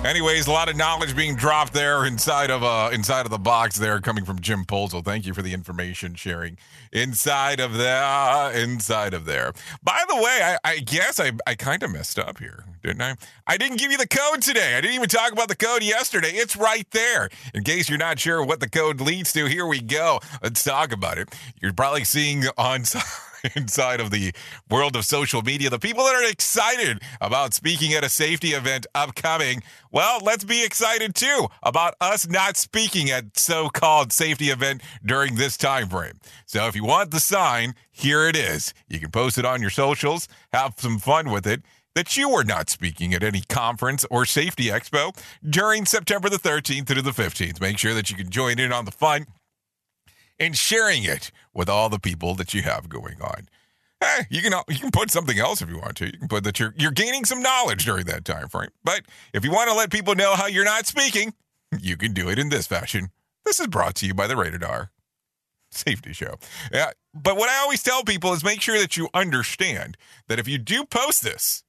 Anyways, 0.05 0.48
a 0.48 0.50
lot 0.50 0.68
of 0.68 0.76
knowledge 0.76 1.14
being 1.14 1.36
dropped 1.36 1.72
there 1.72 2.05
inside 2.07 2.50
of 2.50 2.64
uh 2.64 2.90
inside 2.92 3.24
of 3.24 3.30
the 3.30 3.38
box 3.38 3.78
there, 3.78 4.00
coming 4.00 4.24
from 4.24 4.40
Jim 4.40 4.64
Polzel. 4.64 5.05
Thank 5.05 5.26
you 5.26 5.32
for 5.32 5.42
the 5.42 5.55
information 5.55 6.16
sharing 6.16 6.59
inside 6.92 7.61
of 7.61 7.74
there, 7.74 8.50
inside 8.53 9.14
of 9.14 9.26
there. 9.26 9.53
By 9.80 10.03
the 10.09 10.16
way, 10.16 10.40
I, 10.42 10.59
I 10.64 10.78
guess 10.80 11.20
I 11.20 11.30
I 11.46 11.55
kind 11.55 11.84
of 11.84 11.92
messed 11.92 12.18
up 12.18 12.38
here, 12.38 12.64
didn't 12.82 13.00
I? 13.00 13.14
I 13.46 13.57
didn't 13.57 13.78
give 13.78 13.92
you 13.92 13.98
the 13.98 14.09
code 14.09 14.42
today. 14.42 14.76
I 14.76 14.80
didn't 14.80 14.96
even 14.96 15.09
talk 15.09 15.30
about 15.30 15.46
the 15.46 15.57
code 15.57 15.84
yesterday. 15.84 16.30
It's 16.32 16.57
right 16.57 16.90
there. 16.90 17.28
In 17.55 17.62
case 17.62 17.88
you're 17.88 17.96
not 17.96 18.18
sure 18.18 18.44
what 18.44 18.59
the 18.59 18.68
code 18.68 19.00
leads 19.00 19.32
to, 19.34 19.46
here 19.46 19.66
we 19.66 19.80
go. 19.80 20.18
Let's 20.42 20.64
talk 20.64 20.90
about 20.90 21.18
it. 21.18 21.32
You're 21.61 21.72
probably 21.72 22.05
seeing 22.05 22.42
on. 22.59 22.82
inside 23.55 24.01
of 24.01 24.11
the 24.11 24.32
world 24.70 24.97
of 24.97 25.05
social 25.05 25.43
media. 25.43 25.70
The 25.70 25.78
people 25.78 26.05
that 26.05 26.14
are 26.14 26.30
excited 26.30 27.03
about 27.20 27.55
speaking 27.55 27.93
at 27.95 28.05
a 28.05 28.09
safety 28.09 28.49
event 28.49 28.86
upcoming, 28.95 29.62
well, 29.90 30.20
let's 30.22 30.45
be 30.45 30.64
excited 30.64 31.14
too 31.14 31.49
about 31.62 31.95
us 32.01 32.28
not 32.28 32.57
speaking 32.57 33.11
at 33.11 33.38
so-called 33.38 34.12
safety 34.12 34.47
event 34.47 34.82
during 35.05 35.36
this 35.36 35.57
time 35.57 35.88
frame. 35.88 36.20
So 36.47 36.66
if 36.66 36.76
you 36.76 36.84
want 36.84 37.11
the 37.11 37.20
sign, 37.20 37.74
here 37.90 38.26
it 38.26 38.36
is. 38.36 38.74
You 38.88 39.01
can 39.01 39.11
post 39.11 39.38
it 39.38 39.45
on 39.45 39.61
your 39.61 39.70
socials, 39.70 40.28
have 40.53 40.74
some 40.76 40.99
fun 40.99 41.30
with 41.30 41.47
it 41.47 41.62
that 41.95 42.16
you 42.16 42.30
are 42.30 42.45
not 42.45 42.70
speaking 42.70 43.12
at 43.12 43.22
any 43.22 43.43
conference 43.43 44.07
or 44.11 44.24
safety 44.24 44.64
expo 44.64 45.14
during 45.47 45.84
September 45.84 46.30
the 46.30 46.38
13th 46.38 46.86
through 46.86 47.03
the 47.03 47.11
15th. 47.11 47.61
Make 47.61 47.78
sure 47.78 47.95
that 47.95 48.11
you 48.11 48.16
can 48.16 48.30
join 48.30 48.59
in 48.59 48.72
on 48.72 48.86
the 48.86 48.90
fun 48.90 49.26
and 50.38 50.57
sharing 50.57 51.05
it 51.05 51.30
with 51.55 51.68
all 51.68 51.88
the 51.88 51.98
people 51.98 52.34
that 52.34 52.55
you 52.55 52.62
have 52.62 52.88
going 52.88 53.20
on. 53.20 53.48
Hey, 54.00 54.26
you 54.30 54.42
can 54.42 54.53
you 54.68 54.78
can 54.78 54.90
put 54.90 55.11
something 55.11 55.38
else 55.38 55.62
if 55.62 55.68
you 55.68 55.78
want 55.78 55.96
to. 55.98 56.07
You 56.07 56.18
can 56.18 56.28
put 56.28 56.44
that 56.44 56.59
you're 56.59 56.74
you're 56.76 56.90
gaining 56.90 57.24
some 57.24 57.40
knowledge 57.40 57.84
during 57.84 58.07
that 58.07 58.24
time 58.24 58.48
frame. 58.48 58.70
But 58.82 59.03
if 59.32 59.44
you 59.44 59.53
want 59.53 59.70
to 59.70 59.76
let 59.76 59.92
people 59.92 60.14
know 60.14 60.34
how 60.34 60.46
you're 60.46 60.64
not 60.64 60.86
speaking, 60.86 61.34
you 61.80 61.96
can 61.96 62.12
do 62.12 62.28
it 62.28 62.38
in 62.38 62.48
this 62.48 62.66
fashion. 62.66 63.11
This 63.44 63.61
is 63.61 63.68
brought 63.68 63.94
to 63.96 64.07
you 64.07 64.14
by 64.14 64.26
the 64.26 64.36
Rated 64.36 64.64
R 64.64 64.90
Safety 65.70 66.12
Show. 66.12 66.36
Yeah, 66.72 66.90
but 67.14 67.36
what 67.36 67.48
I 67.48 67.59
always 67.59 67.82
tell 67.82 68.03
people 68.03 68.32
is 68.32 68.42
make 68.42 68.61
sure 68.61 68.78
that 68.78 68.96
you 68.96 69.09
understand 69.14 69.96
that 70.28 70.38
if 70.38 70.48
you 70.48 70.59
do 70.59 70.84
post 70.84 71.22
this, 71.22 71.62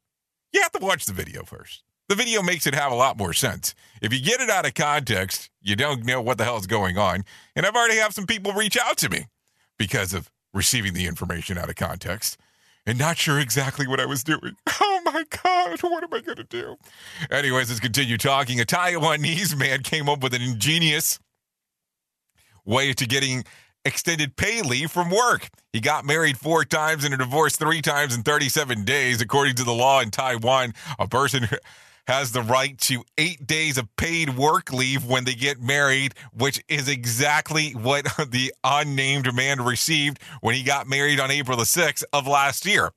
you 0.52 0.62
have 0.62 0.72
to 0.74 0.84
watch 0.84 1.06
the 1.06 1.14
video 1.14 1.44
first. 1.44 1.84
The 2.10 2.16
video 2.16 2.42
makes 2.42 2.68
it 2.68 2.76
have 2.76 2.92
a 2.92 2.96
lot 2.96 3.18
more 3.18 3.34
sense. 3.34 3.74
If 4.02 4.12
you 4.12 4.22
get 4.22 4.42
it 4.42 4.50
out 4.50 4.66
of 4.66 4.74
context, 4.74 5.50
you 5.62 5.76
don't 5.76 6.06
know 6.06 6.22
what 6.22 6.38
the 6.38 6.44
hell 6.44 6.58
is 6.58 6.68
going 6.68 6.98
on. 6.98 7.24
And 7.56 7.66
I've 7.66 7.76
already 7.76 7.98
had 7.98 8.14
some 8.14 8.28
people 8.28 8.54
reach 8.54 8.78
out 8.78 8.98
to 8.98 9.10
me 9.10 9.28
because 9.78 10.14
of 10.14 10.30
receiving 10.54 10.94
the 10.94 11.08
information 11.08 11.58
out 11.58 11.70
of 11.70 11.76
context 11.76 12.38
and 12.86 13.00
not 13.00 13.18
sure 13.18 13.40
exactly 13.40 13.88
what 13.88 14.00
I 14.00 14.06
was 14.06 14.24
doing. 14.24 14.56
Oh 15.06 15.12
my 15.12 15.24
God, 15.44 15.82
what 15.82 16.04
am 16.04 16.14
I 16.14 16.22
going 16.22 16.38
to 16.38 16.46
do? 16.46 16.78
Anyways, 17.30 17.68
let's 17.68 17.82
continue 17.82 18.18
talking. 18.18 18.62
A 18.62 18.64
Taiwanese 18.64 19.56
man 19.56 19.84
came 19.84 20.08
up 20.08 20.24
with 20.24 20.34
an 20.34 20.42
ingenious 20.42 21.20
way 22.66 22.94
to 22.94 23.06
getting 23.06 23.44
extended 23.86 24.38
pay 24.38 24.62
leave 24.62 24.92
from 24.92 25.10
work. 25.10 25.50
He 25.74 25.82
got 25.82 26.06
married 26.06 26.38
four 26.38 26.64
times 26.64 27.04
and 27.04 27.14
a 27.14 27.18
divorce 27.18 27.58
three 27.58 27.82
times 27.82 28.16
in 28.16 28.24
37 28.24 28.86
days. 28.86 29.22
According 29.22 29.56
to 29.56 29.64
the 29.64 29.74
law 29.74 30.00
in 30.00 30.10
Taiwan, 30.10 30.74
a 30.98 31.08
person 31.08 31.48
has 32.08 32.32
the 32.32 32.42
right 32.42 32.78
to 32.80 33.04
eight 33.18 33.46
days 33.48 33.78
of 33.78 33.94
paid 33.96 34.38
work 34.38 34.72
leave 34.72 35.06
when 35.06 35.24
they 35.24 35.34
get 35.34 35.62
married, 35.62 36.14
which 36.34 36.64
is 36.68 36.88
exactly 36.88 37.72
what 37.72 38.06
the 38.30 38.54
unnamed 38.64 39.34
man 39.34 39.62
received 39.64 40.20
when 40.42 40.56
he 40.56 40.64
got 40.64 40.88
married 40.88 41.20
on 41.20 41.32
April 41.32 41.58
the 41.58 41.64
6th 41.64 42.04
of 42.14 42.28
last 42.28 42.66
year. 42.66 42.92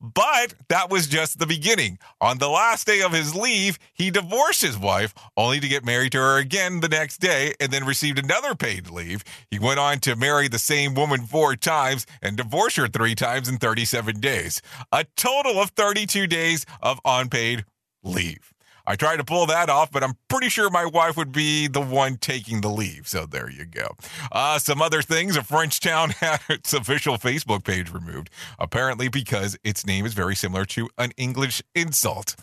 But 0.00 0.52
that 0.68 0.90
was 0.90 1.06
just 1.06 1.38
the 1.38 1.46
beginning. 1.46 1.98
On 2.20 2.36
the 2.36 2.50
last 2.50 2.86
day 2.86 3.00
of 3.00 3.12
his 3.12 3.34
leave, 3.34 3.78
he 3.94 4.10
divorced 4.10 4.60
his 4.60 4.76
wife, 4.76 5.14
only 5.34 5.60
to 5.60 5.68
get 5.68 5.82
married 5.82 6.12
to 6.12 6.18
her 6.18 6.36
again 6.36 6.80
the 6.80 6.90
next 6.90 7.18
day 7.18 7.54
and 7.58 7.72
then 7.72 7.86
received 7.86 8.18
another 8.18 8.54
paid 8.54 8.90
leave. 8.90 9.24
He 9.50 9.58
went 9.58 9.78
on 9.78 10.00
to 10.00 10.14
marry 10.14 10.48
the 10.48 10.58
same 10.58 10.94
woman 10.94 11.24
four 11.24 11.56
times 11.56 12.06
and 12.20 12.36
divorce 12.36 12.76
her 12.76 12.86
three 12.86 13.14
times 13.14 13.48
in 13.48 13.56
37 13.56 14.20
days. 14.20 14.60
A 14.92 15.06
total 15.16 15.58
of 15.58 15.70
32 15.70 16.26
days 16.26 16.66
of 16.82 17.00
unpaid 17.06 17.64
leave. 18.04 18.54
I 18.86 18.96
tried 18.96 19.16
to 19.16 19.24
pull 19.24 19.46
that 19.46 19.70
off, 19.70 19.90
but 19.90 20.04
I'm 20.04 20.14
pretty 20.28 20.50
sure 20.50 20.68
my 20.68 20.84
wife 20.84 21.16
would 21.16 21.32
be 21.32 21.68
the 21.68 21.80
one 21.80 22.18
taking 22.18 22.60
the 22.60 22.68
leave. 22.68 23.08
So 23.08 23.24
there 23.24 23.50
you 23.50 23.64
go. 23.64 23.96
Uh, 24.30 24.58
some 24.58 24.82
other 24.82 25.00
things. 25.00 25.36
A 25.36 25.42
French 25.42 25.80
town 25.80 26.10
had 26.20 26.40
its 26.50 26.72
official 26.74 27.16
Facebook 27.16 27.64
page 27.64 27.90
removed, 27.90 28.28
apparently 28.58 29.08
because 29.08 29.56
its 29.64 29.86
name 29.86 30.04
is 30.04 30.12
very 30.12 30.36
similar 30.36 30.66
to 30.66 30.90
an 30.98 31.12
English 31.16 31.62
insult. 31.74 32.36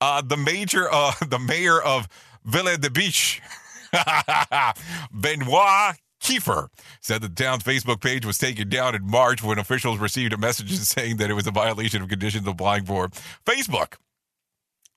Uh, 0.00 0.22
the 0.22 0.36
major, 0.36 0.88
uh, 0.90 1.12
the 1.28 1.38
mayor 1.38 1.80
of 1.80 2.08
Ville 2.44 2.76
de 2.76 2.90
Bitche, 2.90 3.40
Benoit 5.12 5.96
Kieffer 6.20 6.68
said 7.00 7.22
the 7.22 7.28
town's 7.28 7.62
Facebook 7.62 8.00
page 8.00 8.26
was 8.26 8.38
taken 8.38 8.68
down 8.68 8.94
in 8.94 9.08
March 9.08 9.42
when 9.42 9.58
officials 9.58 9.98
received 9.98 10.32
a 10.32 10.36
message 10.36 10.70
saying 10.78 11.16
that 11.16 11.30
it 11.30 11.34
was 11.34 11.46
a 11.46 11.50
violation 11.50 12.02
of 12.02 12.08
conditions 12.08 12.46
applying 12.46 12.84
for 12.84 13.08
Facebook 13.46 13.94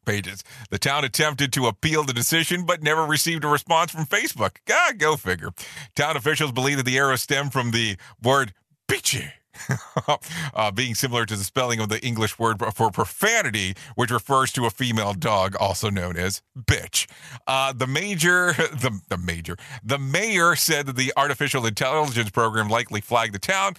pages. 0.05 0.43
The 0.69 0.79
town 0.79 1.03
attempted 1.05 1.53
to 1.53 1.67
appeal 1.67 2.03
the 2.03 2.13
decision, 2.13 2.65
but 2.65 2.83
never 2.83 3.05
received 3.05 3.43
a 3.43 3.47
response 3.47 3.91
from 3.91 4.05
Facebook. 4.05 4.57
God, 4.65 4.97
go 4.97 5.15
figure. 5.15 5.51
Town 5.95 6.17
officials 6.17 6.51
believe 6.51 6.77
that 6.77 6.85
the 6.85 6.97
error 6.97 7.17
stemmed 7.17 7.53
from 7.53 7.71
the 7.71 7.97
word 8.21 8.53
bitchy 8.87 9.31
uh, 10.53 10.71
being 10.71 10.95
similar 10.95 11.25
to 11.25 11.35
the 11.35 11.43
spelling 11.43 11.79
of 11.79 11.89
the 11.89 12.03
English 12.05 12.39
word 12.39 12.61
for 12.73 12.91
profanity, 12.91 13.75
which 13.95 14.11
refers 14.11 14.51
to 14.53 14.65
a 14.65 14.69
female 14.69 15.13
dog, 15.13 15.55
also 15.59 15.89
known 15.89 16.17
as 16.17 16.41
bitch. 16.57 17.07
Uh, 17.47 17.73
the 17.73 17.87
major, 17.87 18.53
the, 18.53 18.99
the 19.09 19.17
major, 19.17 19.57
the 19.83 19.99
mayor 19.99 20.55
said 20.55 20.85
that 20.85 20.95
the 20.95 21.13
artificial 21.15 21.65
intelligence 21.65 22.29
program 22.29 22.69
likely 22.69 23.01
flagged 23.01 23.33
the 23.33 23.39
town 23.39 23.75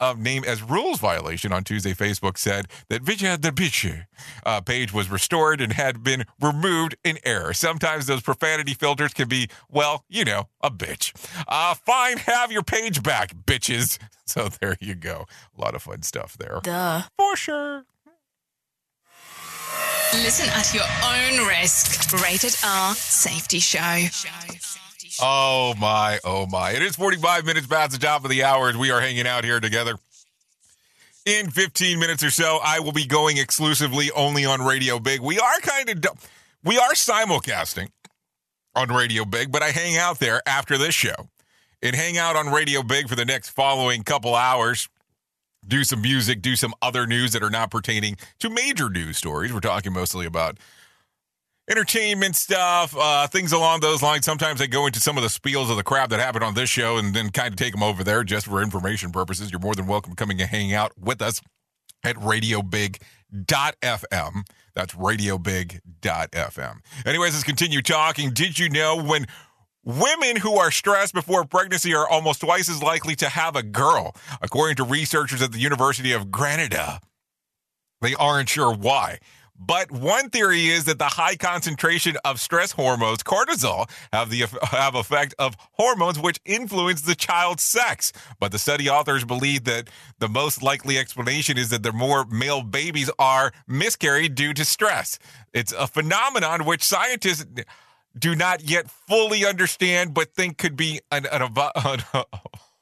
uh, 0.00 0.14
name 0.18 0.44
as 0.44 0.62
rules 0.62 1.00
violation 1.00 1.52
on 1.52 1.64
Tuesday. 1.64 1.92
Facebook 1.92 2.38
said 2.38 2.66
that 2.88 3.02
Vijay 3.04 3.40
the 3.40 3.50
bitch 3.50 3.72
uh, 4.44 4.60
page 4.60 4.92
was 4.92 5.10
restored 5.10 5.60
and 5.60 5.72
had 5.72 6.02
been 6.02 6.24
removed 6.40 6.96
in 7.04 7.18
error. 7.24 7.52
Sometimes 7.52 8.06
those 8.06 8.22
profanity 8.22 8.74
filters 8.74 9.14
can 9.14 9.28
be, 9.28 9.48
well, 9.68 10.04
you 10.08 10.24
know, 10.24 10.48
a 10.60 10.70
bitch. 10.70 11.12
Uh, 11.48 11.74
fine, 11.74 12.18
have 12.18 12.52
your 12.52 12.62
page 12.62 13.02
back, 13.02 13.34
bitches. 13.34 13.98
So 14.26 14.48
there 14.60 14.76
you 14.80 14.94
go. 14.94 15.26
A 15.58 15.60
lot 15.60 15.74
of 15.74 15.82
fun 15.82 16.02
stuff 16.02 16.38
there. 16.38 16.60
Duh. 16.62 17.02
For 17.18 17.36
sure. 17.36 17.84
Listen 20.14 20.48
at 20.50 20.72
your 20.72 20.84
own 21.04 21.48
risk. 21.48 22.12
Rated 22.22 22.54
R 22.64 22.94
Safety 22.94 23.58
Show. 23.58 24.06
Oh 25.20 25.74
my, 25.78 26.18
oh 26.24 26.46
my. 26.46 26.70
It 26.70 26.82
is 26.82 26.96
45 26.96 27.44
minutes 27.44 27.66
past 27.66 27.92
the 27.92 27.98
top 27.98 28.24
of 28.24 28.30
the 28.30 28.44
hour 28.44 28.68
as 28.68 28.76
we 28.76 28.90
are 28.90 29.00
hanging 29.00 29.26
out 29.26 29.44
here 29.44 29.60
together. 29.60 29.96
In 31.24 31.50
15 31.50 31.98
minutes 31.98 32.22
or 32.22 32.30
so, 32.30 32.58
I 32.62 32.80
will 32.80 32.92
be 32.92 33.06
going 33.06 33.38
exclusively 33.38 34.10
only 34.12 34.44
on 34.44 34.60
Radio 34.60 34.98
Big. 34.98 35.20
We 35.20 35.38
are 35.38 35.58
kind 35.60 35.88
of, 35.88 36.30
we 36.64 36.78
are 36.78 36.92
simulcasting 36.92 37.88
on 38.74 38.88
Radio 38.88 39.24
Big, 39.24 39.52
but 39.52 39.62
I 39.62 39.70
hang 39.70 39.96
out 39.96 40.18
there 40.18 40.42
after 40.46 40.76
this 40.78 40.94
show 40.94 41.28
and 41.82 41.96
hang 41.96 42.16
out 42.16 42.36
on 42.36 42.48
Radio 42.48 42.82
Big 42.82 43.08
for 43.08 43.16
the 43.16 43.24
next 43.24 43.50
following 43.50 44.02
couple 44.02 44.34
hours. 44.34 44.88
Do 45.66 45.84
some 45.84 46.02
music, 46.02 46.42
do 46.42 46.56
some 46.56 46.74
other 46.82 47.06
news 47.06 47.32
that 47.32 47.42
are 47.42 47.50
not 47.50 47.70
pertaining 47.70 48.16
to 48.40 48.50
major 48.50 48.88
news 48.90 49.16
stories. 49.16 49.52
We're 49.52 49.60
talking 49.60 49.92
mostly 49.92 50.26
about 50.26 50.58
entertainment 51.70 52.34
stuff, 52.34 52.96
uh, 52.98 53.26
things 53.28 53.52
along 53.52 53.80
those 53.80 54.02
lines. 54.02 54.24
Sometimes 54.24 54.60
I 54.60 54.66
go 54.66 54.86
into 54.86 54.98
some 55.00 55.16
of 55.16 55.22
the 55.22 55.28
spiels 55.28 55.70
of 55.70 55.76
the 55.76 55.84
crap 55.84 56.10
that 56.10 56.18
happened 56.18 56.44
on 56.44 56.54
this 56.54 56.68
show 56.68 56.96
and 56.96 57.14
then 57.14 57.30
kind 57.30 57.48
of 57.48 57.56
take 57.56 57.72
them 57.72 57.82
over 57.82 58.02
there 58.02 58.24
just 58.24 58.46
for 58.46 58.60
information 58.60 59.12
purposes. 59.12 59.50
You're 59.50 59.60
more 59.60 59.74
than 59.74 59.86
welcome 59.86 60.14
coming 60.14 60.40
and 60.40 60.50
hanging 60.50 60.74
out 60.74 60.92
with 60.98 61.22
us 61.22 61.40
at 62.04 62.16
radiobig.fm. 62.16 63.02
That's 64.74 64.94
radiobig.fm. 64.94 66.78
Anyways, 67.06 67.34
let's 67.34 67.44
continue 67.44 67.82
talking. 67.82 68.30
Did 68.32 68.58
you 68.58 68.68
know 68.68 69.00
when 69.00 69.26
Women 69.84 70.36
who 70.36 70.58
are 70.58 70.70
stressed 70.70 71.12
before 71.12 71.44
pregnancy 71.44 71.92
are 71.92 72.08
almost 72.08 72.40
twice 72.40 72.68
as 72.68 72.82
likely 72.82 73.16
to 73.16 73.28
have 73.28 73.56
a 73.56 73.64
girl, 73.64 74.14
according 74.40 74.76
to 74.76 74.84
researchers 74.84 75.42
at 75.42 75.50
the 75.50 75.58
University 75.58 76.12
of 76.12 76.30
Granada. 76.30 77.00
They 78.00 78.14
aren't 78.14 78.48
sure 78.48 78.72
why. 78.72 79.18
But 79.64 79.92
one 79.92 80.30
theory 80.30 80.68
is 80.68 80.84
that 80.84 80.98
the 80.98 81.04
high 81.04 81.36
concentration 81.36 82.16
of 82.24 82.40
stress 82.40 82.72
hormones, 82.72 83.22
cortisol, 83.22 83.88
have 84.12 84.30
the 84.30 84.46
have 84.70 84.94
effect 84.94 85.34
of 85.38 85.56
hormones 85.72 86.18
which 86.18 86.40
influence 86.44 87.02
the 87.02 87.14
child's 87.14 87.62
sex. 87.62 88.12
But 88.40 88.50
the 88.50 88.58
study 88.58 88.88
authors 88.88 89.24
believe 89.24 89.64
that 89.64 89.88
the 90.18 90.28
most 90.28 90.62
likely 90.62 90.98
explanation 90.98 91.58
is 91.58 91.70
that 91.70 91.84
the 91.84 91.92
more 91.92 92.24
male 92.24 92.62
babies 92.62 93.10
are 93.20 93.52
miscarried 93.68 94.34
due 94.34 94.52
to 94.54 94.64
stress. 94.64 95.18
It's 95.52 95.72
a 95.72 95.86
phenomenon 95.86 96.64
which 96.64 96.82
scientists 96.82 97.44
do 98.18 98.34
not 98.34 98.62
yet 98.62 98.90
fully 98.90 99.44
understand, 99.44 100.14
but 100.14 100.34
think 100.34 100.58
could 100.58 100.76
be 100.76 101.00
an, 101.10 101.26
an, 101.30 102.02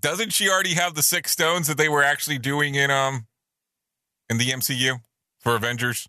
Doesn't 0.00 0.32
she 0.32 0.48
already 0.48 0.74
have 0.74 0.94
the 0.94 1.02
six 1.02 1.30
stones 1.30 1.66
that 1.66 1.76
they 1.76 1.88
were 1.88 2.02
actually 2.02 2.38
doing 2.38 2.74
in 2.74 2.90
um 2.90 3.26
in 4.28 4.38
the 4.38 4.50
MCU 4.50 5.00
for 5.40 5.54
Avengers? 5.54 6.08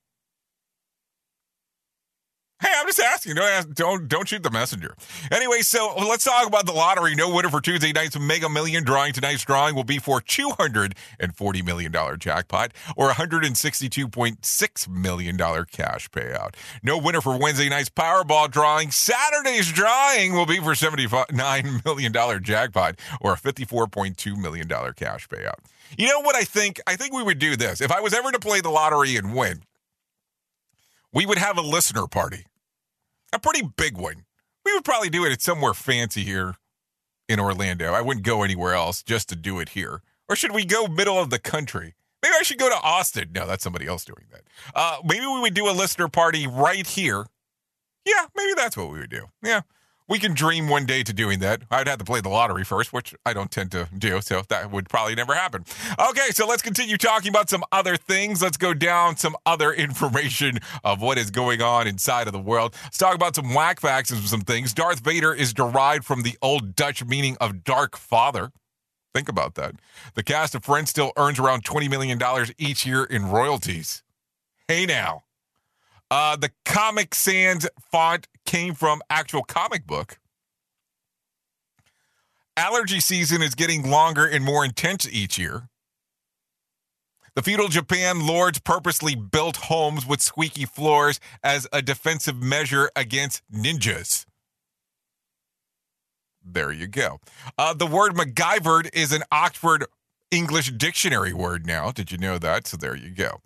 Hey, 2.63 2.71
I'm 2.77 2.87
just 2.87 3.01
asking. 3.01 3.35
Don't 3.35 3.49
ask, 3.49 3.69
don't 3.71 4.07
don't 4.07 4.25
shoot 4.25 4.41
the 4.41 4.49
messenger. 4.49 4.95
Anyway, 5.31 5.59
so 5.59 5.93
let's 5.97 6.23
talk 6.23 6.47
about 6.47 6.65
the 6.65 6.71
lottery. 6.71 7.13
No 7.13 7.33
winner 7.33 7.49
for 7.49 7.59
Tuesday 7.59 7.91
night's 7.91 8.17
Mega 8.17 8.47
Million 8.47 8.85
drawing. 8.85 9.11
Tonight's 9.11 9.43
drawing 9.43 9.75
will 9.75 9.83
be 9.83 9.99
for 9.99 10.21
two 10.21 10.51
hundred 10.51 10.95
and 11.19 11.35
forty 11.35 11.61
million 11.61 11.91
dollar 11.91 12.15
jackpot 12.15 12.71
or 12.95 13.07
one 13.07 13.15
hundred 13.15 13.43
and 13.43 13.57
sixty 13.57 13.89
two 13.89 14.07
point 14.07 14.45
six 14.45 14.87
million 14.87 15.35
dollar 15.35 15.65
cash 15.65 16.09
payout. 16.09 16.55
No 16.81 16.97
winner 16.97 17.19
for 17.19 17.37
Wednesday 17.37 17.67
night's 17.67 17.89
Powerball 17.89 18.49
drawing. 18.49 18.91
Saturday's 18.91 19.69
drawing 19.69 20.31
will 20.31 20.45
be 20.45 20.59
for 20.59 20.73
seventy 20.73 21.05
nine 21.33 21.81
million 21.83 22.13
dollar 22.13 22.39
jackpot 22.39 22.97
or 23.19 23.33
a 23.33 23.37
fifty 23.37 23.65
four 23.65 23.87
point 23.87 24.15
two 24.17 24.37
million 24.37 24.69
dollar 24.69 24.93
cash 24.93 25.27
payout. 25.27 25.59
You 25.97 26.07
know 26.07 26.21
what 26.21 26.37
I 26.37 26.43
think? 26.43 26.79
I 26.87 26.95
think 26.95 27.13
we 27.13 27.23
would 27.23 27.39
do 27.39 27.57
this 27.57 27.81
if 27.81 27.91
I 27.91 27.99
was 27.99 28.13
ever 28.13 28.31
to 28.31 28.39
play 28.39 28.61
the 28.61 28.69
lottery 28.69 29.17
and 29.17 29.35
win. 29.35 29.63
We 31.11 31.25
would 31.25 31.37
have 31.37 31.57
a 31.57 31.61
listener 31.61 32.07
party 32.07 32.45
a 33.33 33.39
pretty 33.39 33.67
big 33.75 33.97
one. 33.97 34.25
We 34.65 34.73
would 34.73 34.85
probably 34.85 35.09
do 35.09 35.25
it 35.25 35.31
at 35.31 35.41
somewhere 35.41 35.73
fancy 35.73 36.23
here 36.23 36.55
in 37.27 37.39
Orlando. 37.39 37.93
I 37.93 38.01
wouldn't 38.01 38.25
go 38.25 38.43
anywhere 38.43 38.73
else 38.73 39.03
just 39.03 39.29
to 39.29 39.35
do 39.35 39.59
it 39.59 39.69
here. 39.69 40.01
Or 40.29 40.35
should 40.35 40.51
we 40.51 40.65
go 40.65 40.87
middle 40.87 41.19
of 41.19 41.29
the 41.29 41.39
country? 41.39 41.95
Maybe 42.21 42.35
I 42.39 42.43
should 42.43 42.57
go 42.57 42.69
to 42.69 42.81
Austin. 42.81 43.31
No, 43.33 43.45
that's 43.45 43.63
somebody 43.63 43.85
else 43.85 44.05
doing 44.05 44.25
that. 44.31 44.43
Uh, 44.73 44.97
maybe 45.03 45.25
we 45.25 45.41
would 45.41 45.53
do 45.53 45.69
a 45.69 45.71
listener 45.71 46.07
party 46.07 46.47
right 46.47 46.87
here. 46.87 47.25
Yeah, 48.05 48.27
maybe 48.35 48.53
that's 48.55 48.77
what 48.77 48.89
we 48.91 48.99
would 48.99 49.09
do. 49.09 49.25
Yeah. 49.43 49.61
We 50.07 50.19
can 50.19 50.33
dream 50.33 50.67
one 50.67 50.85
day 50.85 51.03
to 51.03 51.13
doing 51.13 51.39
that. 51.39 51.61
I'd 51.71 51.87
have 51.87 51.99
to 51.99 52.05
play 52.05 52.21
the 52.21 52.29
lottery 52.29 52.63
first, 52.63 52.91
which 52.91 53.15
I 53.25 53.33
don't 53.33 53.49
tend 53.49 53.71
to 53.71 53.87
do, 53.97 54.21
so 54.21 54.41
that 54.49 54.71
would 54.71 54.89
probably 54.89 55.15
never 55.15 55.33
happen. 55.33 55.65
Okay, 56.09 56.29
so 56.31 56.45
let's 56.45 56.61
continue 56.61 56.97
talking 56.97 57.29
about 57.29 57.49
some 57.49 57.63
other 57.71 57.95
things. 57.95 58.41
Let's 58.41 58.57
go 58.57 58.73
down 58.73 59.17
some 59.17 59.35
other 59.45 59.71
information 59.73 60.59
of 60.83 61.01
what 61.01 61.17
is 61.17 61.31
going 61.31 61.61
on 61.61 61.87
inside 61.87 62.27
of 62.27 62.33
the 62.33 62.39
world. 62.39 62.75
Let's 62.83 62.97
talk 62.97 63.15
about 63.15 63.35
some 63.35 63.53
whack 63.53 63.79
facts 63.79 64.11
and 64.11 64.19
some 64.21 64.41
things. 64.41 64.73
Darth 64.73 64.99
Vader 64.99 65.33
is 65.33 65.53
derived 65.53 66.05
from 66.05 66.23
the 66.23 66.37
old 66.41 66.75
Dutch 66.75 67.03
meaning 67.05 67.37
of 67.39 67.63
dark 67.63 67.95
father. 67.97 68.51
Think 69.13 69.29
about 69.29 69.55
that. 69.55 69.75
The 70.15 70.23
cast 70.23 70.55
of 70.55 70.65
Friends 70.65 70.89
still 70.89 71.11
earns 71.17 71.39
around 71.39 71.63
$20 71.63 71.89
million 71.89 72.19
each 72.57 72.85
year 72.85 73.03
in 73.03 73.29
royalties. 73.29 74.03
Hey 74.67 74.85
now. 74.85 75.23
Uh, 76.09 76.35
the 76.35 76.51
Comic 76.65 77.15
Sans 77.15 77.67
font 77.91 78.27
came 78.45 78.73
from 78.73 79.01
actual 79.09 79.43
comic 79.43 79.85
book. 79.85 80.19
Allergy 82.55 82.99
season 82.99 83.41
is 83.41 83.55
getting 83.55 83.89
longer 83.89 84.25
and 84.25 84.43
more 84.43 84.63
intense 84.63 85.07
each 85.11 85.37
year. 85.39 85.69
The 87.35 87.41
feudal 87.41 87.67
Japan 87.67 88.27
lords 88.27 88.59
purposely 88.59 89.15
built 89.15 89.57
homes 89.57 90.05
with 90.05 90.21
squeaky 90.21 90.65
floors 90.65 91.19
as 91.43 91.67
a 91.73 91.81
defensive 91.81 92.39
measure 92.41 92.91
against 92.95 93.41
ninjas. 93.51 94.25
There 96.45 96.71
you 96.71 96.87
go. 96.87 97.19
Uh, 97.57 97.73
the 97.73 97.87
word 97.87 98.13
MacGyvered 98.13 98.89
is 98.93 99.11
an 99.11 99.23
Oxford 99.31 99.85
English 100.29 100.71
dictionary 100.73 101.33
word 101.33 101.65
now. 101.65 101.91
Did 101.91 102.11
you 102.11 102.17
know 102.19 102.37
that? 102.37 102.67
So 102.67 102.77
there 102.77 102.95
you 102.95 103.09
go. 103.09 103.41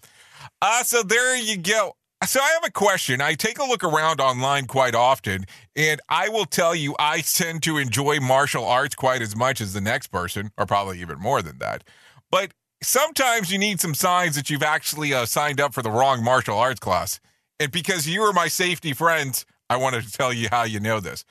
Uh, 0.62 0.84
so 0.84 1.04
there 1.04 1.38
you 1.38 1.58
go. 1.58 1.94
So 2.26 2.42
I 2.42 2.50
have 2.54 2.66
a 2.66 2.72
question. 2.72 3.22
I 3.22 3.36
take 3.36 3.60
a 3.60 3.64
look 3.64 3.84
around 3.84 4.20
online 4.20 4.66
quite 4.66 4.96
often, 4.96 5.46
and 5.76 6.02
I 6.10 6.30
will 6.30 6.46
tell 6.46 6.74
you 6.74 6.96
I 6.98 7.22
tend 7.22 7.62
to 7.64 7.78
enjoy 7.78 8.20
martial 8.20 8.66
arts 8.66 8.96
quite 8.96 9.22
as 9.22 9.36
much 9.36 9.62
as 9.62 9.74
the 9.74 9.82
next 9.82 10.08
person, 10.08 10.52
or 10.58 10.66
probably 10.66 11.00
even 11.00 11.20
more 11.20 11.44
than 11.44 11.60
that. 11.60 11.84
But 12.32 12.54
sometimes 12.82 13.52
you 13.52 13.60
need 13.60 13.80
some 13.80 13.94
signs 13.94 14.36
that 14.36 14.50
you've 14.50 14.64
actually 14.64 15.14
uh, 15.14 15.28
signed 15.28 15.62
up 15.62 15.76
for 15.76 15.84
the 15.84 15.92
wrong 15.92 16.24
martial 16.24 16.58
arts 16.58 16.80
class. 16.80 17.20
And 17.60 17.72
because 17.72 18.08
you 18.08 18.24
are 18.24 18.34
my 18.34 18.48
safety 18.48 18.94
friends, 18.94 19.46
I 19.70 19.78
wanted 19.78 20.04
to 20.04 20.12
tell 20.12 20.34
you 20.34 20.48
how 20.50 20.64
you 20.64 20.80
know 20.80 21.00
this. 21.00 21.24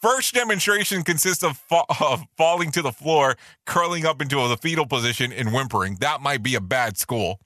First 0.00 0.34
demonstration 0.34 1.04
consists 1.04 1.44
of, 1.44 1.56
fa- 1.56 1.84
of 2.00 2.24
falling 2.36 2.72
to 2.72 2.82
the 2.82 2.92
floor, 2.92 3.36
curling 3.64 4.04
up 4.04 4.20
into 4.20 4.36
the 4.48 4.56
fetal 4.56 4.86
position, 4.86 5.32
and 5.32 5.52
whimpering. 5.52 5.98
That 6.00 6.20
might 6.20 6.42
be 6.42 6.56
a 6.56 6.60
bad 6.60 6.98
school. 6.98 7.38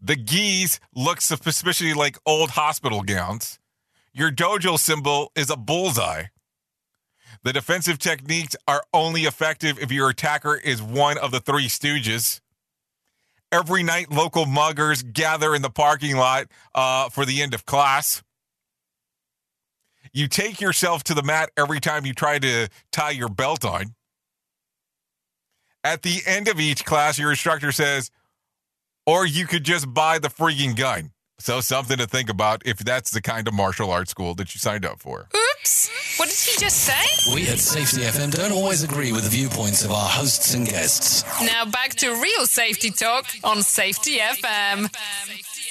The 0.00 0.16
gis 0.16 0.78
look 0.94 1.20
suspiciously 1.20 1.94
like 1.94 2.18
old 2.26 2.50
hospital 2.50 3.02
gowns. 3.02 3.58
Your 4.12 4.30
dojo 4.30 4.78
symbol 4.78 5.30
is 5.34 5.50
a 5.50 5.56
bullseye. 5.56 6.24
The 7.42 7.52
defensive 7.52 7.98
techniques 7.98 8.56
are 8.66 8.82
only 8.92 9.22
effective 9.22 9.78
if 9.78 9.92
your 9.92 10.10
attacker 10.10 10.56
is 10.56 10.82
one 10.82 11.18
of 11.18 11.30
the 11.30 11.40
three 11.40 11.68
stooges. 11.68 12.40
Every 13.52 13.82
night, 13.82 14.10
local 14.10 14.44
muggers 14.44 15.02
gather 15.02 15.54
in 15.54 15.62
the 15.62 15.70
parking 15.70 16.16
lot 16.16 16.46
uh, 16.74 17.08
for 17.08 17.24
the 17.24 17.42
end 17.42 17.54
of 17.54 17.64
class. 17.64 18.22
You 20.12 20.28
take 20.28 20.60
yourself 20.60 21.04
to 21.04 21.14
the 21.14 21.22
mat 21.22 21.50
every 21.56 21.78
time 21.78 22.06
you 22.06 22.14
try 22.14 22.38
to 22.38 22.68
tie 22.90 23.10
your 23.10 23.28
belt 23.28 23.64
on. 23.64 23.94
At 25.84 26.02
the 26.02 26.22
end 26.26 26.48
of 26.48 26.58
each 26.58 26.84
class, 26.84 27.18
your 27.18 27.30
instructor 27.30 27.70
says, 27.70 28.10
or 29.06 29.24
you 29.24 29.46
could 29.46 29.64
just 29.64 29.92
buy 29.92 30.18
the 30.18 30.28
freaking 30.28 30.76
gun. 30.76 31.12
So 31.38 31.60
something 31.60 31.98
to 31.98 32.06
think 32.06 32.30
about 32.30 32.62
if 32.64 32.78
that's 32.78 33.10
the 33.10 33.20
kind 33.20 33.46
of 33.46 33.54
martial 33.54 33.90
arts 33.90 34.10
school 34.10 34.34
that 34.36 34.54
you 34.54 34.58
signed 34.58 34.86
up 34.86 35.00
for. 35.00 35.28
Oops! 35.34 35.90
What 36.18 36.30
did 36.30 36.38
he 36.38 36.58
just 36.58 36.78
say? 36.78 37.34
We 37.34 37.46
at 37.48 37.58
Safety 37.58 38.02
FM 38.02 38.34
don't 38.34 38.52
always 38.52 38.82
agree 38.82 39.12
with 39.12 39.24
the 39.24 39.30
viewpoints 39.30 39.84
of 39.84 39.90
our 39.90 40.08
hosts 40.08 40.54
and 40.54 40.66
guests. 40.66 41.24
Now 41.42 41.66
back 41.66 41.90
to 41.96 42.10
real 42.20 42.46
safety 42.46 42.90
talk 42.90 43.26
on 43.44 43.62
Safety 43.62 44.18
FM. 44.18 44.90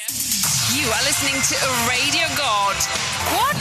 You 0.07 0.85
are 0.87 1.03
listening 1.03 1.33
to 1.33 1.55
a 1.65 1.89
radio 1.89 2.27
god. 2.37 2.75
What? 3.33 3.55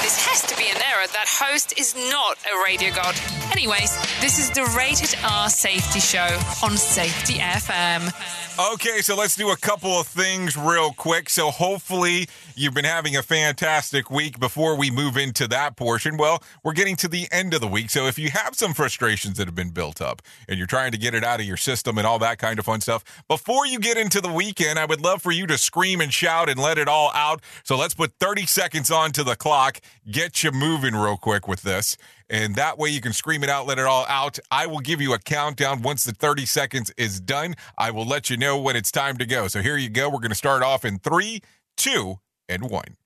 This 0.00 0.16
has 0.26 0.40
to 0.46 0.56
be 0.56 0.70
an 0.70 0.76
error. 0.76 1.06
That 1.12 1.26
host 1.28 1.78
is 1.78 1.94
not 1.94 2.38
a 2.50 2.64
radio 2.64 2.90
god. 2.94 3.14
Anyways, 3.52 3.98
this 4.20 4.38
is 4.38 4.48
the 4.50 4.64
Rated 4.76 5.18
R 5.22 5.50
Safety 5.50 6.00
Show 6.00 6.40
on 6.64 6.78
Safety 6.78 7.34
FM. 7.34 8.10
Okay, 8.72 9.00
so 9.00 9.16
let's 9.16 9.36
do 9.36 9.50
a 9.50 9.56
couple 9.56 9.92
of 9.92 10.06
things 10.06 10.56
real 10.56 10.92
quick. 10.92 11.30
So, 11.30 11.50
hopefully, 11.50 12.28
you've 12.54 12.74
been 12.74 12.84
having 12.84 13.16
a 13.16 13.22
fantastic 13.22 14.10
week 14.10 14.38
before 14.38 14.76
we 14.76 14.90
move 14.90 15.16
into 15.16 15.48
that 15.48 15.76
portion. 15.76 16.16
Well, 16.16 16.42
we're 16.62 16.74
getting 16.74 16.96
to 16.96 17.08
the 17.08 17.26
end 17.32 17.54
of 17.54 17.60
the 17.60 17.66
week. 17.66 17.90
So, 17.90 18.06
if 18.06 18.18
you 18.18 18.30
have 18.30 18.54
some 18.54 18.74
frustrations 18.74 19.38
that 19.38 19.46
have 19.46 19.54
been 19.54 19.70
built 19.70 20.02
up 20.02 20.20
and 20.48 20.58
you're 20.58 20.66
trying 20.66 20.92
to 20.92 20.98
get 20.98 21.14
it 21.14 21.24
out 21.24 21.40
of 21.40 21.46
your 21.46 21.56
system 21.56 21.96
and 21.96 22.06
all 22.06 22.18
that 22.18 22.38
kind 22.38 22.58
of 22.58 22.66
fun 22.66 22.80
stuff, 22.80 23.02
before 23.28 23.66
you 23.66 23.78
get 23.78 23.96
into 23.96 24.20
the 24.20 24.32
weekend, 24.32 24.78
I 24.78 24.84
would 24.84 25.00
love 25.00 25.22
for 25.22 25.32
you 25.32 25.46
to 25.46 25.56
scream 25.90 26.00
and 26.00 26.12
shout 26.12 26.48
and 26.48 26.60
let 26.60 26.78
it 26.78 26.88
all 26.88 27.10
out. 27.14 27.42
So, 27.64 27.76
let's 27.76 27.94
put 27.94 28.12
30 28.20 28.46
seconds 28.46 28.90
onto 28.90 29.24
the 29.24 29.36
clock, 29.36 29.80
get 30.10 30.44
you 30.44 30.52
moving 30.52 30.94
real 30.94 31.16
quick 31.16 31.48
with 31.48 31.62
this 31.62 31.96
and 32.30 32.54
that 32.54 32.78
way 32.78 32.88
you 32.90 33.00
can 33.00 33.12
scream 33.12 33.42
it 33.42 33.50
out, 33.50 33.66
let 33.66 33.78
it 33.80 33.86
all 33.86 34.06
out. 34.08 34.38
I 34.52 34.66
will 34.66 34.78
give 34.78 35.00
you 35.00 35.12
a 35.12 35.18
countdown 35.18 35.82
once 35.82 36.04
the 36.04 36.12
30 36.12 36.46
seconds 36.46 36.92
is 36.96 37.20
done. 37.20 37.56
I 37.76 37.90
will 37.90 38.06
let 38.06 38.30
you 38.30 38.36
know 38.36 38.56
when 38.56 38.76
it's 38.76 38.92
time 38.92 39.16
to 39.18 39.26
go. 39.26 39.48
So 39.48 39.60
here 39.60 39.76
you 39.76 39.88
go. 39.88 40.08
We're 40.08 40.20
going 40.20 40.30
to 40.30 40.36
start 40.36 40.62
off 40.62 40.84
in 40.84 41.00
three, 41.00 41.42
two, 41.76 42.20
and 42.48 42.70
one. 42.70 42.96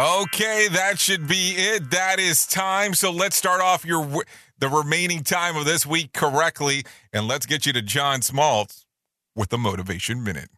Okay, 0.00 0.68
that 0.68 0.98
should 0.98 1.28
be 1.28 1.52
it. 1.58 1.90
That 1.90 2.18
is 2.18 2.46
time. 2.46 2.94
So 2.94 3.10
let's 3.10 3.36
start 3.36 3.60
off 3.60 3.84
your 3.84 4.24
the 4.58 4.70
remaining 4.70 5.22
time 5.22 5.58
of 5.58 5.66
this 5.66 5.84
week 5.84 6.14
correctly, 6.14 6.86
and 7.12 7.28
let's 7.28 7.44
get 7.44 7.66
you 7.66 7.74
to 7.74 7.82
John 7.82 8.22
Smalls 8.22 8.86
with 9.36 9.50
the 9.50 9.58
Motivation 9.58 10.24
Minute. 10.24 10.48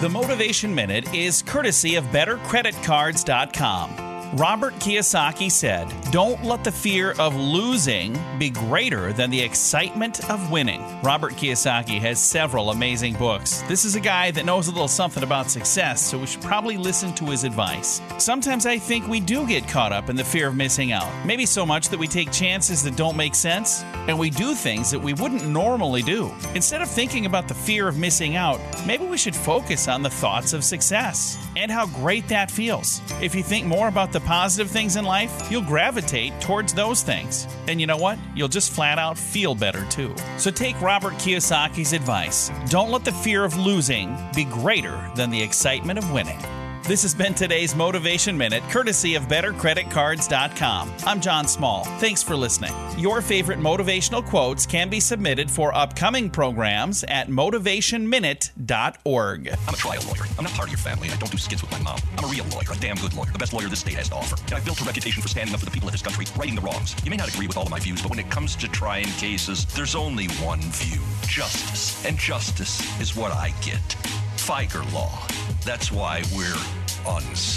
The 0.00 0.08
Motivation 0.08 0.72
Minute 0.72 1.12
is 1.12 1.42
courtesy 1.42 1.96
of 1.96 2.04
BetterCreditCards.com. 2.06 4.11
Robert 4.34 4.72
Kiyosaki 4.76 5.52
said, 5.52 5.92
Don't 6.10 6.42
let 6.42 6.64
the 6.64 6.72
fear 6.72 7.14
of 7.18 7.36
losing 7.36 8.18
be 8.38 8.48
greater 8.48 9.12
than 9.12 9.28
the 9.28 9.38
excitement 9.38 10.30
of 10.30 10.50
winning. 10.50 10.82
Robert 11.02 11.34
Kiyosaki 11.34 12.00
has 12.00 12.18
several 12.18 12.70
amazing 12.70 13.12
books. 13.16 13.62
This 13.68 13.84
is 13.84 13.94
a 13.94 14.00
guy 14.00 14.30
that 14.30 14.46
knows 14.46 14.68
a 14.68 14.70
little 14.70 14.88
something 14.88 15.22
about 15.22 15.50
success, 15.50 16.00
so 16.00 16.16
we 16.16 16.26
should 16.26 16.40
probably 16.40 16.78
listen 16.78 17.14
to 17.16 17.26
his 17.26 17.44
advice. 17.44 18.00
Sometimes 18.16 18.64
I 18.64 18.78
think 18.78 19.06
we 19.06 19.20
do 19.20 19.46
get 19.46 19.68
caught 19.68 19.92
up 19.92 20.08
in 20.08 20.16
the 20.16 20.24
fear 20.24 20.48
of 20.48 20.56
missing 20.56 20.92
out. 20.92 21.10
Maybe 21.26 21.44
so 21.44 21.66
much 21.66 21.90
that 21.90 21.98
we 21.98 22.06
take 22.08 22.32
chances 22.32 22.82
that 22.84 22.96
don't 22.96 23.18
make 23.18 23.34
sense, 23.34 23.82
and 24.08 24.18
we 24.18 24.30
do 24.30 24.54
things 24.54 24.90
that 24.92 25.00
we 25.00 25.12
wouldn't 25.12 25.46
normally 25.46 26.00
do. 26.00 26.32
Instead 26.54 26.80
of 26.80 26.88
thinking 26.88 27.26
about 27.26 27.48
the 27.48 27.54
fear 27.54 27.86
of 27.86 27.98
missing 27.98 28.36
out, 28.36 28.60
maybe 28.86 29.04
we 29.04 29.18
should 29.18 29.36
focus 29.36 29.88
on 29.88 30.02
the 30.02 30.08
thoughts 30.08 30.54
of 30.54 30.64
success 30.64 31.36
and 31.54 31.70
how 31.70 31.84
great 31.86 32.28
that 32.28 32.50
feels. 32.50 33.02
If 33.20 33.34
you 33.34 33.42
think 33.42 33.66
more 33.66 33.88
about 33.88 34.10
the 34.10 34.21
positive 34.24 34.70
things 34.70 34.96
in 34.96 35.04
life, 35.04 35.50
you'll 35.50 35.62
gravitate 35.62 36.40
towards 36.40 36.74
those 36.74 37.02
things. 37.02 37.46
And 37.68 37.80
you 37.80 37.86
know 37.86 37.96
what? 37.96 38.18
You'll 38.34 38.48
just 38.48 38.72
flat 38.72 38.98
out 38.98 39.18
feel 39.18 39.54
better 39.54 39.84
too. 39.86 40.14
So 40.38 40.50
take 40.50 40.80
Robert 40.80 41.14
Kiyosaki's 41.14 41.92
advice. 41.92 42.50
Don't 42.68 42.90
let 42.90 43.04
the 43.04 43.12
fear 43.12 43.44
of 43.44 43.56
losing 43.56 44.16
be 44.34 44.44
greater 44.44 45.10
than 45.14 45.30
the 45.30 45.42
excitement 45.42 45.98
of 45.98 46.10
winning. 46.12 46.38
This 46.84 47.02
has 47.02 47.14
been 47.14 47.32
today's 47.32 47.76
Motivation 47.76 48.36
Minute, 48.36 48.64
courtesy 48.64 49.14
of 49.14 49.28
BetterCreditCards.com. 49.28 50.92
I'm 51.06 51.20
John 51.20 51.46
Small. 51.46 51.84
Thanks 52.00 52.24
for 52.24 52.34
listening. 52.34 52.72
Your 52.98 53.22
favorite 53.22 53.60
motivational 53.60 54.26
quotes 54.26 54.66
can 54.66 54.90
be 54.90 54.98
submitted 54.98 55.48
for 55.48 55.72
upcoming 55.76 56.28
programs 56.28 57.04
at 57.04 57.28
MotivationMinute.org. 57.28 59.48
I'm 59.48 59.74
a 59.74 59.76
trial 59.76 60.02
lawyer. 60.08 60.24
I'm 60.36 60.42
not 60.42 60.54
part 60.54 60.66
of 60.66 60.72
your 60.72 60.78
family, 60.78 61.06
and 61.06 61.14
I 61.14 61.18
don't 61.18 61.30
do 61.30 61.38
skits 61.38 61.62
with 61.62 61.70
my 61.70 61.78
mom. 61.82 62.00
I'm 62.18 62.24
a 62.24 62.26
real 62.26 62.44
lawyer, 62.46 62.72
a 62.72 62.76
damn 62.78 62.96
good 62.96 63.14
lawyer, 63.14 63.30
the 63.30 63.38
best 63.38 63.52
lawyer 63.52 63.68
this 63.68 63.78
state 63.78 63.94
has 63.94 64.08
to 64.08 64.16
offer. 64.16 64.34
And 64.46 64.54
I've 64.54 64.64
built 64.64 64.80
a 64.80 64.84
reputation 64.84 65.22
for 65.22 65.28
standing 65.28 65.54
up 65.54 65.60
for 65.60 65.66
the 65.66 65.72
people 65.72 65.88
of 65.88 65.92
this 65.92 66.02
country, 66.02 66.26
righting 66.36 66.56
the 66.56 66.62
wrongs. 66.62 66.96
You 67.04 67.12
may 67.12 67.16
not 67.16 67.32
agree 67.32 67.46
with 67.46 67.56
all 67.56 67.66
of 67.66 67.70
my 67.70 67.78
views, 67.78 68.02
but 68.02 68.10
when 68.10 68.18
it 68.18 68.28
comes 68.28 68.56
to 68.56 68.66
trying 68.66 69.04
cases, 69.04 69.66
there's 69.66 69.94
only 69.94 70.26
one 70.42 70.60
view 70.60 71.00
justice. 71.28 72.04
And 72.04 72.18
justice 72.18 72.80
is 73.00 73.14
what 73.14 73.30
I 73.30 73.54
get. 73.62 73.96
Fieger 74.46 74.82
law. 74.92 75.24
That's 75.64 75.92
why 75.92 76.24
we're 76.34 76.58
unstoppable. 77.06 77.51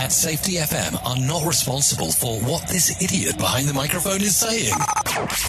At 0.00 0.10
Safety 0.12 0.52
FM 0.52 0.96
are 1.06 1.20
not 1.28 1.46
responsible 1.46 2.10
for 2.10 2.40
what 2.40 2.66
this 2.68 3.02
idiot 3.02 3.36
behind 3.36 3.68
the 3.68 3.74
microphone 3.74 4.22
is 4.22 4.34
saying. 4.34 4.72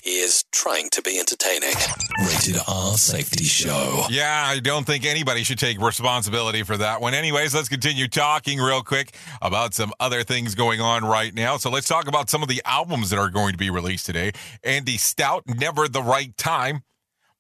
He 0.04 0.20
is 0.20 0.44
trying 0.52 0.90
to 0.90 1.02
be 1.02 1.18
entertaining. 1.18 1.74
Rated 2.20 2.58
R 2.68 2.98
Safety 2.98 3.46
Show. 3.46 4.04
Yeah, 4.10 4.44
I 4.46 4.60
don't 4.60 4.86
think 4.86 5.06
anybody 5.06 5.44
should 5.44 5.58
take 5.58 5.80
responsibility 5.80 6.64
for 6.64 6.76
that 6.76 7.00
one. 7.00 7.14
Anyways, 7.14 7.56
let's 7.56 7.70
continue 7.70 8.10
talking 8.10 8.60
real 8.60 8.84
quick 8.84 9.16
about 9.42 9.74
some 9.74 9.94
other 10.02 10.24
things 10.24 10.54
going 10.54 10.82
on 10.82 11.06
right 11.06 11.34
now. 11.34 11.56
So 11.56 11.70
let's 11.70 11.88
talk 11.88 12.10
about 12.10 12.30
some 12.30 12.44
of 12.44 12.50
the 12.50 12.62
albums 12.66 13.10
that 13.12 13.20
are 13.20 13.30
going 13.30 13.54
to 13.54 13.58
be 13.58 13.70
released 13.70 14.06
today. 14.06 14.34
Andy 14.66 14.98
Stout, 14.98 15.44
Never 15.48 15.88
the 15.88 16.04
Right 16.04 16.36
Time. 16.36 16.82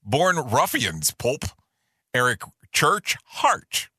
Born 0.01 0.37
Ruffians, 0.37 1.11
Pulp. 1.11 1.43
Eric 2.13 2.43
Church, 2.71 3.17
Heart. 3.25 3.89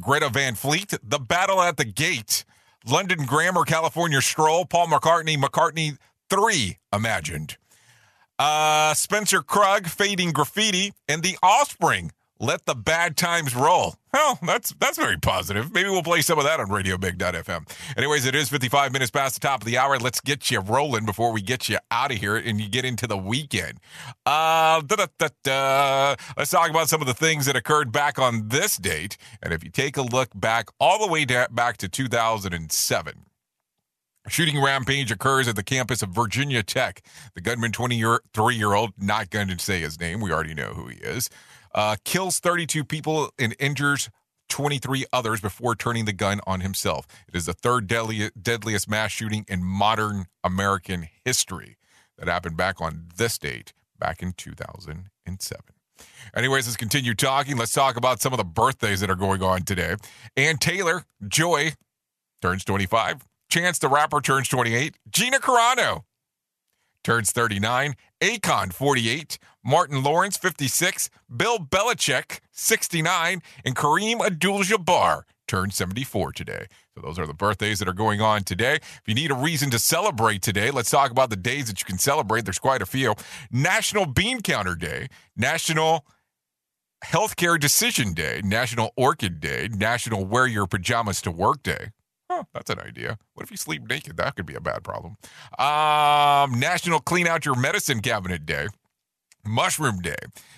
Greta 0.00 0.28
Van 0.28 0.54
Fleet, 0.54 0.92
The 1.02 1.18
Battle 1.18 1.62
at 1.62 1.76
the 1.76 1.84
Gate, 1.84 2.44
London 2.86 3.26
Grammar, 3.26 3.64
California 3.64 4.20
Stroll, 4.20 4.64
Paul 4.64 4.88
McCartney, 4.88 5.36
McCartney 5.36 5.98
3, 6.28 6.78
Imagined. 6.92 7.56
Uh, 8.38 8.94
Spencer 8.94 9.42
Krug, 9.42 9.86
Fading 9.86 10.32
Graffiti, 10.32 10.92
and 11.08 11.22
The 11.22 11.38
Offspring, 11.42 12.10
Let 12.40 12.66
the 12.66 12.74
Bad 12.74 13.16
Times 13.16 13.54
Roll. 13.54 13.96
Well, 14.14 14.38
that's 14.42 14.72
that's 14.78 14.96
very 14.96 15.18
positive. 15.18 15.74
Maybe 15.74 15.88
we'll 15.88 16.04
play 16.04 16.20
some 16.20 16.38
of 16.38 16.44
that 16.44 16.60
on 16.60 16.68
RadioBig.fm. 16.68 17.68
Anyways, 17.96 18.26
it 18.26 18.36
is 18.36 18.48
55 18.48 18.92
minutes 18.92 19.10
past 19.10 19.34
the 19.34 19.40
top 19.40 19.62
of 19.62 19.66
the 19.66 19.76
hour. 19.76 19.98
Let's 19.98 20.20
get 20.20 20.52
you 20.52 20.60
rolling 20.60 21.04
before 21.04 21.32
we 21.32 21.42
get 21.42 21.68
you 21.68 21.78
out 21.90 22.12
of 22.12 22.18
here 22.18 22.36
and 22.36 22.60
you 22.60 22.68
get 22.68 22.84
into 22.84 23.08
the 23.08 23.16
weekend. 23.16 23.80
Uh, 24.24 24.82
da-da-da-da. 24.82 26.14
Let's 26.36 26.52
talk 26.52 26.70
about 26.70 26.88
some 26.88 27.00
of 27.00 27.08
the 27.08 27.14
things 27.14 27.46
that 27.46 27.56
occurred 27.56 27.90
back 27.90 28.16
on 28.20 28.50
this 28.50 28.76
date. 28.76 29.16
And 29.42 29.52
if 29.52 29.64
you 29.64 29.70
take 29.70 29.96
a 29.96 30.02
look 30.02 30.28
back 30.32 30.68
all 30.78 31.04
the 31.04 31.10
way 31.10 31.24
back 31.24 31.78
to 31.78 31.88
2007, 31.88 33.14
a 34.26 34.30
shooting 34.30 34.62
rampage 34.62 35.10
occurs 35.10 35.48
at 35.48 35.56
the 35.56 35.64
campus 35.64 36.02
of 36.02 36.10
Virginia 36.10 36.62
Tech. 36.62 37.04
The 37.34 37.40
gunman, 37.40 37.72
23 37.72 38.54
year 38.54 38.74
old, 38.74 38.92
not 38.96 39.30
going 39.30 39.48
to 39.48 39.58
say 39.58 39.80
his 39.80 39.98
name, 39.98 40.20
we 40.20 40.30
already 40.32 40.54
know 40.54 40.72
who 40.72 40.86
he 40.86 40.98
is, 40.98 41.28
uh, 41.74 41.96
kills 42.04 42.38
32 42.40 42.84
people 42.84 43.30
and 43.38 43.54
injures 43.58 44.10
23 44.48 45.06
others 45.12 45.40
before 45.40 45.74
turning 45.74 46.04
the 46.04 46.12
gun 46.12 46.40
on 46.46 46.60
himself. 46.60 47.06
It 47.28 47.34
is 47.34 47.46
the 47.46 47.52
third 47.52 47.86
deadliest 47.86 48.88
mass 48.88 49.10
shooting 49.10 49.44
in 49.48 49.64
modern 49.64 50.26
American 50.42 51.08
history 51.24 51.76
that 52.18 52.28
happened 52.28 52.56
back 52.56 52.80
on 52.80 53.08
this 53.16 53.38
date, 53.38 53.72
back 53.98 54.22
in 54.22 54.32
2007. 54.32 55.62
Anyways, 56.36 56.66
let's 56.66 56.76
continue 56.76 57.14
talking. 57.14 57.56
Let's 57.56 57.72
talk 57.72 57.96
about 57.96 58.20
some 58.20 58.32
of 58.32 58.36
the 58.36 58.44
birthdays 58.44 59.00
that 59.00 59.10
are 59.10 59.16
going 59.16 59.42
on 59.42 59.62
today. 59.62 59.96
Ann 60.36 60.58
Taylor, 60.58 61.04
Joy, 61.26 61.72
turns 62.42 62.64
25. 62.64 63.26
Chance 63.48 63.78
the 63.78 63.88
Rapper 63.88 64.20
turns 64.20 64.48
28. 64.48 64.96
Gina 65.10 65.38
Carano 65.38 66.02
turns 67.04 67.30
39. 67.30 67.94
Akon, 68.20 68.72
48. 68.72 69.38
Martin 69.64 70.02
Lawrence, 70.02 70.36
56. 70.36 71.10
Bill 71.34 71.58
Belichick, 71.58 72.40
69. 72.50 73.42
And 73.64 73.76
Kareem 73.76 74.24
Abdul 74.24 74.60
Jabbar 74.60 75.22
turned 75.46 75.74
74 75.74 76.32
today. 76.32 76.66
So 76.94 77.00
those 77.00 77.18
are 77.18 77.26
the 77.26 77.34
birthdays 77.34 77.78
that 77.78 77.88
are 77.88 77.92
going 77.92 78.20
on 78.20 78.44
today. 78.44 78.76
If 78.76 79.02
you 79.06 79.14
need 79.14 79.30
a 79.30 79.34
reason 79.34 79.70
to 79.70 79.78
celebrate 79.78 80.42
today, 80.42 80.70
let's 80.70 80.90
talk 80.90 81.10
about 81.10 81.30
the 81.30 81.36
days 81.36 81.66
that 81.66 81.80
you 81.80 81.84
can 81.84 81.98
celebrate. 81.98 82.44
There's 82.44 82.58
quite 82.58 82.82
a 82.82 82.86
few. 82.86 83.14
National 83.50 84.06
Bean 84.06 84.40
Counter 84.40 84.74
Day, 84.74 85.08
National 85.36 86.06
Healthcare 87.04 87.60
Decision 87.60 88.14
Day, 88.14 88.40
National 88.42 88.92
Orchid 88.96 89.40
Day, 89.40 89.68
National 89.70 90.24
Wear 90.24 90.46
Your 90.46 90.66
Pajamas 90.66 91.20
to 91.22 91.30
Work 91.30 91.62
Day. 91.62 91.90
Huh, 92.30 92.44
that's 92.52 92.70
an 92.70 92.80
idea. 92.80 93.18
What 93.34 93.44
if 93.44 93.50
you 93.50 93.56
sleep 93.56 93.88
naked? 93.88 94.16
That 94.16 94.36
could 94.36 94.46
be 94.46 94.54
a 94.54 94.60
bad 94.60 94.82
problem. 94.82 95.16
Um, 95.58 96.58
National 96.58 97.00
Clean 97.00 97.26
Out 97.26 97.44
Your 97.44 97.54
Medicine 97.54 98.00
Cabinet 98.00 98.46
Day. 98.46 98.66
Mushroom 99.46 100.00
Day, 100.00 100.16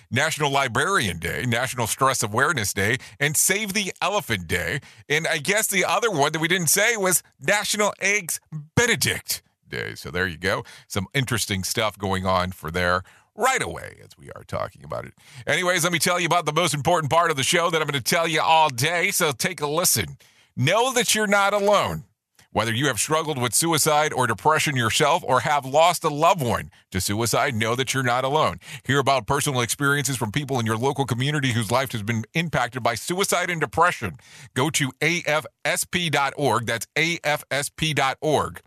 National 0.09 0.49
Librarian 0.49 1.19
Day, 1.19 1.45
National 1.45 1.87
Stress 1.87 2.23
Awareness 2.23 2.73
Day, 2.73 2.97
and 3.19 3.35
Save 3.35 3.73
the 3.73 3.91
Elephant 4.01 4.47
Day. 4.47 4.79
And 5.09 5.27
I 5.27 5.39
guess 5.39 5.67
the 5.67 5.83
other 5.83 6.09
one 6.09 6.31
that 6.31 6.39
we 6.39 6.47
didn't 6.47 6.67
say 6.67 6.95
was 6.95 7.21
National 7.39 7.93
Eggs 7.99 8.39
Benedict 8.75 9.41
Day. 9.67 9.95
So 9.95 10.09
there 10.09 10.27
you 10.27 10.37
go. 10.37 10.63
Some 10.87 11.07
interesting 11.13 11.63
stuff 11.65 11.97
going 11.97 12.25
on 12.25 12.51
for 12.51 12.71
there 12.71 13.03
right 13.35 13.61
away 13.61 13.97
as 14.03 14.17
we 14.17 14.31
are 14.31 14.43
talking 14.43 14.83
about 14.83 15.05
it. 15.05 15.13
Anyways, 15.45 15.83
let 15.83 15.93
me 15.93 15.99
tell 15.99 16.19
you 16.19 16.25
about 16.25 16.45
the 16.45 16.53
most 16.53 16.73
important 16.73 17.11
part 17.11 17.29
of 17.29 17.37
the 17.37 17.43
show 17.43 17.69
that 17.69 17.81
I'm 17.81 17.87
going 17.87 18.01
to 18.01 18.09
tell 18.09 18.27
you 18.27 18.41
all 18.41 18.69
day. 18.69 19.11
So 19.11 19.31
take 19.31 19.61
a 19.61 19.67
listen. 19.67 20.17
Know 20.59 20.91
that 20.93 21.13
you're 21.13 21.27
not 21.27 21.53
alone. 21.53 22.05
Whether 22.51 22.73
you 22.73 22.87
have 22.87 22.99
struggled 22.99 23.39
with 23.39 23.53
suicide 23.53 24.11
or 24.11 24.25
depression 24.25 24.75
yourself 24.75 25.23
or 25.23 25.41
have 25.41 25.67
lost 25.67 26.03
a 26.03 26.09
loved 26.09 26.41
one 26.41 26.71
to 26.89 26.99
suicide, 26.99 27.53
know 27.53 27.75
that 27.75 27.93
you're 27.93 28.01
not 28.01 28.23
alone. 28.23 28.59
Hear 28.83 28.97
about 28.97 29.27
personal 29.27 29.61
experiences 29.61 30.17
from 30.17 30.31
people 30.31 30.59
in 30.59 30.65
your 30.65 30.75
local 30.75 31.05
community 31.05 31.51
whose 31.51 31.69
life 31.69 31.91
has 31.91 32.01
been 32.01 32.23
impacted 32.33 32.81
by 32.81 32.95
suicide 32.95 33.51
and 33.51 33.61
depression. 33.61 34.17
Go 34.55 34.71
to 34.71 34.91
afsp.org. 34.99 36.65
That's 36.65 36.87
afsp.org 36.95 38.61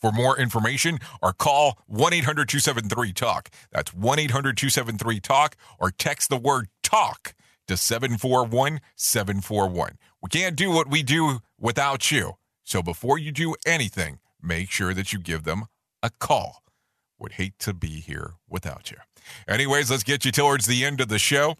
for 0.00 0.10
more 0.10 0.36
information 0.36 0.98
or 1.22 1.32
call 1.32 1.78
1-800-273-TALK. 1.92 3.50
That's 3.70 3.92
1-800-273-TALK 3.92 5.56
or 5.78 5.92
text 5.92 6.28
the 6.28 6.38
word 6.38 6.66
TALK 6.82 7.34
to 7.68 7.74
741-741. 7.74 9.90
We 10.24 10.30
can't 10.30 10.56
do 10.56 10.70
what 10.70 10.88
we 10.88 11.02
do 11.02 11.40
without 11.60 12.10
you. 12.10 12.38
So 12.62 12.82
before 12.82 13.18
you 13.18 13.30
do 13.30 13.56
anything, 13.66 14.20
make 14.42 14.70
sure 14.70 14.94
that 14.94 15.12
you 15.12 15.18
give 15.18 15.44
them 15.44 15.66
a 16.02 16.08
call. 16.08 16.62
Would 17.18 17.32
hate 17.32 17.58
to 17.58 17.74
be 17.74 18.00
here 18.00 18.32
without 18.48 18.90
you. 18.90 18.96
Anyways, 19.46 19.90
let's 19.90 20.02
get 20.02 20.24
you 20.24 20.32
towards 20.32 20.64
the 20.64 20.82
end 20.82 21.02
of 21.02 21.08
the 21.08 21.18
show. 21.18 21.56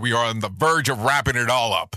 We 0.00 0.12
are 0.12 0.24
on 0.24 0.40
the 0.40 0.48
verge 0.48 0.88
of 0.88 1.02
wrapping 1.02 1.36
it 1.36 1.48
all 1.48 1.72
up. 1.72 1.94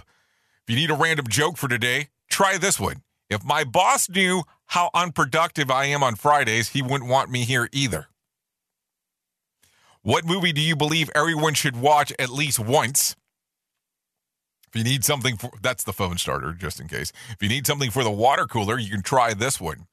If 0.68 0.70
you 0.70 0.76
need 0.76 0.92
a 0.92 0.96
random 0.96 1.26
joke 1.28 1.58
for 1.58 1.68
today, 1.68 2.10
try 2.30 2.60
this 2.60 2.80
one. 2.80 3.02
If 3.32 3.44
my 3.44 3.64
boss 3.64 4.08
knew 4.08 4.44
how 4.68 4.92
unproductive 4.94 5.72
I 5.72 5.86
am 5.86 6.04
on 6.04 6.14
Fridays, 6.14 6.70
he 6.70 6.84
wouldn't 6.84 7.10
want 7.10 7.32
me 7.32 7.44
here 7.44 7.70
either. 7.72 8.06
What 10.04 10.26
movie 10.26 10.54
do 10.54 10.62
you 10.62 10.76
believe 10.76 11.10
everyone 11.16 11.56
should 11.56 11.76
watch 11.76 12.14
at 12.20 12.30
least 12.30 12.60
once? 12.60 13.16
If 14.76 14.80
you 14.80 14.92
need 14.92 15.06
something 15.06 15.38
for 15.38 15.52
that's 15.62 15.86
the 15.86 15.94
phone 15.94 16.18
starter, 16.18 16.52
just 16.52 16.82
in 16.82 16.90
case. 16.90 17.14
If 17.30 17.38
you 17.42 17.48
need 17.48 17.66
something 17.66 17.92
for 17.92 18.04
the 18.04 18.12
water 18.12 18.46
cooler, 18.46 18.78
you 18.78 18.90
can 18.90 19.02
try 19.02 19.34
this 19.34 19.62
one. 19.62 19.88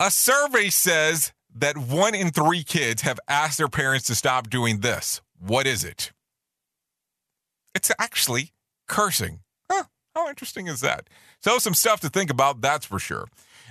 A 0.00 0.10
survey 0.10 0.70
says 0.70 1.34
that 1.54 1.76
one 1.76 2.14
in 2.14 2.30
three 2.30 2.64
kids 2.64 3.02
have 3.02 3.20
asked 3.28 3.58
their 3.58 3.68
parents 3.68 4.06
to 4.06 4.14
stop 4.14 4.48
doing 4.48 4.80
this. 4.80 5.20
What 5.38 5.66
is 5.66 5.84
it? 5.84 6.12
It's 7.74 7.92
actually 7.98 8.52
cursing. 8.88 9.40
Huh, 9.70 9.84
how 10.14 10.30
interesting 10.30 10.68
is 10.68 10.80
that? 10.80 11.08
So, 11.40 11.58
some 11.58 11.74
stuff 11.74 12.00
to 12.00 12.08
think 12.08 12.30
about, 12.30 12.62
that's 12.62 12.86
for 12.86 12.98
sure. 12.98 13.26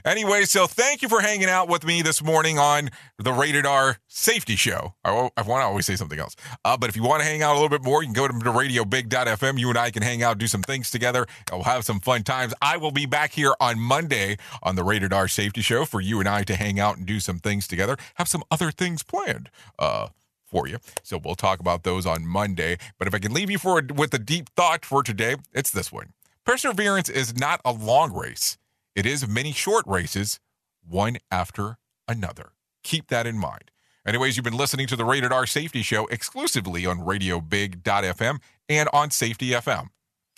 Anyway, 0.05 0.45
so 0.45 0.67
thank 0.67 1.01
you 1.01 1.09
for 1.09 1.19
hanging 1.19 1.49
out 1.49 1.67
with 1.67 1.83
me 1.83 2.03
this 2.03 2.23
morning 2.23 2.59
on 2.59 2.91
the 3.17 3.33
Rated 3.33 3.65
R 3.65 3.97
Safety 4.07 4.55
Show. 4.55 4.93
I, 5.03 5.09
I 5.35 5.41
want 5.41 5.61
to 5.61 5.65
always 5.65 5.87
say 5.87 5.95
something 5.95 6.19
else. 6.19 6.35
Uh, 6.63 6.77
but 6.77 6.89
if 6.89 6.95
you 6.95 7.01
want 7.01 7.23
to 7.23 7.27
hang 7.27 7.41
out 7.41 7.53
a 7.53 7.55
little 7.55 7.69
bit 7.69 7.83
more, 7.83 8.03
you 8.03 8.13
can 8.13 8.13
go 8.13 8.27
to 8.27 8.33
radiobig.fm. 8.33 9.57
You 9.57 9.69
and 9.69 9.79
I 9.79 9.89
can 9.89 10.03
hang 10.03 10.21
out, 10.21 10.37
do 10.37 10.45
some 10.45 10.61
things 10.61 10.91
together. 10.91 11.25
We'll 11.51 11.63
have 11.63 11.85
some 11.85 11.99
fun 11.99 12.21
times. 12.21 12.53
I 12.61 12.77
will 12.77 12.91
be 12.91 13.07
back 13.07 13.31
here 13.31 13.55
on 13.59 13.79
Monday 13.79 14.37
on 14.61 14.75
the 14.75 14.83
Rated 14.83 15.11
R 15.11 15.27
Safety 15.27 15.61
Show 15.61 15.85
for 15.85 15.99
you 15.99 16.19
and 16.19 16.29
I 16.29 16.43
to 16.43 16.55
hang 16.55 16.79
out 16.79 16.97
and 16.97 17.07
do 17.07 17.19
some 17.19 17.39
things 17.39 17.67
together. 17.67 17.97
Have 18.15 18.27
some 18.27 18.43
other 18.51 18.69
things 18.69 19.01
planned. 19.01 19.49
Uh, 19.79 20.09
for 20.45 20.67
you. 20.67 20.77
So 21.01 21.19
we'll 21.21 21.33
talk 21.33 21.59
about 21.59 21.83
those 21.83 22.05
on 22.05 22.27
Monday. 22.27 22.77
But 22.99 23.07
if 23.07 23.15
I 23.15 23.19
can 23.19 23.33
leave 23.33 23.49
you 23.49 23.57
for 23.57 23.81
with 23.93 24.13
a 24.13 24.19
deep 24.19 24.49
thought 24.55 24.85
for 24.85 25.01
today, 25.01 25.37
it's 25.53 25.71
this 25.71 25.91
one. 25.91 26.13
Perseverance 26.45 27.09
is 27.09 27.35
not 27.35 27.59
a 27.65 27.71
long 27.73 28.13
race. 28.13 28.57
It 28.95 29.05
is 29.05 29.27
many 29.27 29.51
short 29.51 29.85
races, 29.85 30.39
one 30.87 31.17
after 31.29 31.77
another. 32.07 32.53
Keep 32.83 33.07
that 33.09 33.27
in 33.27 33.37
mind. 33.37 33.71
Anyways, 34.07 34.37
you've 34.37 34.43
been 34.43 34.55
listening 34.55 34.87
to 34.87 34.95
the 34.95 35.03
Rated 35.03 35.33
R 35.33 35.45
Safety 35.45 35.81
Show 35.81 36.05
exclusively 36.07 36.85
on 36.85 36.99
RadioBig.fm 36.99 38.39
and 38.69 38.89
on 38.93 39.11
Safety 39.11 39.49
FM. 39.49 39.87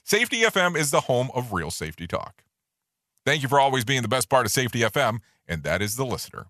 Safety 0.04 0.42
FM 0.42 0.76
is 0.78 0.90
the 0.90 1.02
home 1.02 1.30
of 1.36 1.52
real 1.54 1.70
safety 1.70 2.08
talk. 2.08 2.44
Thank 3.26 3.44
you 3.44 3.50
for 3.50 3.60
always 3.60 3.84
being 3.84 4.02
the 4.02 4.08
best 4.08 4.30
part 4.30 4.46
of 4.46 4.52
Safety 4.54 4.80
FM, 4.80 5.20
and 5.48 5.64
that 5.64 5.82
is 5.82 5.98
the 5.98 6.06
listener. 6.06 6.48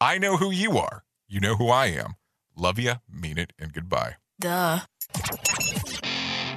I 0.00 0.18
know 0.18 0.36
who 0.36 0.52
you 0.52 0.78
are. 0.78 1.04
You 1.28 1.40
know 1.40 1.56
who 1.56 1.68
I 1.68 1.86
am. 1.86 2.14
Love 2.56 2.78
you, 2.78 2.94
mean 3.10 3.38
it, 3.38 3.52
and 3.58 3.72
goodbye. 3.72 4.16
Duh. 4.40 4.80